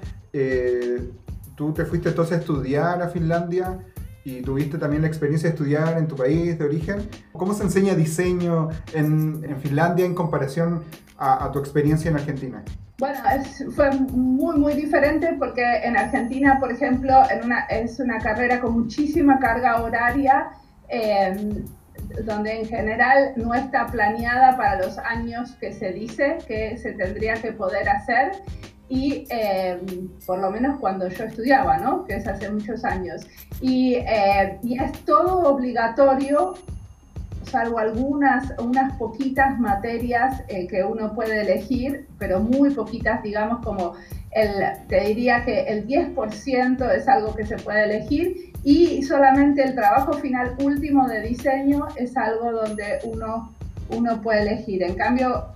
tú 1.57 1.72
te 1.72 1.84
fuiste 1.86 2.11
entonces 2.11 2.36
a 2.36 2.41
estudiar 2.41 3.03
a 3.03 3.09
Finlandia 3.09 3.78
y 4.22 4.43
tuviste 4.43 4.76
también 4.76 5.03
la 5.03 5.09
experiencia 5.09 5.49
de 5.49 5.55
estudiar 5.55 5.97
en 5.97 6.07
tu 6.07 6.14
país 6.14 6.59
de 6.59 6.64
origen. 6.64 7.09
¿Cómo 7.32 7.55
se 7.55 7.62
enseña 7.62 7.95
diseño 7.95 8.68
en, 8.93 9.43
en 9.45 9.57
Finlandia 9.61 10.05
en 10.05 10.14
comparación 10.14 10.82
a, 11.21 11.51
tu 11.53 11.59
experiencia 11.59 12.11
en 12.11 12.16
Argentina? 12.16 12.64
Bueno, 12.99 13.18
fue 13.75 13.91
muy, 13.93 14.59
muy 14.59 14.75
diferente 14.75 15.35
porque 15.39 15.62
en 15.85 15.97
Argentina, 15.97 16.59
por 16.59 16.73
ejemplo, 16.73 17.23
es 17.68 18.01
una 18.01 18.18
carrera 18.18 18.61
con 18.61 18.73
muchísima 18.73 19.39
carga 19.39 19.83
horaria. 19.83 20.51
Eh, 20.89 21.64
donde 22.25 22.61
en 22.61 22.66
general 22.66 23.35
no 23.37 23.55
está 23.55 23.87
planeada 23.87 24.57
para 24.57 24.85
los 24.85 24.99
años 24.99 25.53
que 25.61 25.73
se 25.73 25.93
dice 25.93 26.39
que 26.47 26.77
se 26.77 26.93
tendría 26.93 27.35
que 27.35 27.53
poder 27.53 27.89
hacer 27.89 28.33
y 28.89 29.25
eh, 29.31 29.79
por 30.27 30.41
lo 30.41 30.51
menos 30.51 30.81
cuando 30.81 31.07
yo 31.09 31.25
estudiaba, 31.25 31.79
¿no? 31.79 32.05
que 32.05 32.16
es 32.16 32.27
hace 32.27 32.51
muchos 32.51 32.85
años. 32.85 33.23
Y, 33.61 33.99
y, 34.62 34.79
es 34.83 34.93
todo 35.05 35.55
obligatorio, 35.55 36.55
salvo 37.51 37.78
algunas, 37.78 38.53
unas 38.59 38.96
poquitas 38.96 39.59
materias 39.59 40.42
eh, 40.48 40.66
que 40.66 40.84
uno 40.84 41.14
puede 41.14 41.42
elegir, 41.42 42.07
pero 42.18 42.40
muy 42.40 42.70
poquitas, 42.70 43.22
digamos, 43.22 43.64
como 43.64 43.94
el, 44.30 44.53
te 44.88 45.01
diría 45.01 45.44
que 45.44 45.62
el 45.62 45.86
10% 45.86 46.90
es 46.94 47.09
algo 47.09 47.34
que 47.34 47.44
se 47.44 47.57
puede 47.57 47.84
elegir 47.84 48.53
y 48.62 49.03
solamente 49.03 49.62
el 49.62 49.74
trabajo 49.74 50.12
final 50.14 50.55
último 50.62 51.09
de 51.09 51.20
diseño 51.22 51.88
es 51.96 52.16
algo 52.16 52.53
donde 52.53 52.98
uno, 53.05 53.53
uno 53.90 54.20
puede 54.22 54.42
elegir. 54.42 54.82
En 54.82 54.94
cambio, 54.94 55.46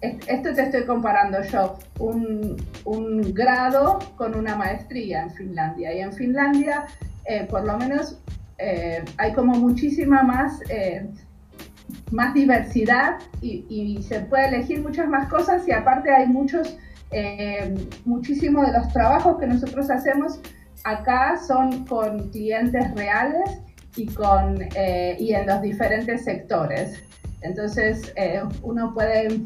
esto 0.00 0.54
te 0.54 0.62
estoy 0.62 0.84
comparando 0.84 1.42
yo, 1.42 1.78
un, 1.98 2.56
un, 2.84 3.34
grado 3.34 3.98
con 4.16 4.36
una 4.36 4.54
maestría 4.54 5.22
en 5.22 5.30
Finlandia. 5.32 5.92
Y 5.92 6.00
en 6.00 6.12
Finlandia, 6.12 6.86
eh, 7.24 7.46
por 7.50 7.66
lo 7.66 7.76
menos, 7.76 8.18
eh, 8.58 9.04
hay 9.16 9.32
como 9.32 9.54
muchísima 9.54 10.22
más, 10.22 10.60
eh, 10.68 11.06
más 12.10 12.34
diversidad 12.34 13.18
y, 13.40 13.64
y, 13.68 14.02
se 14.02 14.20
puede 14.20 14.48
elegir 14.48 14.82
muchas 14.82 15.08
más 15.08 15.28
cosas 15.28 15.66
y 15.66 15.72
aparte 15.72 16.10
hay 16.10 16.26
muchos, 16.26 16.76
muchísimos 18.04 18.66
de 18.66 18.72
los 18.78 18.92
trabajos 18.92 19.38
que 19.38 19.46
nosotros 19.46 19.88
hacemos 19.90 20.40
acá 20.84 21.38
son 21.38 21.86
con 21.86 22.28
clientes 22.30 22.94
reales 22.94 23.60
y, 23.96 24.06
con, 24.06 24.58
y 25.18 25.32
en 25.32 25.46
los 25.46 25.62
diferentes 25.62 26.24
sectores. 26.24 27.02
Entonces, 27.40 28.12
uno 28.62 28.92
puede 28.92 29.40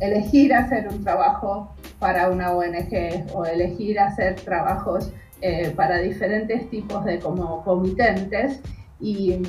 elegir 0.00 0.54
hacer 0.54 0.88
un 0.88 1.02
trabajo 1.02 1.74
para 1.98 2.30
una 2.30 2.52
ONG 2.52 3.26
o 3.34 3.44
elegir 3.44 4.00
hacer 4.00 4.36
trabajos 4.36 5.12
eh, 5.42 5.72
para 5.74 5.98
diferentes 5.98 6.68
tipos 6.70 7.04
de 7.04 7.18
como 7.18 7.64
comitentes 7.64 8.60
y, 9.00 9.40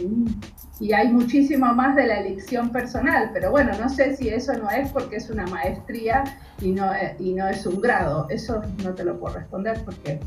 y, 0.79 0.93
hay 0.93 1.09
muchísimo 1.09 1.73
más 1.73 1.95
de 1.95 2.07
la 2.07 2.19
elección 2.21 2.69
personal, 2.69 3.31
pero 3.33 3.51
bueno, 3.51 3.73
no 3.79 3.89
sé 3.89 4.15
si 4.15 4.29
eso 4.29 4.53
no 4.53 4.69
es 4.69 4.89
porque 4.91 5.17
es 5.17 5.29
una 5.29 5.45
maestría 5.47 6.23
y 6.61 6.71
no, 6.71 6.89
y 7.19 7.33
no 7.33 7.47
es 7.47 7.65
un 7.65 7.81
grado, 7.81 8.27
eso 8.29 8.61
no 8.83 8.93
te 8.93 9.03
lo 9.03 9.19
puedo 9.19 9.35
responder 9.35 9.81
porque, 9.83 10.19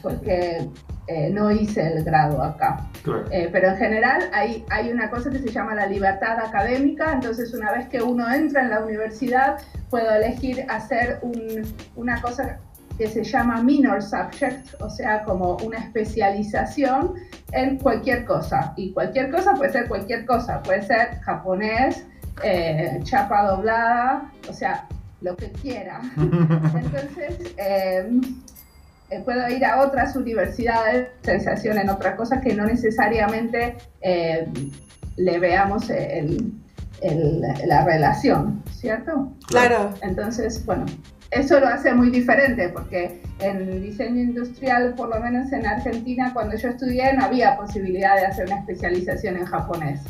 porque 0.00 0.68
eh, 1.08 1.30
no 1.30 1.50
hice 1.50 1.84
el 1.84 2.04
grado 2.04 2.40
acá. 2.40 2.88
Claro. 3.02 3.24
Eh, 3.32 3.48
pero 3.50 3.70
en 3.70 3.76
general 3.76 4.30
hay, 4.32 4.64
hay 4.70 4.92
una 4.92 5.10
cosa 5.10 5.30
que 5.30 5.40
se 5.40 5.50
llama 5.50 5.74
la 5.74 5.86
libertad 5.86 6.38
académica, 6.38 7.12
entonces 7.12 7.52
una 7.52 7.72
vez 7.72 7.88
que 7.88 8.00
uno 8.00 8.32
entra 8.32 8.62
en 8.62 8.70
la 8.70 8.80
universidad 8.80 9.58
puedo 9.90 10.10
elegir 10.14 10.64
hacer 10.70 11.18
un, 11.22 11.62
una 11.96 12.22
cosa 12.22 12.60
que 12.98 13.08
se 13.08 13.24
llama 13.24 13.62
minor 13.62 14.02
subject, 14.02 14.80
o 14.80 14.90
sea, 14.90 15.24
como 15.24 15.56
una 15.58 15.78
especialización 15.78 17.14
en 17.52 17.78
cualquier 17.78 18.24
cosa. 18.24 18.72
Y 18.76 18.92
cualquier 18.92 19.30
cosa 19.30 19.54
puede 19.54 19.72
ser 19.72 19.88
cualquier 19.88 20.26
cosa, 20.26 20.62
puede 20.62 20.82
ser 20.82 21.20
japonés, 21.20 22.04
eh, 22.42 23.00
chapa 23.04 23.44
doblada, 23.44 24.30
o 24.48 24.52
sea, 24.52 24.86
lo 25.22 25.36
que 25.36 25.50
quiera. 25.52 26.00
Entonces, 26.16 27.54
eh, 27.56 28.20
eh, 29.10 29.20
puedo 29.24 29.48
ir 29.48 29.64
a 29.64 29.82
otras 29.82 30.16
universidades, 30.16 31.08
sensación 31.22 31.78
en 31.78 31.90
otras 31.90 32.16
cosas 32.16 32.42
que 32.42 32.54
no 32.54 32.64
necesariamente 32.64 33.76
eh, 34.00 34.48
le 35.16 35.38
veamos 35.38 35.90
el, 35.90 36.52
la 37.66 37.84
relación, 37.84 38.62
¿cierto? 38.70 39.32
Claro. 39.48 39.92
Entonces, 40.02 40.64
bueno, 40.64 40.86
eso 41.32 41.58
lo 41.58 41.66
hace 41.66 41.92
muy 41.94 42.10
diferente 42.10 42.68
porque 42.68 43.20
en 43.40 43.82
diseño 43.82 44.20
industrial, 44.20 44.94
por 44.94 45.08
lo 45.08 45.20
menos 45.20 45.52
en 45.52 45.66
Argentina, 45.66 46.30
cuando 46.32 46.56
yo 46.56 46.68
estudié 46.68 47.12
no 47.14 47.24
había 47.24 47.56
posibilidad 47.56 48.16
de 48.16 48.26
hacer 48.26 48.46
una 48.46 48.60
especialización 48.60 49.36
en 49.38 49.46
japonés 49.46 50.00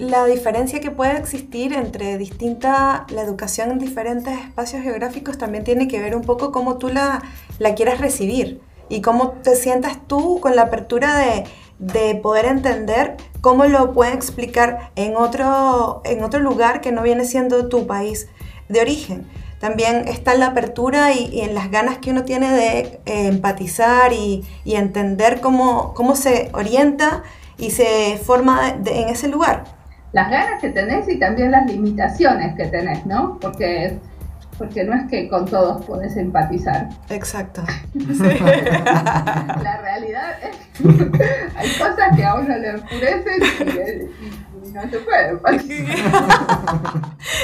la 0.00 0.24
diferencia 0.24 0.80
que 0.80 0.90
puede 0.90 1.18
existir 1.18 1.74
entre 1.74 2.16
distinta, 2.16 3.06
la 3.10 3.20
educación 3.20 3.70
en 3.70 3.78
diferentes 3.78 4.32
espacios 4.38 4.82
geográficos 4.82 5.36
también 5.36 5.62
tiene 5.62 5.88
que 5.88 6.00
ver 6.00 6.16
un 6.16 6.22
poco 6.22 6.52
cómo 6.52 6.78
tú 6.78 6.88
la, 6.88 7.22
la 7.58 7.74
quieras 7.74 8.00
recibir 8.00 8.62
y 8.88 9.02
cómo 9.02 9.32
te 9.42 9.54
sientas 9.54 9.98
tú 10.06 10.40
con 10.40 10.56
la 10.56 10.62
apertura 10.62 11.18
de, 11.18 11.44
de 11.78 12.14
poder 12.14 12.46
entender 12.46 13.18
cómo 13.42 13.66
lo 13.66 13.92
pueden 13.92 14.14
explicar 14.14 14.90
en 14.96 15.16
otro, 15.16 16.00
en 16.06 16.24
otro 16.24 16.40
lugar 16.40 16.80
que 16.80 16.92
no 16.92 17.02
viene 17.02 17.26
siendo 17.26 17.68
tu 17.68 17.86
país 17.86 18.28
de 18.70 18.80
origen. 18.80 19.26
También 19.60 20.08
está 20.08 20.32
en 20.34 20.40
la 20.40 20.46
apertura 20.48 21.12
y, 21.12 21.40
en 21.42 21.54
las 21.54 21.70
ganas 21.70 21.98
que 21.98 22.10
uno 22.10 22.24
tiene 22.24 22.50
de 22.50 22.78
eh, 23.06 23.28
empatizar 23.28 24.12
y, 24.12 24.44
y, 24.64 24.74
entender 24.74 25.40
cómo, 25.40 25.94
cómo 25.94 26.16
se 26.16 26.50
orienta 26.52 27.22
y 27.58 27.70
se 27.70 28.18
forma 28.24 28.70
en 28.70 29.08
ese 29.08 29.28
lugar 29.28 29.64
las 30.12 30.30
ganas 30.30 30.60
que 30.60 30.70
tenés 30.70 31.08
y 31.08 31.18
también 31.18 31.50
las 31.50 31.66
limitaciones 31.66 32.54
que 32.56 32.66
tenés, 32.66 33.06
¿no? 33.06 33.38
Porque, 33.40 33.98
porque 34.58 34.84
no 34.84 34.94
es 34.94 35.08
que 35.08 35.28
con 35.28 35.46
todos 35.46 35.84
podés 35.84 36.16
empatizar. 36.16 36.88
Exacto. 37.08 37.62
La 37.94 39.80
realidad 39.82 40.32
es 40.42 40.56
que 40.56 40.88
hay 41.56 41.68
cosas 41.78 42.16
que 42.16 42.24
a 42.24 42.34
uno 42.34 42.56
le 42.56 42.70
enfurecen 42.70 43.40
y, 43.40 44.49
y 44.49 44.49
no 44.72 44.82
se 44.90 44.98
puede 44.98 45.38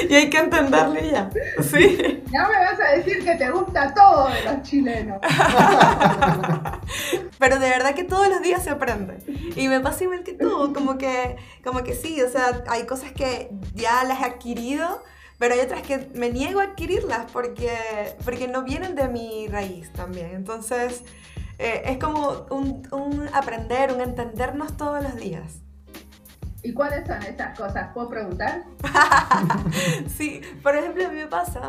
y 0.09 0.15
hay 0.15 0.31
que 0.31 0.39
entenderle 0.39 1.11
ya. 1.11 1.31
Sí. 1.63 2.23
Ya 2.33 2.49
me 2.49 2.57
vas 2.57 2.81
a 2.81 2.97
decir 2.97 3.25
que 3.25 3.37
te 3.37 3.51
gusta 3.51 3.95
todo 3.95 4.29
de 4.29 4.43
los 4.43 4.63
chilenos. 4.63 5.21
Pero 7.39 7.59
de 7.59 7.71
verdad 7.71 7.95
que 7.95 8.05
todos 8.05 8.29
los 8.29 8.43
días 8.43 8.65
se 8.65 8.71
aprende. 8.71 9.19
Y 9.55 9.69
me 9.69 9.81
pasa 9.81 10.05
igual 10.05 10.25
que 10.25 10.33
tú, 10.33 10.73
como 10.75 10.99
que, 10.99 11.37
como 11.65 11.83
que 11.83 11.95
sí, 11.95 12.21
o 12.21 12.29
sea, 12.29 12.65
hay 12.67 12.85
cosas 12.85 13.13
que 13.13 13.51
ya 13.75 14.05
las 14.05 14.21
he 14.21 14.25
adquirido, 14.25 15.03
pero 15.39 15.55
hay 15.55 15.61
otras 15.61 15.83
que 15.83 16.09
me 16.15 16.31
niego 16.31 16.61
a 16.61 16.65
adquirirlas 16.65 17.31
porque, 17.33 17.71
porque 18.25 18.49
no 18.49 18.65
vienen 18.65 18.97
de 18.97 19.09
mi 19.09 19.47
raíz 19.47 19.93
también. 19.93 20.31
Entonces, 20.35 21.05
eh, 21.59 21.83
es 21.87 21.99
como 21.99 22.47
un, 22.51 22.87
un 22.91 23.29
aprender, 23.33 23.93
un 23.93 24.01
entendernos 24.01 24.77
todos 24.77 25.03
los 25.03 25.15
días. 25.15 25.61
¿Y 26.67 26.73
cuáles 26.73 27.07
son 27.07 27.23
esas 27.23 27.57
cosas? 27.57 27.93
¿Puedo 27.95 28.09
preguntar? 28.09 28.65
sí, 30.17 30.41
por 30.65 30.75
ejemplo, 30.75 31.07
a 31.07 31.11
mí 31.11 31.15
me 31.15 31.29
pasa 31.29 31.61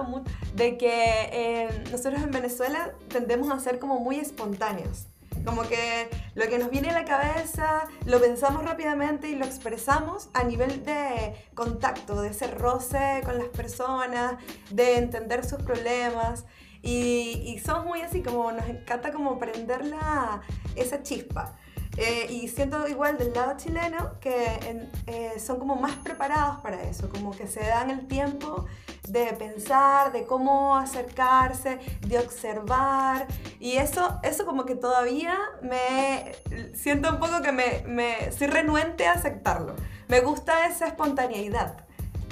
de 0.56 0.76
que 0.76 1.30
eh, 1.32 1.84
nosotros 1.92 2.20
en 2.24 2.32
Venezuela 2.32 2.94
tendemos 3.08 3.52
a 3.52 3.60
ser 3.60 3.78
como 3.78 4.00
muy 4.00 4.16
espontáneos. 4.16 5.06
Como 5.46 5.62
que 5.62 6.10
lo 6.34 6.48
que 6.48 6.58
nos 6.58 6.72
viene 6.72 6.90
a 6.90 6.94
la 6.94 7.06
cabeza 7.06 7.84
lo 8.08 8.20
pensamos 8.20 8.64
rápidamente 8.64 9.30
y 9.30 9.36
lo 9.36 9.46
expresamos 9.46 10.30
a 10.34 10.44
nivel 10.44 10.84
de 10.84 11.36
contacto, 11.54 12.20
de 12.24 12.30
ese 12.30 12.48
roce 12.48 13.22
con 13.24 13.38
las 13.38 13.50
personas, 13.50 14.38
de 14.72 14.98
entender 14.98 15.46
sus 15.46 15.62
problemas. 15.62 16.46
Y, 16.82 17.44
y 17.46 17.60
somos 17.60 17.86
muy 17.86 18.02
así, 18.02 18.24
como 18.24 18.52
nos 18.52 18.68
encanta 18.68 19.12
como 19.12 19.38
prender 19.38 19.86
la, 19.86 20.42
esa 20.76 21.04
chispa. 21.04 21.56
Eh, 21.98 22.28
y 22.30 22.48
siento 22.48 22.88
igual 22.88 23.18
del 23.18 23.34
lado 23.34 23.58
chileno 23.58 24.20
que 24.20 24.60
eh, 25.08 25.40
son 25.40 25.58
como 25.58 25.76
más 25.76 25.96
preparados 25.96 26.58
para 26.58 26.84
eso, 26.84 27.10
como 27.10 27.32
que 27.32 27.48
se 27.48 27.62
dan 27.62 27.90
el 27.90 28.08
tiempo 28.08 28.68
de 29.08 29.34
pensar, 29.34 30.12
de 30.12 30.26
cómo 30.26 30.78
acercarse, 30.78 31.80
de 32.02 32.20
observar. 32.20 33.26
Y 33.60 33.78
eso, 33.78 34.20
eso 34.22 34.46
como 34.46 34.66
que 34.66 34.76
todavía 34.76 35.36
me 35.64 36.36
siento 36.76 37.10
un 37.10 37.20
poco 37.20 37.42
que 37.42 37.52
me, 37.52 37.84
me 37.88 38.32
soy 38.32 38.46
renuente 38.48 39.08
a 39.08 39.14
aceptarlo. 39.14 39.76
Me 40.08 40.20
gusta 40.20 40.68
esa 40.68 40.88
espontaneidad. 40.88 41.78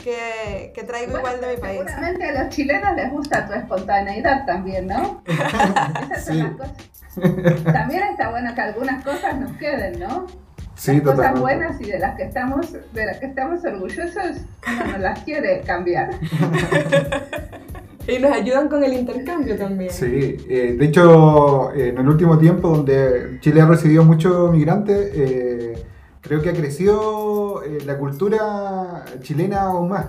Que, 0.03 0.71
que, 0.75 0.83
traigo 0.83 1.17
igual 1.17 1.41
de 1.41 1.55
mi 1.55 1.57
país. 1.57 1.79
Seguramente 1.79 2.29
a 2.29 2.43
los 2.43 2.53
chilenos 2.53 2.95
les 2.95 3.11
gusta 3.11 3.47
tu 3.47 3.53
espontaneidad 3.53 4.45
también, 4.45 4.85
¿no? 4.85 5.23
Esas 5.25 6.25
son 6.25 6.37
las 6.37 6.51
cosas 6.51 6.94
también 7.63 8.03
está 8.11 8.29
bueno 8.29 8.53
que 8.53 8.61
algunas 8.61 9.03
cosas 9.03 9.39
nos 9.39 9.55
queden, 9.57 9.99
¿no? 9.99 10.27
Sí, 10.75 10.99
cosas 10.99 11.39
buenas 11.39 11.79
y 11.79 11.85
de 11.85 11.99
las 11.99 12.15
que 12.17 12.23
estamos, 12.23 12.73
de 12.93 13.05
las 13.05 13.17
que 13.17 13.27
estamos 13.27 13.63
orgullosos, 13.63 14.41
uno 14.67 14.91
no 14.91 14.97
las 14.97 15.19
quiere 15.23 15.61
cambiar. 15.61 16.09
y 18.07 18.19
nos 18.19 18.31
ayudan 18.31 18.67
con 18.67 18.83
el 18.83 18.93
intercambio 18.93 19.55
también. 19.57 19.89
Sí, 19.89 20.37
eh, 20.49 20.75
de 20.77 20.85
hecho, 20.85 21.73
en 21.73 21.97
el 21.97 22.07
último 22.07 22.37
tiempo 22.37 22.69
donde 22.69 23.37
Chile 23.39 23.61
ha 23.61 23.67
recibido 23.67 24.03
muchos 24.03 24.51
migrantes, 24.51 25.11
eh, 25.15 25.85
creo 26.19 26.41
que 26.41 26.49
ha 26.49 26.53
crecido 26.53 27.63
eh, 27.63 27.77
la 27.85 27.97
cultura 27.97 29.05
chilena 29.21 29.61
aún 29.61 29.89
más, 29.89 30.07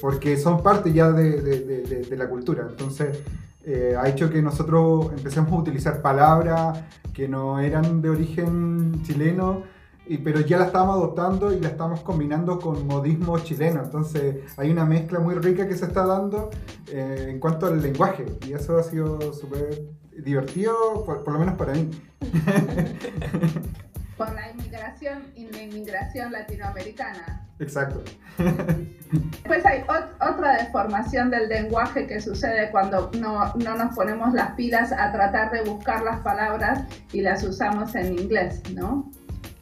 porque 0.00 0.36
son 0.36 0.62
parte 0.62 0.92
ya 0.92 1.10
de, 1.10 1.40
de, 1.40 2.04
de 2.08 2.16
la 2.16 2.28
cultura. 2.28 2.66
Entonces, 2.70 3.18
eh, 3.64 3.96
ha 3.98 4.08
hecho 4.08 4.30
que 4.30 4.42
nosotros 4.42 5.12
empecemos 5.16 5.52
a 5.52 5.56
utilizar 5.56 6.02
palabras 6.02 6.82
que 7.12 7.28
no 7.28 7.60
eran 7.60 8.02
de 8.02 8.10
origen 8.10 9.02
chileno, 9.02 9.62
y, 10.06 10.18
pero 10.18 10.40
ya 10.40 10.58
la 10.58 10.66
estamos 10.66 10.96
adoptando 10.96 11.52
y 11.52 11.60
la 11.60 11.68
estamos 11.68 12.00
combinando 12.00 12.58
con 12.58 12.86
modismo 12.86 13.38
chileno. 13.38 13.82
Entonces 13.82 14.36
hay 14.56 14.70
una 14.70 14.84
mezcla 14.84 15.20
muy 15.20 15.34
rica 15.36 15.68
que 15.68 15.76
se 15.76 15.86
está 15.86 16.04
dando 16.04 16.50
eh, 16.88 17.28
en 17.28 17.38
cuanto 17.38 17.66
al 17.66 17.80
lenguaje 17.80 18.26
y 18.46 18.52
eso 18.52 18.76
ha 18.76 18.82
sido 18.82 19.32
súper 19.32 19.84
divertido, 20.24 21.04
por, 21.04 21.30
lo 21.30 21.38
menos 21.38 21.54
para 21.54 21.74
mí. 21.74 21.88
con 24.16 24.34
la 24.34 24.50
inmigración 24.50 25.32
y 25.34 25.46
la 25.48 25.62
inmigración 25.62 26.32
latinoamericana. 26.32 27.46
Exacto. 27.58 28.02
Después 28.38 29.64
hay 29.66 29.82
otra 29.82 30.56
deformación 30.58 31.30
del 31.30 31.48
lenguaje 31.48 32.06
que 32.06 32.20
sucede 32.20 32.70
cuando 32.70 33.10
no, 33.18 33.54
no, 33.54 33.76
nos 33.76 33.94
ponemos 33.94 34.32
las 34.34 34.52
pilas 34.52 34.92
a 34.92 35.12
tratar 35.12 35.50
de 35.52 35.62
buscar 35.62 36.02
las 36.02 36.20
palabras 36.20 36.84
y 37.12 37.20
las 37.20 37.42
usamos 37.44 37.94
en 37.94 38.18
inglés, 38.18 38.62
¿no? 38.74 39.10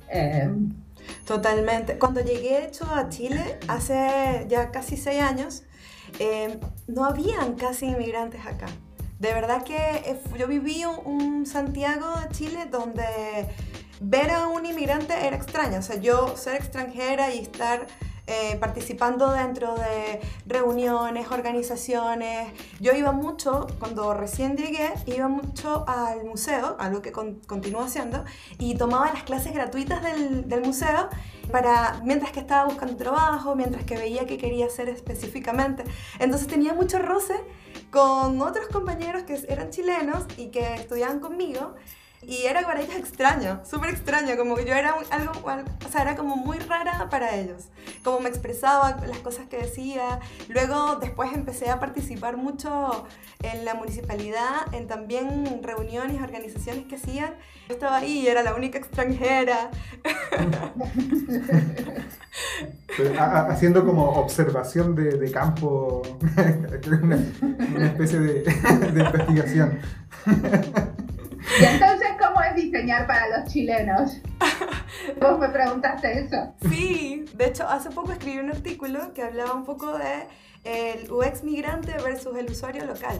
Eh, 0.08 0.50
Totalmente. 1.26 1.98
Cuando 1.98 2.20
llegué, 2.20 2.64
hecho, 2.64 2.86
a 2.92 3.08
Chile 3.08 3.58
hace 3.68 4.46
ya 4.48 4.70
casi 4.70 4.96
seis 4.96 5.22
años, 5.22 5.62
eh, 6.18 6.58
no 6.88 7.04
habían 7.04 7.54
casi 7.54 7.86
inmigrantes 7.86 8.44
acá. 8.46 8.66
De 9.18 9.34
verdad 9.34 9.62
que 9.62 9.76
eh, 9.76 10.20
yo 10.38 10.46
viví 10.46 10.84
un, 10.84 10.98
un 11.04 11.46
Santiago 11.46 12.06
de 12.20 12.28
Chile 12.30 12.66
donde 12.70 13.04
ver 14.00 14.30
a 14.30 14.48
un 14.48 14.66
inmigrante 14.66 15.14
era 15.26 15.36
extraño. 15.36 15.78
O 15.78 15.82
sea, 15.82 15.96
yo 15.96 16.36
ser 16.36 16.56
extranjera 16.56 17.32
y 17.32 17.38
estar 17.38 17.86
eh, 18.26 18.56
participando 18.60 19.32
dentro 19.32 19.74
de 19.74 20.20
reuniones, 20.46 21.32
organizaciones. 21.32 22.52
Yo 22.78 22.92
iba 22.92 23.10
mucho, 23.10 23.66
cuando 23.80 24.14
recién 24.14 24.56
llegué, 24.56 24.92
iba 25.06 25.26
mucho 25.26 25.84
al 25.88 26.24
museo, 26.24 26.76
algo 26.78 27.02
que 27.02 27.10
continúo 27.10 27.82
haciendo, 27.82 28.24
y 28.56 28.76
tomaba 28.76 29.12
las 29.12 29.24
clases 29.24 29.52
gratuitas 29.52 30.00
del, 30.02 30.48
del 30.48 30.60
museo 30.62 31.08
para 31.50 32.00
mientras 32.04 32.30
que 32.30 32.38
estaba 32.38 32.66
buscando 32.66 32.96
trabajo, 32.96 33.56
mientras 33.56 33.82
que 33.84 33.96
veía 33.96 34.26
qué 34.26 34.38
quería 34.38 34.66
hacer 34.66 34.88
específicamente. 34.88 35.82
Entonces 36.20 36.46
tenía 36.46 36.72
mucho 36.72 37.00
roce 37.00 37.34
con 37.90 38.40
otros 38.40 38.68
compañeros 38.68 39.24
que 39.24 39.40
eran 39.48 39.70
chilenos 39.70 40.24
y 40.36 40.52
que 40.52 40.74
estudiaban 40.74 41.18
conmigo 41.18 41.74
y 42.22 42.44
era 42.44 42.62
para 42.62 42.82
ellos 42.82 42.96
extraño, 42.96 43.62
súper 43.64 43.90
extraño, 43.90 44.36
como 44.36 44.54
que 44.54 44.66
yo 44.66 44.74
era 44.74 44.94
algo, 45.10 45.32
o 45.32 45.90
sea, 45.90 46.02
era 46.02 46.16
como 46.16 46.36
muy 46.36 46.58
rara 46.58 47.08
para 47.10 47.34
ellos, 47.34 47.68
como 48.04 48.20
me 48.20 48.28
expresaba, 48.28 48.98
las 49.06 49.18
cosas 49.18 49.46
que 49.48 49.56
decía. 49.56 50.20
Luego 50.48 50.96
después 50.96 51.32
empecé 51.32 51.70
a 51.70 51.80
participar 51.80 52.36
mucho 52.36 53.06
en 53.42 53.64
la 53.64 53.72
municipalidad, 53.74 54.72
en 54.72 54.86
también 54.86 55.62
reuniones, 55.62 56.20
organizaciones 56.20 56.84
que 56.86 56.96
hacían. 56.96 57.34
Yo 57.68 57.74
estaba 57.74 57.96
ahí 57.96 58.18
y 58.20 58.26
era 58.28 58.42
la 58.42 58.54
única 58.54 58.78
extranjera. 58.78 59.70
Haciendo 63.48 63.86
como 63.86 64.10
observación 64.10 64.94
de, 64.94 65.16
de 65.16 65.30
campo, 65.30 66.02
una, 67.02 67.18
una 67.74 67.86
especie 67.86 68.18
de, 68.18 68.42
de 68.42 69.00
investigación. 69.04 69.78
Y 71.58 71.64
entonces, 71.64 72.09
¿cómo 72.20 72.40
es 72.42 72.54
diseñar 72.54 73.06
para 73.06 73.38
los 73.38 73.52
chilenos? 73.52 74.20
Vos 75.20 75.38
me 75.38 75.48
preguntaste 75.48 76.20
eso. 76.20 76.54
Sí, 76.68 77.24
de 77.34 77.46
hecho, 77.46 77.68
hace 77.68 77.90
poco 77.90 78.12
escribí 78.12 78.38
un 78.38 78.50
artículo 78.50 79.12
que 79.14 79.22
hablaba 79.22 79.54
un 79.54 79.64
poco 79.64 79.98
de 79.98 80.26
el 80.64 81.10
UX 81.10 81.42
migrante 81.42 81.92
versus 82.02 82.36
el 82.36 82.50
usuario 82.50 82.84
local. 82.84 83.18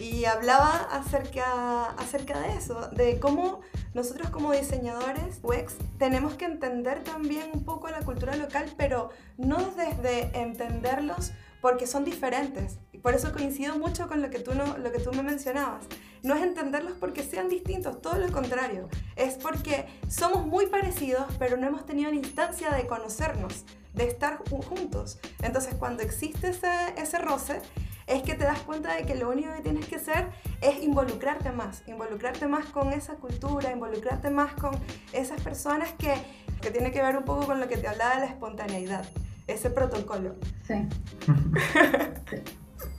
y 0.00 0.24
hablaba 0.24 0.88
acerca, 0.90 1.90
acerca 1.92 2.40
de 2.40 2.56
eso, 2.56 2.88
de 2.88 3.20
cómo 3.20 3.60
nosotros 3.94 4.30
como 4.30 4.52
diseñadores 4.52 5.38
UX 5.42 5.76
tenemos 5.98 6.34
que 6.34 6.46
entender 6.46 7.04
también 7.04 7.50
un 7.52 7.64
poco 7.64 7.88
la 7.88 8.00
cultura 8.00 8.34
local, 8.34 8.64
pero 8.76 9.10
no 9.36 9.58
desde 9.76 10.30
entenderlos 10.40 11.32
porque 11.62 11.86
son 11.86 12.04
diferentes. 12.04 12.78
Y 12.92 12.98
por 12.98 13.14
eso 13.14 13.32
coincido 13.32 13.78
mucho 13.78 14.08
con 14.08 14.20
lo 14.20 14.28
que, 14.28 14.40
tú 14.40 14.54
no, 14.54 14.76
lo 14.76 14.92
que 14.92 14.98
tú 14.98 15.12
me 15.12 15.22
mencionabas. 15.22 15.86
No 16.22 16.34
es 16.34 16.42
entenderlos 16.42 16.94
porque 16.98 17.22
sean 17.22 17.48
distintos, 17.48 18.02
todo 18.02 18.18
lo 18.18 18.30
contrario. 18.30 18.88
Es 19.16 19.34
porque 19.34 19.86
somos 20.08 20.44
muy 20.44 20.66
parecidos, 20.66 21.24
pero 21.38 21.56
no 21.56 21.66
hemos 21.66 21.86
tenido 21.86 22.10
la 22.10 22.16
instancia 22.16 22.70
de 22.72 22.86
conocernos, 22.86 23.64
de 23.94 24.08
estar 24.08 24.38
juntos. 24.68 25.18
Entonces, 25.40 25.74
cuando 25.76 26.02
existe 26.02 26.48
ese, 26.48 26.68
ese 26.96 27.18
roce, 27.18 27.62
es 28.08 28.24
que 28.24 28.34
te 28.34 28.42
das 28.42 28.60
cuenta 28.62 28.96
de 28.96 29.06
que 29.06 29.14
lo 29.14 29.30
único 29.30 29.54
que 29.54 29.60
tienes 29.60 29.86
que 29.86 29.96
hacer 29.96 30.30
es 30.60 30.82
involucrarte 30.82 31.52
más, 31.52 31.84
involucrarte 31.86 32.48
más 32.48 32.66
con 32.66 32.92
esa 32.92 33.14
cultura, 33.14 33.70
involucrarte 33.70 34.30
más 34.30 34.52
con 34.54 34.72
esas 35.12 35.40
personas 35.40 35.92
que, 35.92 36.12
que 36.60 36.72
tiene 36.72 36.90
que 36.90 37.00
ver 37.00 37.16
un 37.16 37.24
poco 37.24 37.46
con 37.46 37.60
lo 37.60 37.68
que 37.68 37.76
te 37.76 37.86
hablaba 37.86 38.16
de 38.16 38.20
la 38.22 38.26
espontaneidad 38.26 39.08
ese 39.46 39.70
protocolo. 39.70 40.34
Sí. 40.66 40.88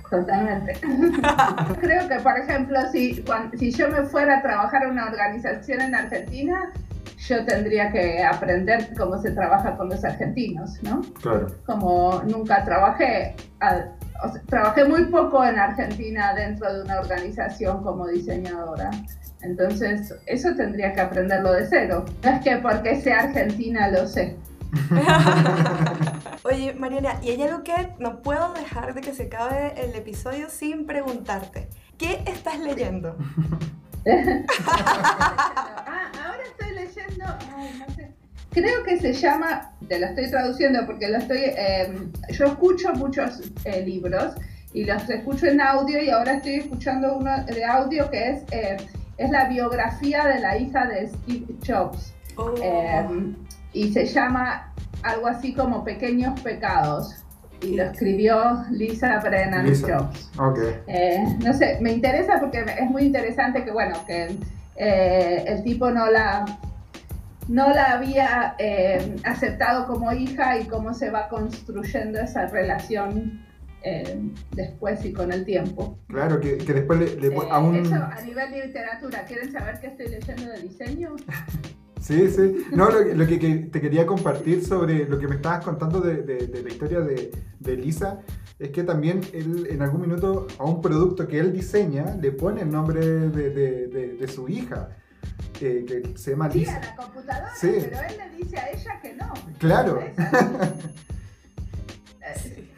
Totalmente. 0.09 0.73
Creo 1.81 2.07
que, 2.07 2.19
por 2.19 2.37
ejemplo, 2.37 2.79
si, 2.91 3.23
si 3.57 3.71
yo 3.71 3.89
me 3.89 4.03
fuera 4.03 4.37
a 4.37 4.41
trabajar 4.43 4.83
en 4.83 4.91
una 4.91 5.07
organización 5.07 5.81
en 5.81 5.95
Argentina, 5.95 6.71
yo 7.27 7.45
tendría 7.45 7.91
que 7.91 8.23
aprender 8.23 8.89
cómo 8.97 9.19
se 9.19 9.31
trabaja 9.31 9.75
con 9.77 9.89
los 9.89 10.03
argentinos, 10.03 10.81
¿no? 10.83 11.01
Claro. 11.21 11.47
Como 11.65 12.21
nunca 12.27 12.63
trabajé, 12.63 13.35
trabajé 14.47 14.85
muy 14.85 15.05
poco 15.05 15.43
en 15.43 15.57
Argentina 15.57 16.33
dentro 16.35 16.71
de 16.71 16.83
una 16.83 16.99
organización 16.99 17.83
como 17.83 18.07
diseñadora. 18.07 18.91
Entonces, 19.41 20.13
eso 20.25 20.55
tendría 20.55 20.93
que 20.93 21.01
aprenderlo 21.01 21.53
de 21.53 21.65
cero. 21.67 22.05
No 22.23 22.29
es 22.29 22.43
que 22.43 22.57
porque 22.57 23.01
sea 23.01 23.21
argentina 23.21 23.89
lo 23.89 24.07
sé. 24.07 24.37
Oye, 26.43 26.73
Mariana, 26.73 27.19
y 27.21 27.29
hay 27.29 27.41
algo 27.43 27.63
que 27.63 27.89
no 27.99 28.21
puedo 28.21 28.53
dejar 28.53 28.93
de 28.93 29.01
que 29.01 29.13
se 29.13 29.23
acabe 29.23 29.73
el 29.77 29.95
episodio 29.95 30.49
sin 30.49 30.85
preguntarte. 30.85 31.67
¿Qué 31.97 32.23
estás 32.25 32.59
leyendo? 32.59 33.15
ah, 34.67 36.11
ahora 36.25 36.43
estoy 36.43 36.71
leyendo, 36.75 37.25
no 37.25 37.95
sé. 37.95 38.11
Creo 38.51 38.83
que 38.83 38.99
se 38.99 39.13
llama, 39.13 39.71
te 39.87 39.99
lo 39.99 40.07
estoy 40.07 40.29
traduciendo 40.29 40.85
porque 40.85 41.09
lo 41.09 41.17
estoy, 41.17 41.41
em, 41.55 42.11
yo 42.29 42.45
escucho 42.45 42.93
muchos 42.93 43.41
eh, 43.65 43.83
libros 43.83 44.33
y 44.73 44.85
los 44.85 45.09
escucho 45.09 45.47
en 45.47 45.59
audio 45.61 46.01
y 46.01 46.09
ahora 46.09 46.33
estoy 46.33 46.55
escuchando 46.55 47.15
uno 47.15 47.43
de 47.45 47.63
audio 47.63 48.09
que 48.11 48.29
es, 48.29 48.43
eh, 48.51 48.77
es 49.17 49.31
la 49.31 49.45
biografía 49.45 50.25
de 50.27 50.39
la 50.39 50.57
hija 50.57 50.85
de 50.85 51.07
Steve 51.07 51.55
Jobs. 51.65 52.13
Oh. 52.35 52.53
Y 53.73 53.91
se 53.91 54.05
llama 54.05 54.73
algo 55.03 55.27
así 55.27 55.53
como 55.53 55.83
Pequeños 55.83 56.39
Pecados. 56.41 57.15
Y 57.61 57.75
lo 57.75 57.83
escribió 57.83 58.65
Lisa 58.71 59.19
Brennan 59.19 59.67
Jobs. 59.67 60.31
Okay. 60.37 60.81
Eh, 60.87 61.23
no 61.39 61.53
sé, 61.53 61.77
me 61.81 61.93
interesa 61.93 62.39
porque 62.39 62.59
es 62.59 62.89
muy 62.89 63.03
interesante 63.03 63.63
que, 63.63 63.71
bueno, 63.71 63.95
que 64.05 64.35
eh, 64.75 65.45
el 65.47 65.63
tipo 65.63 65.89
no 65.89 66.11
la, 66.11 66.43
no 67.47 67.69
la 67.69 67.93
había 67.93 68.55
eh, 68.59 69.15
aceptado 69.23 69.87
como 69.87 70.11
hija 70.11 70.59
y 70.59 70.65
cómo 70.65 70.93
se 70.93 71.09
va 71.09 71.29
construyendo 71.29 72.19
esa 72.19 72.47
relación 72.47 73.45
después 74.51 75.03
y 75.03 75.11
con 75.11 75.33
el 75.33 75.43
tiempo. 75.43 75.99
Claro, 76.07 76.39
que, 76.39 76.57
que 76.57 76.71
después 76.71 76.99
le, 76.99 77.15
le 77.19 77.29
un... 77.37 77.75
Eso 77.75 77.95
a 77.95 78.21
nivel 78.21 78.49
de 78.51 78.67
literatura, 78.67 79.25
¿quieren 79.25 79.51
saber 79.51 79.77
qué 79.81 79.87
estoy 79.87 80.07
leyendo 80.07 80.53
de 80.53 80.61
diseño? 80.61 81.15
Sí, 82.03 82.29
sí. 82.29 82.65
No, 82.73 82.89
lo, 82.89 83.25
que, 83.25 83.37
te 83.71 83.79
quería 83.79 84.05
compartir 84.05 84.65
sobre 84.65 85.07
lo 85.07 85.17
que 85.17 85.27
me 85.27 85.35
estabas 85.35 85.63
contando 85.63 86.01
de, 86.01 86.61
la 86.61 86.69
historia 86.69 86.99
de, 86.99 87.77
Lisa 87.77 88.19
es 88.59 88.71
que 88.71 88.83
también 88.83 89.21
él 89.31 89.67
en 89.69 89.81
algún 89.81 90.01
minuto 90.01 90.47
a 90.59 90.65
un 90.65 90.81
producto 90.81 91.27
que 91.27 91.39
él 91.39 91.53
diseña 91.53 92.15
le 92.21 92.33
pone 92.33 92.61
el 92.61 92.71
nombre 92.71 92.99
de, 92.99 94.27
su 94.27 94.49
hija. 94.49 94.89
que 95.57 96.13
se 96.15 96.31
llama 96.31 96.49
Lisa. 96.49 96.71
Sí, 96.71 96.77
a 96.77 96.89
la 96.89 96.95
computadora, 96.97 97.53
pero 97.61 97.99
él 98.09 98.17
le 98.17 98.37
dice 98.37 98.57
a 98.57 98.69
ella 98.69 99.01
que 99.01 99.13
no. 99.15 99.33
Claro. 99.59 100.03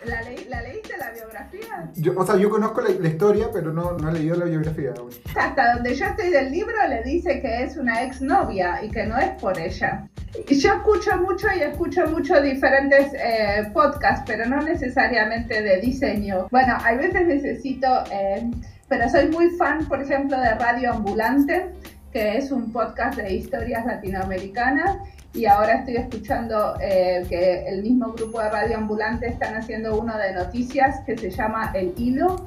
¿La, 0.06 0.22
leíste 0.62 0.98
la 0.98 1.12
biografía? 1.12 1.90
Yo, 1.96 2.14
o 2.16 2.26
sea, 2.26 2.38
yo 2.38 2.50
conozco 2.50 2.82
la, 2.82 3.08
historia, 3.08 3.50
pero 3.52 3.74
no, 3.74 3.94
no, 3.94 4.10
he 4.10 4.14
leído 4.14 4.36
la 4.36 4.46
biografía 4.46 4.94
aún. 4.98 5.10
Hasta 5.36 5.74
donde 5.74 5.96
yo 5.96 6.06
estoy 6.06 6.30
del 6.30 6.52
libro 6.52 6.76
le 6.88 7.04
dice 7.04 7.42
que 7.42 7.64
es 7.64 7.78
una 7.78 8.04
exnovia 8.04 8.84
y 8.84 8.90
que 8.90 9.06
no 9.06 9.18
es 9.18 9.30
por 9.42 9.58
ella. 9.60 10.08
Yo 10.48 10.74
escucho 10.74 11.18
mucho 11.18 11.48
y 11.58 11.62
escucho 11.62 12.06
mucho 12.08 12.42
diferentes 12.42 13.14
eh, 13.14 13.70
podcasts, 13.74 14.24
pero 14.28 14.46
no 14.46 14.62
necesariamente 14.62 15.62
de 15.62 15.78
diseño. 15.80 16.48
Bueno, 16.52 16.78
a 16.84 16.94
veces 16.94 17.26
necesito, 17.26 17.88
eh, 18.12 18.50
pero 18.88 19.10
soy 19.10 19.30
muy 19.30 19.50
fan, 19.52 19.88
por 19.88 20.02
ejemplo, 20.02 20.40
de 20.40 20.54
Radio 20.56 20.94
Ambulante, 20.94 21.68
que 22.12 22.38
es 22.38 22.52
un 22.52 22.72
podcast 22.72 23.18
de 23.18 23.34
historias 23.34 23.86
latinoamericanas 23.86 24.98
y 25.36 25.46
ahora 25.46 25.80
estoy 25.80 25.98
escuchando 25.98 26.76
eh, 26.82 27.26
que 27.28 27.68
el 27.68 27.84
mismo 27.84 28.14
grupo 28.14 28.40
de 28.40 28.50
Radio 28.50 28.78
Ambulante 28.78 29.28
están 29.28 29.56
haciendo 29.56 30.00
uno 30.00 30.18
de 30.18 30.34
noticias 30.34 31.02
que 31.06 31.18
se 31.18 31.30
llama 31.30 31.72
El 31.74 31.94
Hilo 31.98 32.46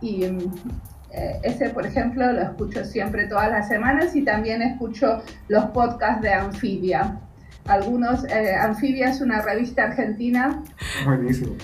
y 0.00 0.24
eh, 0.24 1.40
ese, 1.44 1.70
por 1.70 1.86
ejemplo, 1.86 2.30
lo 2.32 2.42
escucho 2.42 2.84
siempre 2.84 3.26
todas 3.28 3.50
las 3.50 3.68
semanas 3.68 4.16
y 4.16 4.24
también 4.24 4.62
escucho 4.62 5.22
los 5.46 5.66
podcasts 5.66 6.22
de 6.22 6.32
Anfibia. 6.32 7.20
Algunos, 7.66 8.24
eh, 8.24 8.54
Anfibia 8.54 9.10
es 9.10 9.20
una 9.20 9.40
revista 9.40 9.84
argentina. 9.84 10.62
Buenísimo. 11.04 11.54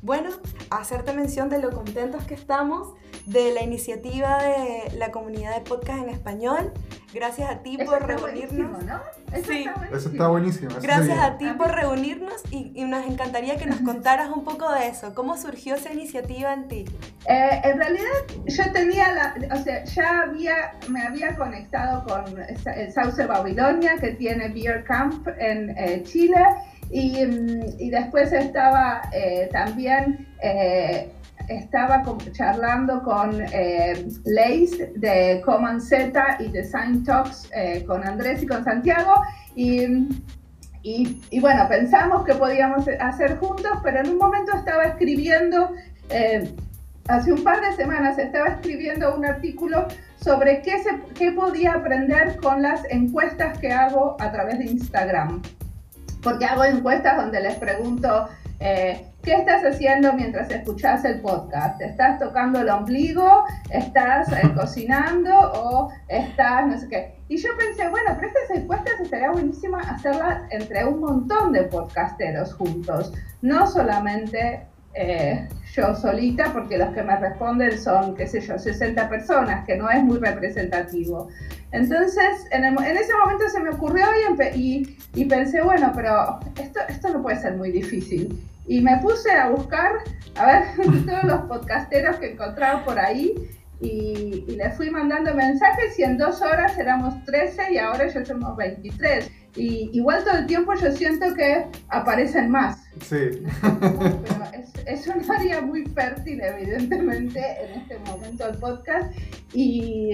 Bueno, 0.00 0.30
hacerte 0.70 1.12
mención 1.12 1.50
de 1.50 1.60
lo 1.60 1.70
contentos 1.70 2.24
que 2.24 2.34
estamos 2.34 2.94
de 3.28 3.52
la 3.52 3.62
iniciativa 3.62 4.38
de 4.42 4.96
la 4.96 5.10
comunidad 5.10 5.54
de 5.54 5.60
podcast 5.60 6.02
en 6.02 6.08
español. 6.08 6.72
Gracias 7.12 7.50
a 7.50 7.62
ti 7.62 7.78
por 7.78 8.06
reunirnos. 8.06 8.84
¿no? 8.84 9.00
Eso, 9.32 9.52
sí. 9.52 9.66
está 9.66 9.96
eso 9.96 10.08
está 10.08 10.28
buenísimo. 10.28 10.70
Gracias 10.80 11.18
a 11.18 11.36
ti 11.36 11.46
por 11.56 11.70
reunirnos 11.70 12.42
y, 12.50 12.84
nos 12.84 13.06
encantaría 13.06 13.56
que 13.56 13.66
nos 13.66 13.80
contaras 13.80 14.30
un 14.30 14.44
poco 14.44 14.72
de 14.72 14.88
eso. 14.88 15.14
¿Cómo 15.14 15.36
surgió 15.36 15.74
esa 15.74 15.92
iniciativa 15.92 16.54
en 16.54 16.68
ti? 16.68 16.84
Eh, 17.28 17.60
en 17.64 17.78
realidad 17.78 18.04
yo 18.46 18.72
tenía 18.72 19.12
la, 19.12 19.34
o 19.54 19.62
sea, 19.62 19.84
ya 19.84 20.22
había, 20.22 20.72
me 20.88 21.02
había 21.02 21.36
conectado 21.36 22.04
con 22.06 22.38
el 22.38 22.92
Sauce 22.92 23.26
Babilonia 23.26 23.96
que 24.00 24.12
tiene 24.12 24.48
Beer 24.48 24.84
Camp 24.84 25.28
en 25.38 25.76
eh, 25.76 26.02
Chile 26.04 26.42
y, 26.90 27.26
mm, 27.26 27.62
y, 27.78 27.90
después 27.90 28.32
estaba 28.32 29.02
eh, 29.12 29.50
también 29.52 30.26
estaba 31.48 32.02
charlando 32.32 33.02
con 33.02 33.40
eh, 33.52 34.06
Leis 34.24 34.78
de 34.96 35.42
Common 35.44 35.80
Z 35.80 36.36
y 36.40 36.48
Design 36.50 37.04
Talks 37.04 37.50
eh, 37.54 37.84
con 37.86 38.06
Andrés 38.06 38.42
y 38.42 38.46
con 38.46 38.64
Santiago. 38.64 39.22
Y, 39.54 40.08
y, 40.82 41.40
bueno, 41.40 41.66
pensamos 41.68 42.24
que 42.24 42.34
podíamos 42.34 42.86
hacer 43.00 43.36
juntos, 43.38 43.72
pero 43.82 44.00
en 44.00 44.10
un 44.10 44.18
momento 44.18 44.56
estaba 44.56 44.84
escribiendo, 44.84 45.72
eh, 46.08 46.54
hace 47.08 47.32
un 47.32 47.42
par 47.42 47.60
de 47.60 47.72
semanas 47.74 48.18
estaba 48.18 48.48
escribiendo 48.48 49.14
un 49.14 49.24
artículo 49.24 49.88
sobre 50.16 50.62
qué, 50.62 50.82
se, 50.82 50.90
qué 51.14 51.32
podía 51.32 51.72
aprender 51.72 52.36
con 52.36 52.62
las 52.62 52.82
encuestas 52.90 53.58
que 53.58 53.72
hago 53.72 54.16
a 54.20 54.30
través 54.30 54.58
de 54.58 54.66
Instagram. 54.66 55.42
Porque 56.22 56.44
hago 56.44 56.64
encuestas 56.64 57.16
donde 57.16 57.40
les 57.40 57.56
pregunto 57.56 58.28
eh, 58.60 59.07
¿Qué 59.28 59.34
estás 59.34 59.62
haciendo 59.62 60.14
mientras 60.14 60.50
escuchas 60.50 61.04
el 61.04 61.20
podcast? 61.20 61.78
¿Estás 61.82 62.18
tocando 62.18 62.62
el 62.62 62.70
ombligo? 62.70 63.44
¿Estás 63.68 64.32
eh, 64.32 64.50
cocinando? 64.56 65.30
¿O 65.52 65.92
estás 66.08 66.66
no 66.66 66.78
sé 66.78 66.88
qué? 66.88 67.14
Y 67.28 67.36
yo 67.36 67.50
pensé, 67.58 67.90
bueno, 67.90 68.16
pero 68.16 68.28
estas 68.28 68.56
encuestas 68.56 68.94
estaría 69.02 69.30
buenísima 69.30 69.80
hacerlas 69.80 70.44
entre 70.48 70.86
un 70.86 71.00
montón 71.00 71.52
de 71.52 71.64
podcasteros 71.64 72.54
juntos, 72.54 73.12
no 73.42 73.66
solamente 73.66 74.62
eh, 74.94 75.46
yo 75.74 75.94
solita, 75.94 76.50
porque 76.54 76.78
los 76.78 76.94
que 76.94 77.02
me 77.02 77.14
responden 77.18 77.78
son, 77.78 78.14
qué 78.14 78.26
sé 78.26 78.40
yo, 78.40 78.58
60 78.58 79.10
personas, 79.10 79.66
que 79.66 79.76
no 79.76 79.90
es 79.90 80.02
muy 80.04 80.20
representativo. 80.20 81.28
Entonces, 81.72 82.46
en, 82.50 82.64
ese 82.64 83.12
momento 83.14 83.46
se 83.50 83.60
me 83.60 83.68
ocurrió 83.68 84.06
y, 84.54 84.96
y, 85.14 85.24
pensé, 85.26 85.60
bueno, 85.60 85.92
pero 85.94 86.40
esto, 86.58 86.80
esto 86.88 87.12
no 87.12 87.20
puede 87.20 87.38
ser 87.38 87.58
muy 87.58 87.70
difícil. 87.70 88.42
Y 88.68 88.80
me 88.80 88.98
puse 88.98 89.30
a 89.32 89.48
buscar, 89.48 89.92
a 90.36 90.46
ver, 90.46 90.64
todos 91.06 91.24
los 91.24 91.40
podcasteros 91.42 92.16
que 92.16 92.32
encontraba 92.32 92.84
por 92.84 92.98
ahí 92.98 93.34
y, 93.80 94.44
y 94.46 94.56
les 94.56 94.76
fui 94.76 94.90
mandando 94.90 95.34
mensajes 95.34 95.98
y 95.98 96.02
en 96.02 96.18
dos 96.18 96.42
horas 96.42 96.76
éramos 96.78 97.24
13 97.24 97.72
y 97.72 97.78
ahora 97.78 98.06
ya 98.08 98.24
somos 98.24 98.56
23. 98.56 99.30
Y 99.56 99.90
igual 99.92 100.22
todo 100.24 100.38
el 100.38 100.46
tiempo 100.46 100.74
yo 100.74 100.92
siento 100.92 101.34
que 101.34 101.66
aparecen 101.88 102.50
más. 102.50 102.84
Sí. 103.00 103.42
Pero 103.62 104.44
es, 104.52 104.72
es 104.86 105.06
un 105.06 105.30
área 105.30 105.60
muy 105.60 105.84
fértil, 105.86 106.40
evidentemente, 106.40 107.40
en 107.62 107.80
este 107.80 107.98
momento 108.00 108.48
el 108.48 108.58
podcast 108.58 109.12
y, 109.52 110.10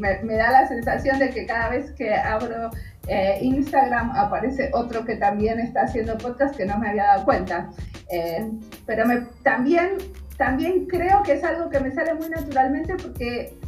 me, 0.00 0.34
da 0.34 0.50
la 0.50 0.68
sensación 0.68 1.18
de 1.18 1.30
que 1.30 1.46
cada 1.46 1.70
vez 1.70 1.92
que 1.92 2.14
abro 2.14 2.70
eh, 3.08 3.38
Instagram 3.40 4.12
aparece 4.14 4.70
otro 4.72 5.04
que 5.04 5.16
también 5.16 5.58
está 5.58 5.82
haciendo 5.82 6.16
podcast 6.18 6.54
que 6.56 6.66
no 6.66 6.78
me 6.78 6.90
había 6.90 7.04
dado 7.04 7.24
cuenta. 7.24 7.70
Eh, 8.10 8.50
pero 8.86 9.06
me, 9.06 9.22
también, 9.42 9.96
también 10.36 10.86
creo 10.86 11.22
que 11.22 11.32
es 11.32 11.44
algo 11.44 11.70
que 11.70 11.80
me 11.80 11.90
sale 11.90 12.14
muy 12.14 12.28
naturalmente 12.28 12.94
porque 12.96 13.58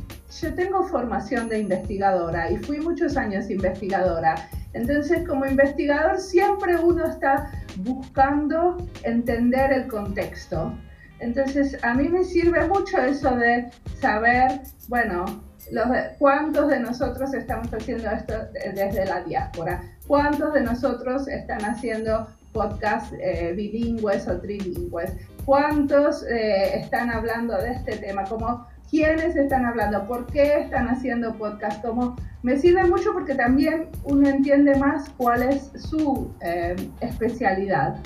yo 0.40 0.54
tengo 0.54 0.84
formación 0.84 1.48
de 1.48 1.60
investigadora 1.60 2.50
y 2.50 2.58
fui 2.58 2.80
muchos 2.80 3.16
años 3.16 3.50
investigadora. 3.50 4.34
Entonces, 4.72 5.26
como 5.26 5.46
investigador, 5.46 6.18
siempre 6.18 6.76
uno 6.76 7.06
está 7.06 7.50
buscando 7.78 8.76
entender 9.02 9.72
el 9.72 9.88
contexto. 9.88 10.72
Entonces, 11.18 11.76
a 11.82 11.94
mí 11.94 12.08
me 12.08 12.24
sirve 12.24 12.66
mucho 12.68 12.98
eso 12.98 13.36
de 13.36 13.68
saber, 14.00 14.60
bueno, 14.88 15.49
los, 15.70 15.86
cuántos 16.18 16.68
de 16.68 16.80
nosotros 16.80 17.32
estamos 17.34 17.72
haciendo 17.72 18.10
esto 18.10 18.34
desde 18.74 19.04
la 19.06 19.22
diáspora, 19.22 19.82
cuántos 20.06 20.52
de 20.54 20.62
nosotros 20.62 21.28
están 21.28 21.64
haciendo 21.64 22.26
podcasts 22.52 23.14
eh, 23.20 23.52
bilingües 23.56 24.26
o 24.28 24.40
trilingües, 24.40 25.12
cuántos 25.44 26.24
eh, 26.24 26.80
están 26.80 27.10
hablando 27.10 27.56
de 27.56 27.72
este 27.72 27.96
tema, 27.96 28.24
como 28.24 28.66
quiénes 28.90 29.36
están 29.36 29.64
hablando, 29.64 30.06
por 30.06 30.26
qué 30.26 30.60
están 30.60 30.88
haciendo 30.88 31.32
podcast, 31.34 31.80
como 31.84 32.16
me 32.42 32.56
sirve 32.58 32.84
mucho 32.84 33.12
porque 33.12 33.34
también 33.34 33.88
uno 34.04 34.28
entiende 34.28 34.74
más 34.76 35.10
cuál 35.10 35.42
es 35.42 35.70
su 35.76 36.32
eh, 36.40 36.74
especialidad. 37.00 38.00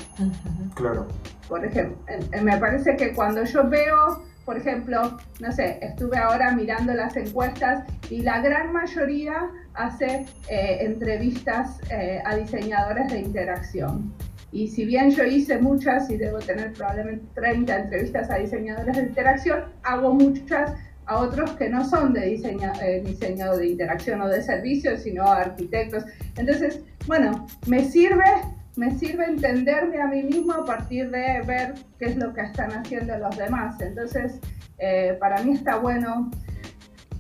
Claro. 0.74 1.06
Por 1.48 1.64
ejemplo, 1.64 1.96
me 2.42 2.56
parece 2.58 2.96
que 2.96 3.14
cuando 3.14 3.44
yo 3.44 3.68
veo, 3.68 4.22
por 4.44 4.58
ejemplo, 4.58 5.18
no 5.40 5.52
sé, 5.52 5.78
estuve 5.80 6.18
ahora 6.18 6.52
mirando 6.52 6.92
las 6.94 7.16
encuestas 7.16 7.84
y 8.10 8.22
la 8.22 8.40
gran 8.40 8.72
mayoría 8.72 9.50
hace 9.74 10.26
eh, 10.48 10.78
entrevistas 10.80 11.80
eh, 11.90 12.20
a 12.24 12.36
diseñadores 12.36 13.12
de 13.12 13.20
interacción. 13.20 14.12
Y 14.52 14.68
si 14.68 14.84
bien 14.84 15.10
yo 15.10 15.24
hice 15.24 15.58
muchas 15.58 16.08
y 16.10 16.16
debo 16.16 16.38
tener 16.38 16.72
probablemente 16.74 17.26
30 17.34 17.76
entrevistas 17.76 18.30
a 18.30 18.36
diseñadores 18.36 18.96
de 18.96 19.02
interacción, 19.02 19.64
hago 19.82 20.14
muchas 20.14 20.72
a 21.06 21.18
otros 21.18 21.50
que 21.52 21.68
no 21.68 21.84
son 21.84 22.12
de 22.12 22.26
diseño, 22.26 22.72
eh, 22.82 23.02
diseño 23.04 23.56
de 23.56 23.68
interacción 23.68 24.22
o 24.22 24.28
de 24.28 24.42
servicios, 24.42 25.02
sino 25.02 25.24
arquitectos. 25.26 26.04
Entonces, 26.36 26.80
bueno, 27.06 27.46
me 27.66 27.84
sirve, 27.84 28.24
me 28.76 28.90
sirve 28.98 29.24
entenderme 29.24 30.00
a 30.00 30.06
mí 30.06 30.22
mismo 30.22 30.52
a 30.52 30.64
partir 30.64 31.10
de 31.10 31.42
ver 31.46 31.74
qué 31.98 32.06
es 32.06 32.16
lo 32.16 32.32
que 32.34 32.42
están 32.42 32.72
haciendo 32.72 33.16
los 33.18 33.36
demás. 33.36 33.80
Entonces, 33.80 34.40
eh, 34.78 35.16
para 35.20 35.42
mí 35.42 35.52
está 35.52 35.76
bueno 35.76 36.30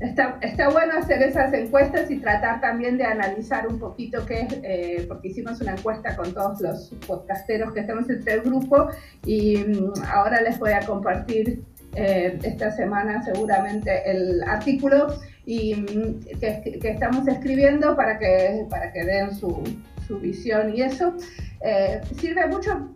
Está, 0.00 0.38
está, 0.42 0.70
bueno 0.70 0.94
hacer 0.98 1.22
esas 1.22 1.52
encuestas 1.52 2.10
y 2.10 2.18
tratar 2.18 2.60
también 2.60 2.98
de 2.98 3.04
analizar 3.04 3.68
un 3.68 3.78
poquito 3.78 4.26
qué 4.26 4.40
es, 4.40 4.58
eh, 4.62 5.04
porque 5.06 5.28
hicimos 5.28 5.60
una 5.60 5.72
encuesta 5.72 6.16
con 6.16 6.34
todos 6.34 6.60
los 6.60 6.90
podcasteros 7.06 7.72
que 7.72 7.80
estamos 7.80 8.10
entre 8.10 8.34
el 8.34 8.40
grupo 8.40 8.88
y 9.24 9.58
mm, 9.58 9.92
ahora 10.12 10.40
les 10.40 10.58
voy 10.58 10.72
a 10.72 10.80
compartir 10.80 11.62
eh, 11.94 12.38
esta 12.42 12.72
semana 12.72 13.22
seguramente 13.22 14.10
el 14.10 14.42
artículo 14.42 15.14
y, 15.46 15.76
mm, 15.76 16.38
que, 16.40 16.78
que, 16.82 16.88
estamos 16.90 17.28
escribiendo 17.28 17.94
para 17.94 18.18
que, 18.18 18.66
para 18.68 18.92
que 18.92 19.04
den 19.04 19.32
su, 19.32 19.62
su 20.06 20.18
visión 20.18 20.74
y 20.74 20.82
eso 20.82 21.14
eh, 21.60 22.00
sirve 22.18 22.46
mucho 22.46 22.90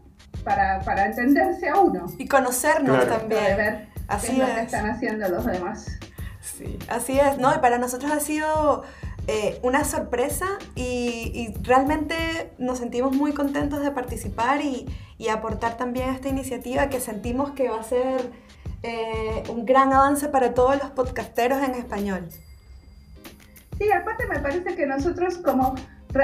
para, 0.45 0.81
para, 0.81 1.07
entenderse 1.07 1.69
a 1.69 1.81
uno. 1.81 2.07
Y 2.19 2.27
conocernos 2.27 3.07
también. 3.07 3.57
ver 3.57 3.89
Así 4.09 4.29
qué 4.29 4.33
es 4.33 4.39
lo 4.49 4.55
que 4.55 4.61
están 4.63 4.91
haciendo 4.91 5.29
los 5.29 5.45
demás. 5.45 5.87
Sí, 6.41 6.79
así 6.89 7.21
es, 7.21 7.39
¿no? 7.39 7.55
Y 7.55 7.59
para 7.59 7.79
nosotros 7.79 8.11
ha 8.11 8.21
sido 8.21 8.83
eh, 9.27 9.59
una 9.63 9.85
sorpresa 9.85 10.47
y, 10.75 11.55
realmente 11.63 12.53
nos 12.57 12.79
sentimos 12.79 13.15
muy 13.15 13.33
contentos 13.35 13.83
de 13.83 13.91
participar 13.91 14.63
y, 14.63 14.87
aportar 15.31 15.77
también 15.77 16.09
a 16.09 16.15
esta 16.15 16.29
iniciativa 16.29 16.89
que 16.89 17.01
sentimos 17.01 17.51
que 17.51 17.69
va 17.69 17.81
a 17.81 17.83
ser 17.83 18.31
eh, 18.83 19.43
un 19.51 19.67
gran 19.67 19.93
avance 19.93 20.29
para 20.29 20.55
todos 20.55 20.79
los 20.79 20.91
podcasteros 20.91 21.63
en 21.63 21.75
español. 21.75 22.29
Sí, 23.77 23.93
aparte 23.93 24.27
me 24.27 24.39
parece 24.39 24.75
que 24.75 24.87
nosotros 24.87 25.37
como 25.39 25.75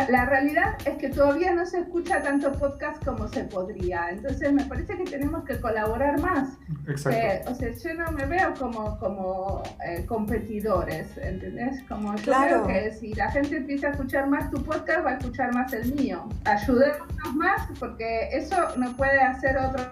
la 0.09 0.27
realidad 0.27 0.77
es 0.85 0.97
que 0.97 1.09
todavía 1.09 1.53
no 1.53 1.65
se 1.67 1.81
escucha 1.81 2.23
tanto 2.23 2.53
podcast 2.53 3.05
como 3.05 3.29
se 3.29 3.45
podría. 3.45 4.11
Entonces 4.11 4.53
me 4.53 4.65
parece 4.65 4.97
que 4.97 5.05
tenemos 5.05 5.45
que 5.45 5.61
colaborar 5.61 6.21
más. 6.21 6.59
Exacto. 6.87 7.19
Eh, 7.19 7.43
o 7.47 7.55
sea, 7.55 7.71
yo 7.73 7.95
no 7.95 8.13
me 8.13 8.27
veo 8.27 8.55
como, 8.59 8.99
como 8.99 9.63
eh, 9.87 10.05
competidores, 10.07 11.17
¿entendés? 11.19 11.83
Como 11.89 12.15
yo 12.17 12.23
claro. 12.23 12.65
creo 12.65 12.85
que 12.85 12.93
si 12.93 13.15
la 13.15 13.31
gente 13.31 13.57
empieza 13.57 13.89
a 13.89 13.91
escuchar 13.91 14.29
más 14.29 14.51
tu 14.51 14.63
podcast, 14.63 15.05
va 15.05 15.11
a 15.11 15.19
escuchar 15.19 15.55
más 15.55 15.73
el 15.73 15.95
mío. 15.95 16.29
Ayudémonos 16.45 17.35
más 17.35 17.69
porque 17.79 18.29
eso 18.33 18.57
no 18.77 18.97
puede 18.97 19.21
hacer 19.21 19.57
otro 19.59 19.85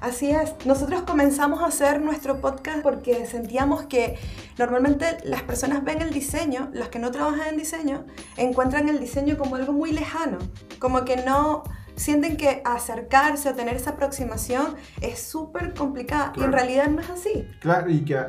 Así 0.00 0.30
es, 0.30 0.54
nosotros 0.64 1.02
comenzamos 1.02 1.60
a 1.60 1.66
hacer 1.66 2.00
nuestro 2.00 2.40
podcast 2.40 2.82
porque 2.82 3.26
sentíamos 3.26 3.82
que 3.82 4.18
normalmente 4.58 5.18
las 5.24 5.42
personas 5.42 5.84
ven 5.84 6.00
el 6.00 6.10
diseño, 6.10 6.70
las 6.72 6.88
que 6.88 6.98
no 6.98 7.10
trabajan 7.10 7.48
en 7.48 7.58
diseño, 7.58 8.06
encuentran 8.38 8.88
el 8.88 8.98
diseño 8.98 9.36
como 9.36 9.56
algo 9.56 9.74
muy 9.74 9.92
lejano, 9.92 10.38
como 10.78 11.04
que 11.04 11.16
no 11.16 11.64
sienten 11.96 12.38
que 12.38 12.62
acercarse 12.64 13.50
o 13.50 13.54
tener 13.54 13.76
esa 13.76 13.90
aproximación 13.90 14.74
es 15.02 15.20
súper 15.20 15.74
complicada 15.74 16.32
y 16.34 16.44
en 16.44 16.52
realidad 16.52 16.88
no 16.88 17.02
es 17.02 17.10
así. 17.10 17.46
Claro, 17.60 17.90
y 17.90 18.02
que 18.02 18.24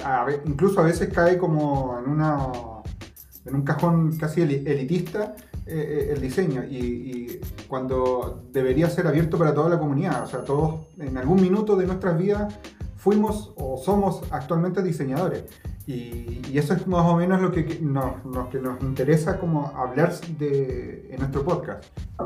incluso 0.45 0.81
a 0.81 0.83
veces 0.83 1.07
cae 1.13 1.37
como 1.37 1.97
en, 1.99 2.09
una, 2.09 2.49
en 3.45 3.55
un 3.55 3.61
cajón 3.61 4.17
casi 4.17 4.41
elitista 4.41 5.35
eh, 5.65 6.07
eh, 6.09 6.13
el 6.13 6.21
diseño 6.21 6.63
y, 6.63 7.39
cuando 7.67 8.43
debería 8.51 8.89
ser 8.89 9.07
abierto 9.07 9.37
para 9.37 9.53
toda 9.53 9.69
la 9.69 9.79
comunidad. 9.79 10.23
O 10.23 10.27
sea, 10.27 10.43
todos 10.43 10.87
en 10.99 11.17
algún 11.17 11.41
minuto 11.41 11.75
de 11.75 11.85
nuestras 11.85 12.17
vidas 12.17 12.53
fuimos 12.97 13.53
o 13.55 13.77
somos 13.77 14.21
actualmente 14.31 14.83
diseñadores. 14.83 15.45
Y, 15.87 16.57
eso 16.57 16.73
es 16.73 16.85
más 16.85 17.05
o 17.05 17.15
menos 17.15 17.41
lo 17.41 17.51
que 17.51 17.79
nos, 17.81 18.15
que 18.49 18.59
nos 18.59 18.81
interesa 18.81 19.39
como 19.39 19.67
hablar 19.75 20.13
de, 20.37 21.07
en 21.09 21.19
nuestro 21.19 21.43
podcast. 21.43 21.85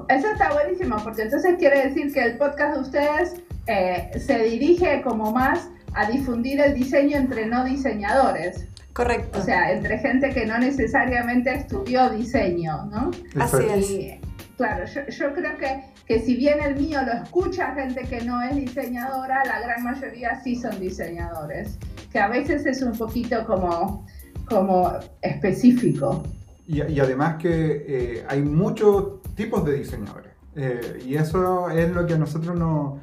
Eso 0.10 0.28
está 0.28 0.52
buenísimo, 0.54 0.98
porque 1.04 1.24
entonces 1.24 1.56
quiere 1.60 1.88
decir 1.90 2.12
que 2.12 2.24
el 2.24 2.38
podcast 2.38 2.76
de 2.76 2.82
ustedes 2.82 3.36
eh, 3.68 4.12
se 4.20 4.40
dirige 4.40 5.02
como 5.04 5.32
más 5.32 5.70
a 5.94 6.10
difundir 6.10 6.60
el 6.60 6.74
diseño 6.74 7.18
entre 7.18 7.46
no 7.46 7.64
diseñadores. 7.64 8.68
Correcto. 8.96 9.40
O 9.40 9.42
sea, 9.42 9.74
entre 9.74 9.98
gente 10.00 10.30
que 10.30 10.46
no 10.46 10.58
necesariamente 10.58 11.54
estudió 11.54 12.10
diseño, 12.12 12.86
¿no? 12.86 13.12
Así 13.38 13.66
es. 13.70 14.20
claro, 14.56 14.86
yo, 14.86 15.34
creo 15.34 15.58
que, 15.58 15.84
que 16.08 16.20
si 16.22 16.38
bien 16.38 16.62
el 16.62 16.78
mío 16.78 17.02
lo 17.06 17.12
escucha 17.12 17.74
gente 17.74 18.04
que 18.04 18.22
no 18.22 18.42
es 18.42 18.56
diseñadora, 18.56 19.44
la 19.44 19.60
gran 19.60 19.84
mayoría 19.84 20.42
sí 20.42 20.56
son 20.56 20.80
diseñadores, 20.80 21.78
que 22.10 22.20
a 22.20 22.30
veces 22.30 22.66
es 22.66 22.82
un 22.82 22.98
poquito 22.98 23.46
como, 23.46 24.08
como 24.48 24.90
específico. 25.22 26.24
Y, 26.66 26.80
además 26.80 27.36
que 27.36 27.86
eh, 27.86 28.26
hay 28.30 28.44
muchos 28.44 29.22
tipos 29.36 29.66
de 29.66 29.74
diseñadores. 29.74 30.32
Eh, 30.56 31.04
y 31.06 31.16
eso 31.16 31.70
es 31.70 31.92
lo 31.92 32.08
que 32.08 32.14
a 32.14 32.18
nosotros 32.18 32.58
nos, 32.58 32.94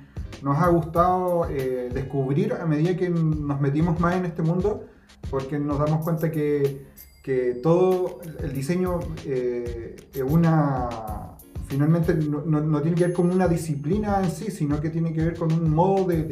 nos 0.43 0.57
ha 0.57 0.69
gustado 0.69 1.51
eh, 1.51 1.91
descubrir 1.93 2.55
a 2.55 2.65
medida 2.65 2.97
que 2.97 3.11
nos 3.11 3.61
metimos 3.61 4.01
más 4.01 4.17
en 4.17 4.25
este 4.25 4.41
mundo 4.41 4.87
porque 5.31 5.59
nos 5.59 5.79
damos 5.79 6.05
cuenta 6.05 6.31
que, 6.31 6.87
que 7.23 7.55
todo 7.63 8.21
el 8.41 8.53
diseño 8.53 9.01
eh, 9.25 9.97
es 10.13 10.23
una 10.23 11.33
finalmente 11.73 12.15
no, 12.15 12.83
tiene 12.83 12.97
que 12.97 13.07
ver 13.07 13.15
con 13.15 13.31
una 13.31 13.49
disciplina 13.49 14.21
en 14.23 14.31
sí, 14.31 14.51
sino 14.51 14.79
que 14.79 14.91
tiene 14.91 15.13
que 15.15 15.25
ver 15.25 15.39
con 15.39 15.51
un 15.53 15.71
modo 15.71 16.05
de, 16.05 16.23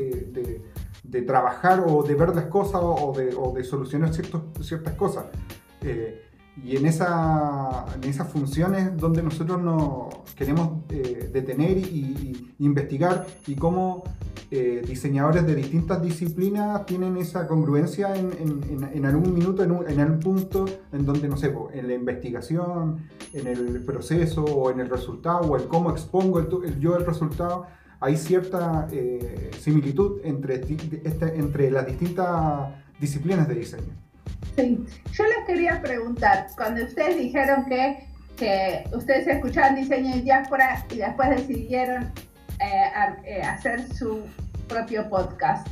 de, 1.03 1.23
trabajar 1.23 1.85
o 1.87 2.03
de 2.03 2.15
ver 2.15 2.35
las 2.35 2.47
cosas 2.47 2.81
o 2.83 3.13
de, 3.17 3.35
o 3.35 3.55
solucionar 3.65 4.13
ciertos, 4.13 4.43
ciertas 4.67 4.95
cosas. 4.95 5.25
Eh, 5.81 6.30
y 6.57 6.77
en, 6.77 6.87
esa, 6.87 7.87
en 7.95 8.09
esas 8.09 8.29
funciones 8.29 8.97
donde 8.97 9.23
nosotros 9.23 9.63
nos 9.63 10.15
queremos 10.35 10.83
eh, 10.91 11.31
detener 11.33 11.79
y, 11.79 12.55
investigar 12.59 13.27
y 13.47 13.55
cómo 13.55 14.05
eh, 14.51 14.83
diseñadores 14.87 15.47
de 15.47 15.55
distintas 15.55 16.03
disciplinas 16.03 16.85
tienen 16.85 17.17
esa 17.17 17.47
congruencia 17.47 18.15
en, 18.15 18.33
en, 18.39 18.91
en 18.93 19.07
algún 19.07 19.33
minuto, 19.33 19.63
un, 19.63 19.89
en 19.89 20.01
algún 20.01 20.21
punto 20.21 20.67
en 20.93 21.07
donde, 21.07 21.29
no 21.29 21.37
sé, 21.37 21.55
en 21.73 21.89
la 21.89 21.95
investigación, 21.95 22.99
en 23.33 23.47
el 23.47 23.83
proceso 23.85 24.45
o 24.45 24.71
en 24.71 24.81
el 24.81 24.91
resultado 24.91 25.41
o 25.41 25.59
en 25.59 25.69
cómo 25.69 25.91
expongo 25.91 26.41
el, 26.41 26.79
yo 26.79 26.97
el 26.97 27.07
resultado, 27.07 27.67
hay 28.01 28.17
cierta 28.17 28.89
eh, 28.93 29.51
similitud 29.59 30.21
entre, 30.25 30.57
este, 30.57 31.37
entre 31.37 31.71
las 31.71 31.87
distintas 31.87 32.73
disciplinas 32.99 33.49
de 33.49 33.55
diseño. 33.55 34.10
Sí, 34.57 34.79
yo 35.13 35.25
les 35.25 35.47
quería 35.47 35.81
preguntar, 35.81 36.49
cuando 36.57 36.85
ustedes 36.85 37.17
dijeron 37.17 37.65
que, 37.67 38.07
que 38.37 38.85
ustedes 38.93 39.27
escuchaban 39.27 39.77
diseño 39.77 40.17
y 40.17 40.21
diáspora 40.21 40.85
y 40.91 40.97
después 40.97 41.31
decidieron 41.31 42.13
eh, 42.59 42.91
eh, 43.25 43.43
hacer 43.43 43.83
su 43.95 44.23
propio 44.69 45.09
podcast. 45.09 45.67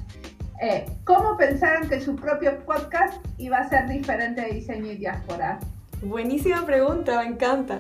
Eh, 0.61 0.87
¿Cómo 1.05 1.37
pensaron 1.37 1.89
que 1.89 2.01
su 2.01 2.17
propio 2.17 2.59
podcast 2.65 3.25
iba 3.39 3.59
a 3.59 3.69
ser 3.69 3.89
diferente 3.89 4.41
de 4.41 4.49
diseño 4.55 4.93
y 4.93 4.97
diáspora? 4.97 5.61
Buenísima 6.03 6.65
pregunta, 6.65 7.21
me 7.23 7.29
encanta. 7.29 7.79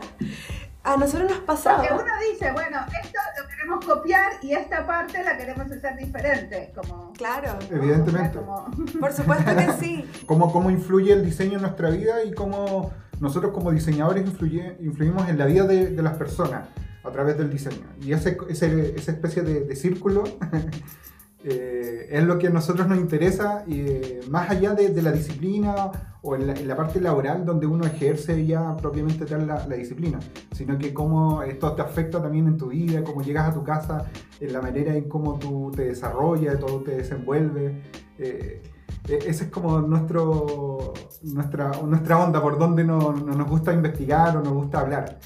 A 0.88 0.96
nosotros 0.96 1.30
nos 1.30 1.40
pasaba. 1.40 1.78
Porque 1.86 1.92
uno 1.94 2.12
dice, 2.32 2.50
bueno, 2.52 2.78
esto 3.02 3.18
lo 3.42 3.48
queremos 3.48 3.84
copiar 3.84 4.32
y 4.42 4.52
esta 4.52 4.86
parte 4.86 5.22
la 5.22 5.36
queremos 5.36 5.66
hacer 5.70 5.96
diferente. 5.96 6.72
Como, 6.74 7.12
Claro, 7.12 7.58
Evidentemente. 7.70 8.38
como- 8.38 8.70
por 9.00 9.12
supuesto 9.12 9.54
que 9.54 9.72
sí. 9.78 10.10
Cómo, 10.26 10.50
cómo 10.52 10.70
influye 10.70 11.12
el 11.12 11.24
diseño 11.24 11.56
en 11.56 11.62
nuestra 11.62 11.90
vida 11.90 12.22
y 12.24 12.32
cómo 12.32 12.90
nosotros 13.20 13.52
como 13.52 13.70
diseñadores 13.70 14.24
influye- 14.24 14.76
influimos 14.80 15.28
en 15.28 15.36
la 15.38 15.44
vida 15.46 15.64
de, 15.64 15.90
de 15.90 16.02
las 16.02 16.14
personas 16.14 16.68
a 17.04 17.10
través 17.10 17.36
del 17.36 17.50
diseño. 17.50 17.86
Y 18.00 18.12
ese, 18.12 18.38
ese- 18.48 18.94
esa 18.96 19.12
especie 19.12 19.42
de, 19.42 19.60
de 19.62 19.76
círculo 19.76 20.24
eh, 21.44 22.08
es 22.10 22.24
lo 22.24 22.38
que 22.38 22.48
a 22.48 22.50
nosotros 22.50 22.88
nos 22.88 22.98
interesa, 22.98 23.64
eh, 23.68 24.20
más 24.28 24.50
allá 24.50 24.74
de, 24.74 24.88
de 24.90 25.02
la 25.02 25.12
disciplina 25.12 25.90
o 26.22 26.34
en 26.34 26.48
la, 26.48 26.52
en 26.54 26.66
la 26.66 26.76
parte 26.76 27.00
laboral 27.00 27.44
donde 27.44 27.66
uno 27.66 27.86
ejerce 27.86 28.44
ya 28.44 28.76
propiamente 28.76 29.24
tal 29.24 29.46
la, 29.46 29.66
la 29.66 29.76
disciplina, 29.76 30.18
sino 30.52 30.76
que 30.78 30.92
cómo 30.92 31.42
esto 31.42 31.72
te 31.72 31.82
afecta 31.82 32.20
también 32.20 32.48
en 32.48 32.56
tu 32.56 32.68
vida, 32.68 33.04
cómo 33.04 33.22
llegas 33.22 33.48
a 33.48 33.54
tu 33.54 33.62
casa, 33.62 34.06
en 34.40 34.52
la 34.52 34.60
manera 34.60 34.94
en 34.94 35.08
cómo 35.08 35.38
tú 35.38 35.70
te 35.74 35.84
desarrollas, 35.84 36.58
todo 36.58 36.80
te 36.82 36.96
desenvuelves. 36.96 37.72
eh, 38.18 38.62
eh, 39.08 39.18
esa 39.26 39.44
es 39.44 39.50
como 39.50 39.80
nuestro, 39.80 40.92
nuestra, 41.22 41.72
nuestra 41.82 42.18
onda, 42.22 42.42
por 42.42 42.58
donde 42.58 42.84
no, 42.84 43.12
no 43.12 43.34
nos 43.34 43.48
gusta 43.48 43.72
investigar 43.72 44.36
o 44.36 44.42
nos 44.42 44.52
gusta 44.52 44.80
hablar. 44.80 45.18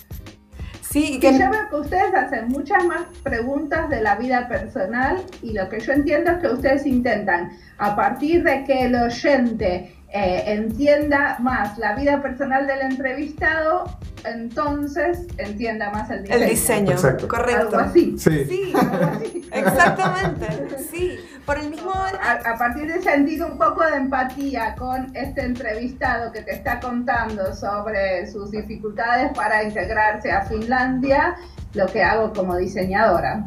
Sí, 0.93 1.14
y 1.14 1.20
Que 1.20 1.30
que 1.30 1.38
yo 1.38 1.51
veo 1.51 1.70
que 1.70 1.76
ustedes 1.76 2.14
hacen 2.14 2.49
muchas 2.49 2.84
más 2.84 3.05
preguntas 3.22 3.88
de 3.88 4.03
la 4.03 4.16
vida 4.16 4.47
personal 4.47 5.24
y 5.40 5.55
lo 5.55 5.66
que 5.70 5.80
yo 5.80 5.95
entiendo 5.95 6.32
es 6.32 6.38
que 6.38 6.49
ustedes 6.49 6.84
intentan, 6.84 7.51
a 7.78 7.97
partir 7.97 8.45
de 8.45 8.62
que 8.64 8.84
el 8.84 8.95
oyente 8.97 9.97
eh, 10.15 10.45
entienda 10.47 11.37
más 11.41 11.79
la 11.79 11.95
vida 11.95 12.21
personal 12.23 12.67
del 12.67 12.81
entrevistado, 12.83 13.85
entonces 14.25 15.27
entienda 15.39 15.91
más 15.91 16.11
el 16.11 16.23
diseño. 16.23 16.43
el 16.45 16.51
diseño, 16.51 16.93
Exacto. 16.93 17.29
correcto. 17.29 17.77
Algo 17.79 17.79
así. 17.79 18.17
Sí. 18.19 18.45
Sí, 18.45 18.73
Algo 18.75 19.07
así. 19.17 19.49
exactamente, 19.53 20.47
sí. 20.91 21.19
Por 21.47 21.59
el 21.59 21.71
mismo... 21.71 21.91
A, 21.93 22.33
a 22.51 22.59
partir 22.59 22.87
de 22.93 23.03
sentir 23.03 23.43
un 23.43 23.59
poco 23.59 23.85
de 23.85 23.97
empatía 23.97 24.75
con 24.77 25.11
este 25.17 25.43
entrevistado 25.45 26.31
que 26.31 26.43
te 26.43 26.53
está 26.53 26.79
contando 26.79 27.53
sobre 27.55 28.31
sus 28.31 28.51
dificultades 28.51 29.33
para 29.35 29.65
integrarse 29.65 30.31
a 30.31 30.43
Finlandia, 30.43 31.35
lo 31.75 31.87
que 31.87 32.03
hago 32.03 32.33
como 32.33 32.57
diseñadora. 32.57 33.43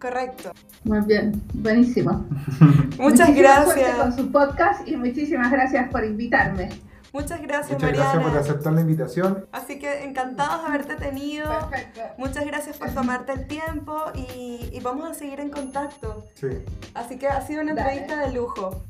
Correcto. 0.00 0.52
Muy 0.84 1.00
bien, 1.02 1.42
buenísimo. 1.54 2.26
Muchas 2.98 3.28
Muchísima 3.28 3.64
suerte 3.64 3.82
gracias. 3.82 3.96
con 3.98 4.16
su 4.16 4.32
podcast 4.32 4.88
y 4.88 4.96
muchísimas 4.96 5.50
gracias 5.52 5.88
por 5.90 6.04
invitarme. 6.04 6.70
Muchas 7.12 7.42
gracias, 7.42 7.72
Muchas 7.72 7.92
gracias 7.96 8.22
por 8.22 8.36
aceptar 8.38 8.72
la 8.72 8.80
invitación. 8.82 9.46
Así 9.50 9.78
que 9.80 10.04
encantados 10.04 10.62
de 10.62 10.68
haberte 10.68 10.94
tenido. 10.94 11.48
Perfecto. 11.48 12.00
Muchas 12.18 12.46
gracias 12.46 12.76
por 12.76 12.90
tomarte 12.90 13.32
el 13.32 13.46
tiempo 13.48 13.96
y, 14.14 14.68
y 14.72 14.80
vamos 14.80 15.10
a 15.10 15.14
seguir 15.14 15.40
en 15.40 15.50
contacto. 15.50 16.24
Sí. 16.34 16.48
Así 16.94 17.18
que 17.18 17.26
ha 17.26 17.40
sido 17.42 17.62
una 17.62 17.74
Dale. 17.74 17.90
entrevista 17.98 18.26
de 18.26 18.32
lujo. 18.32 18.84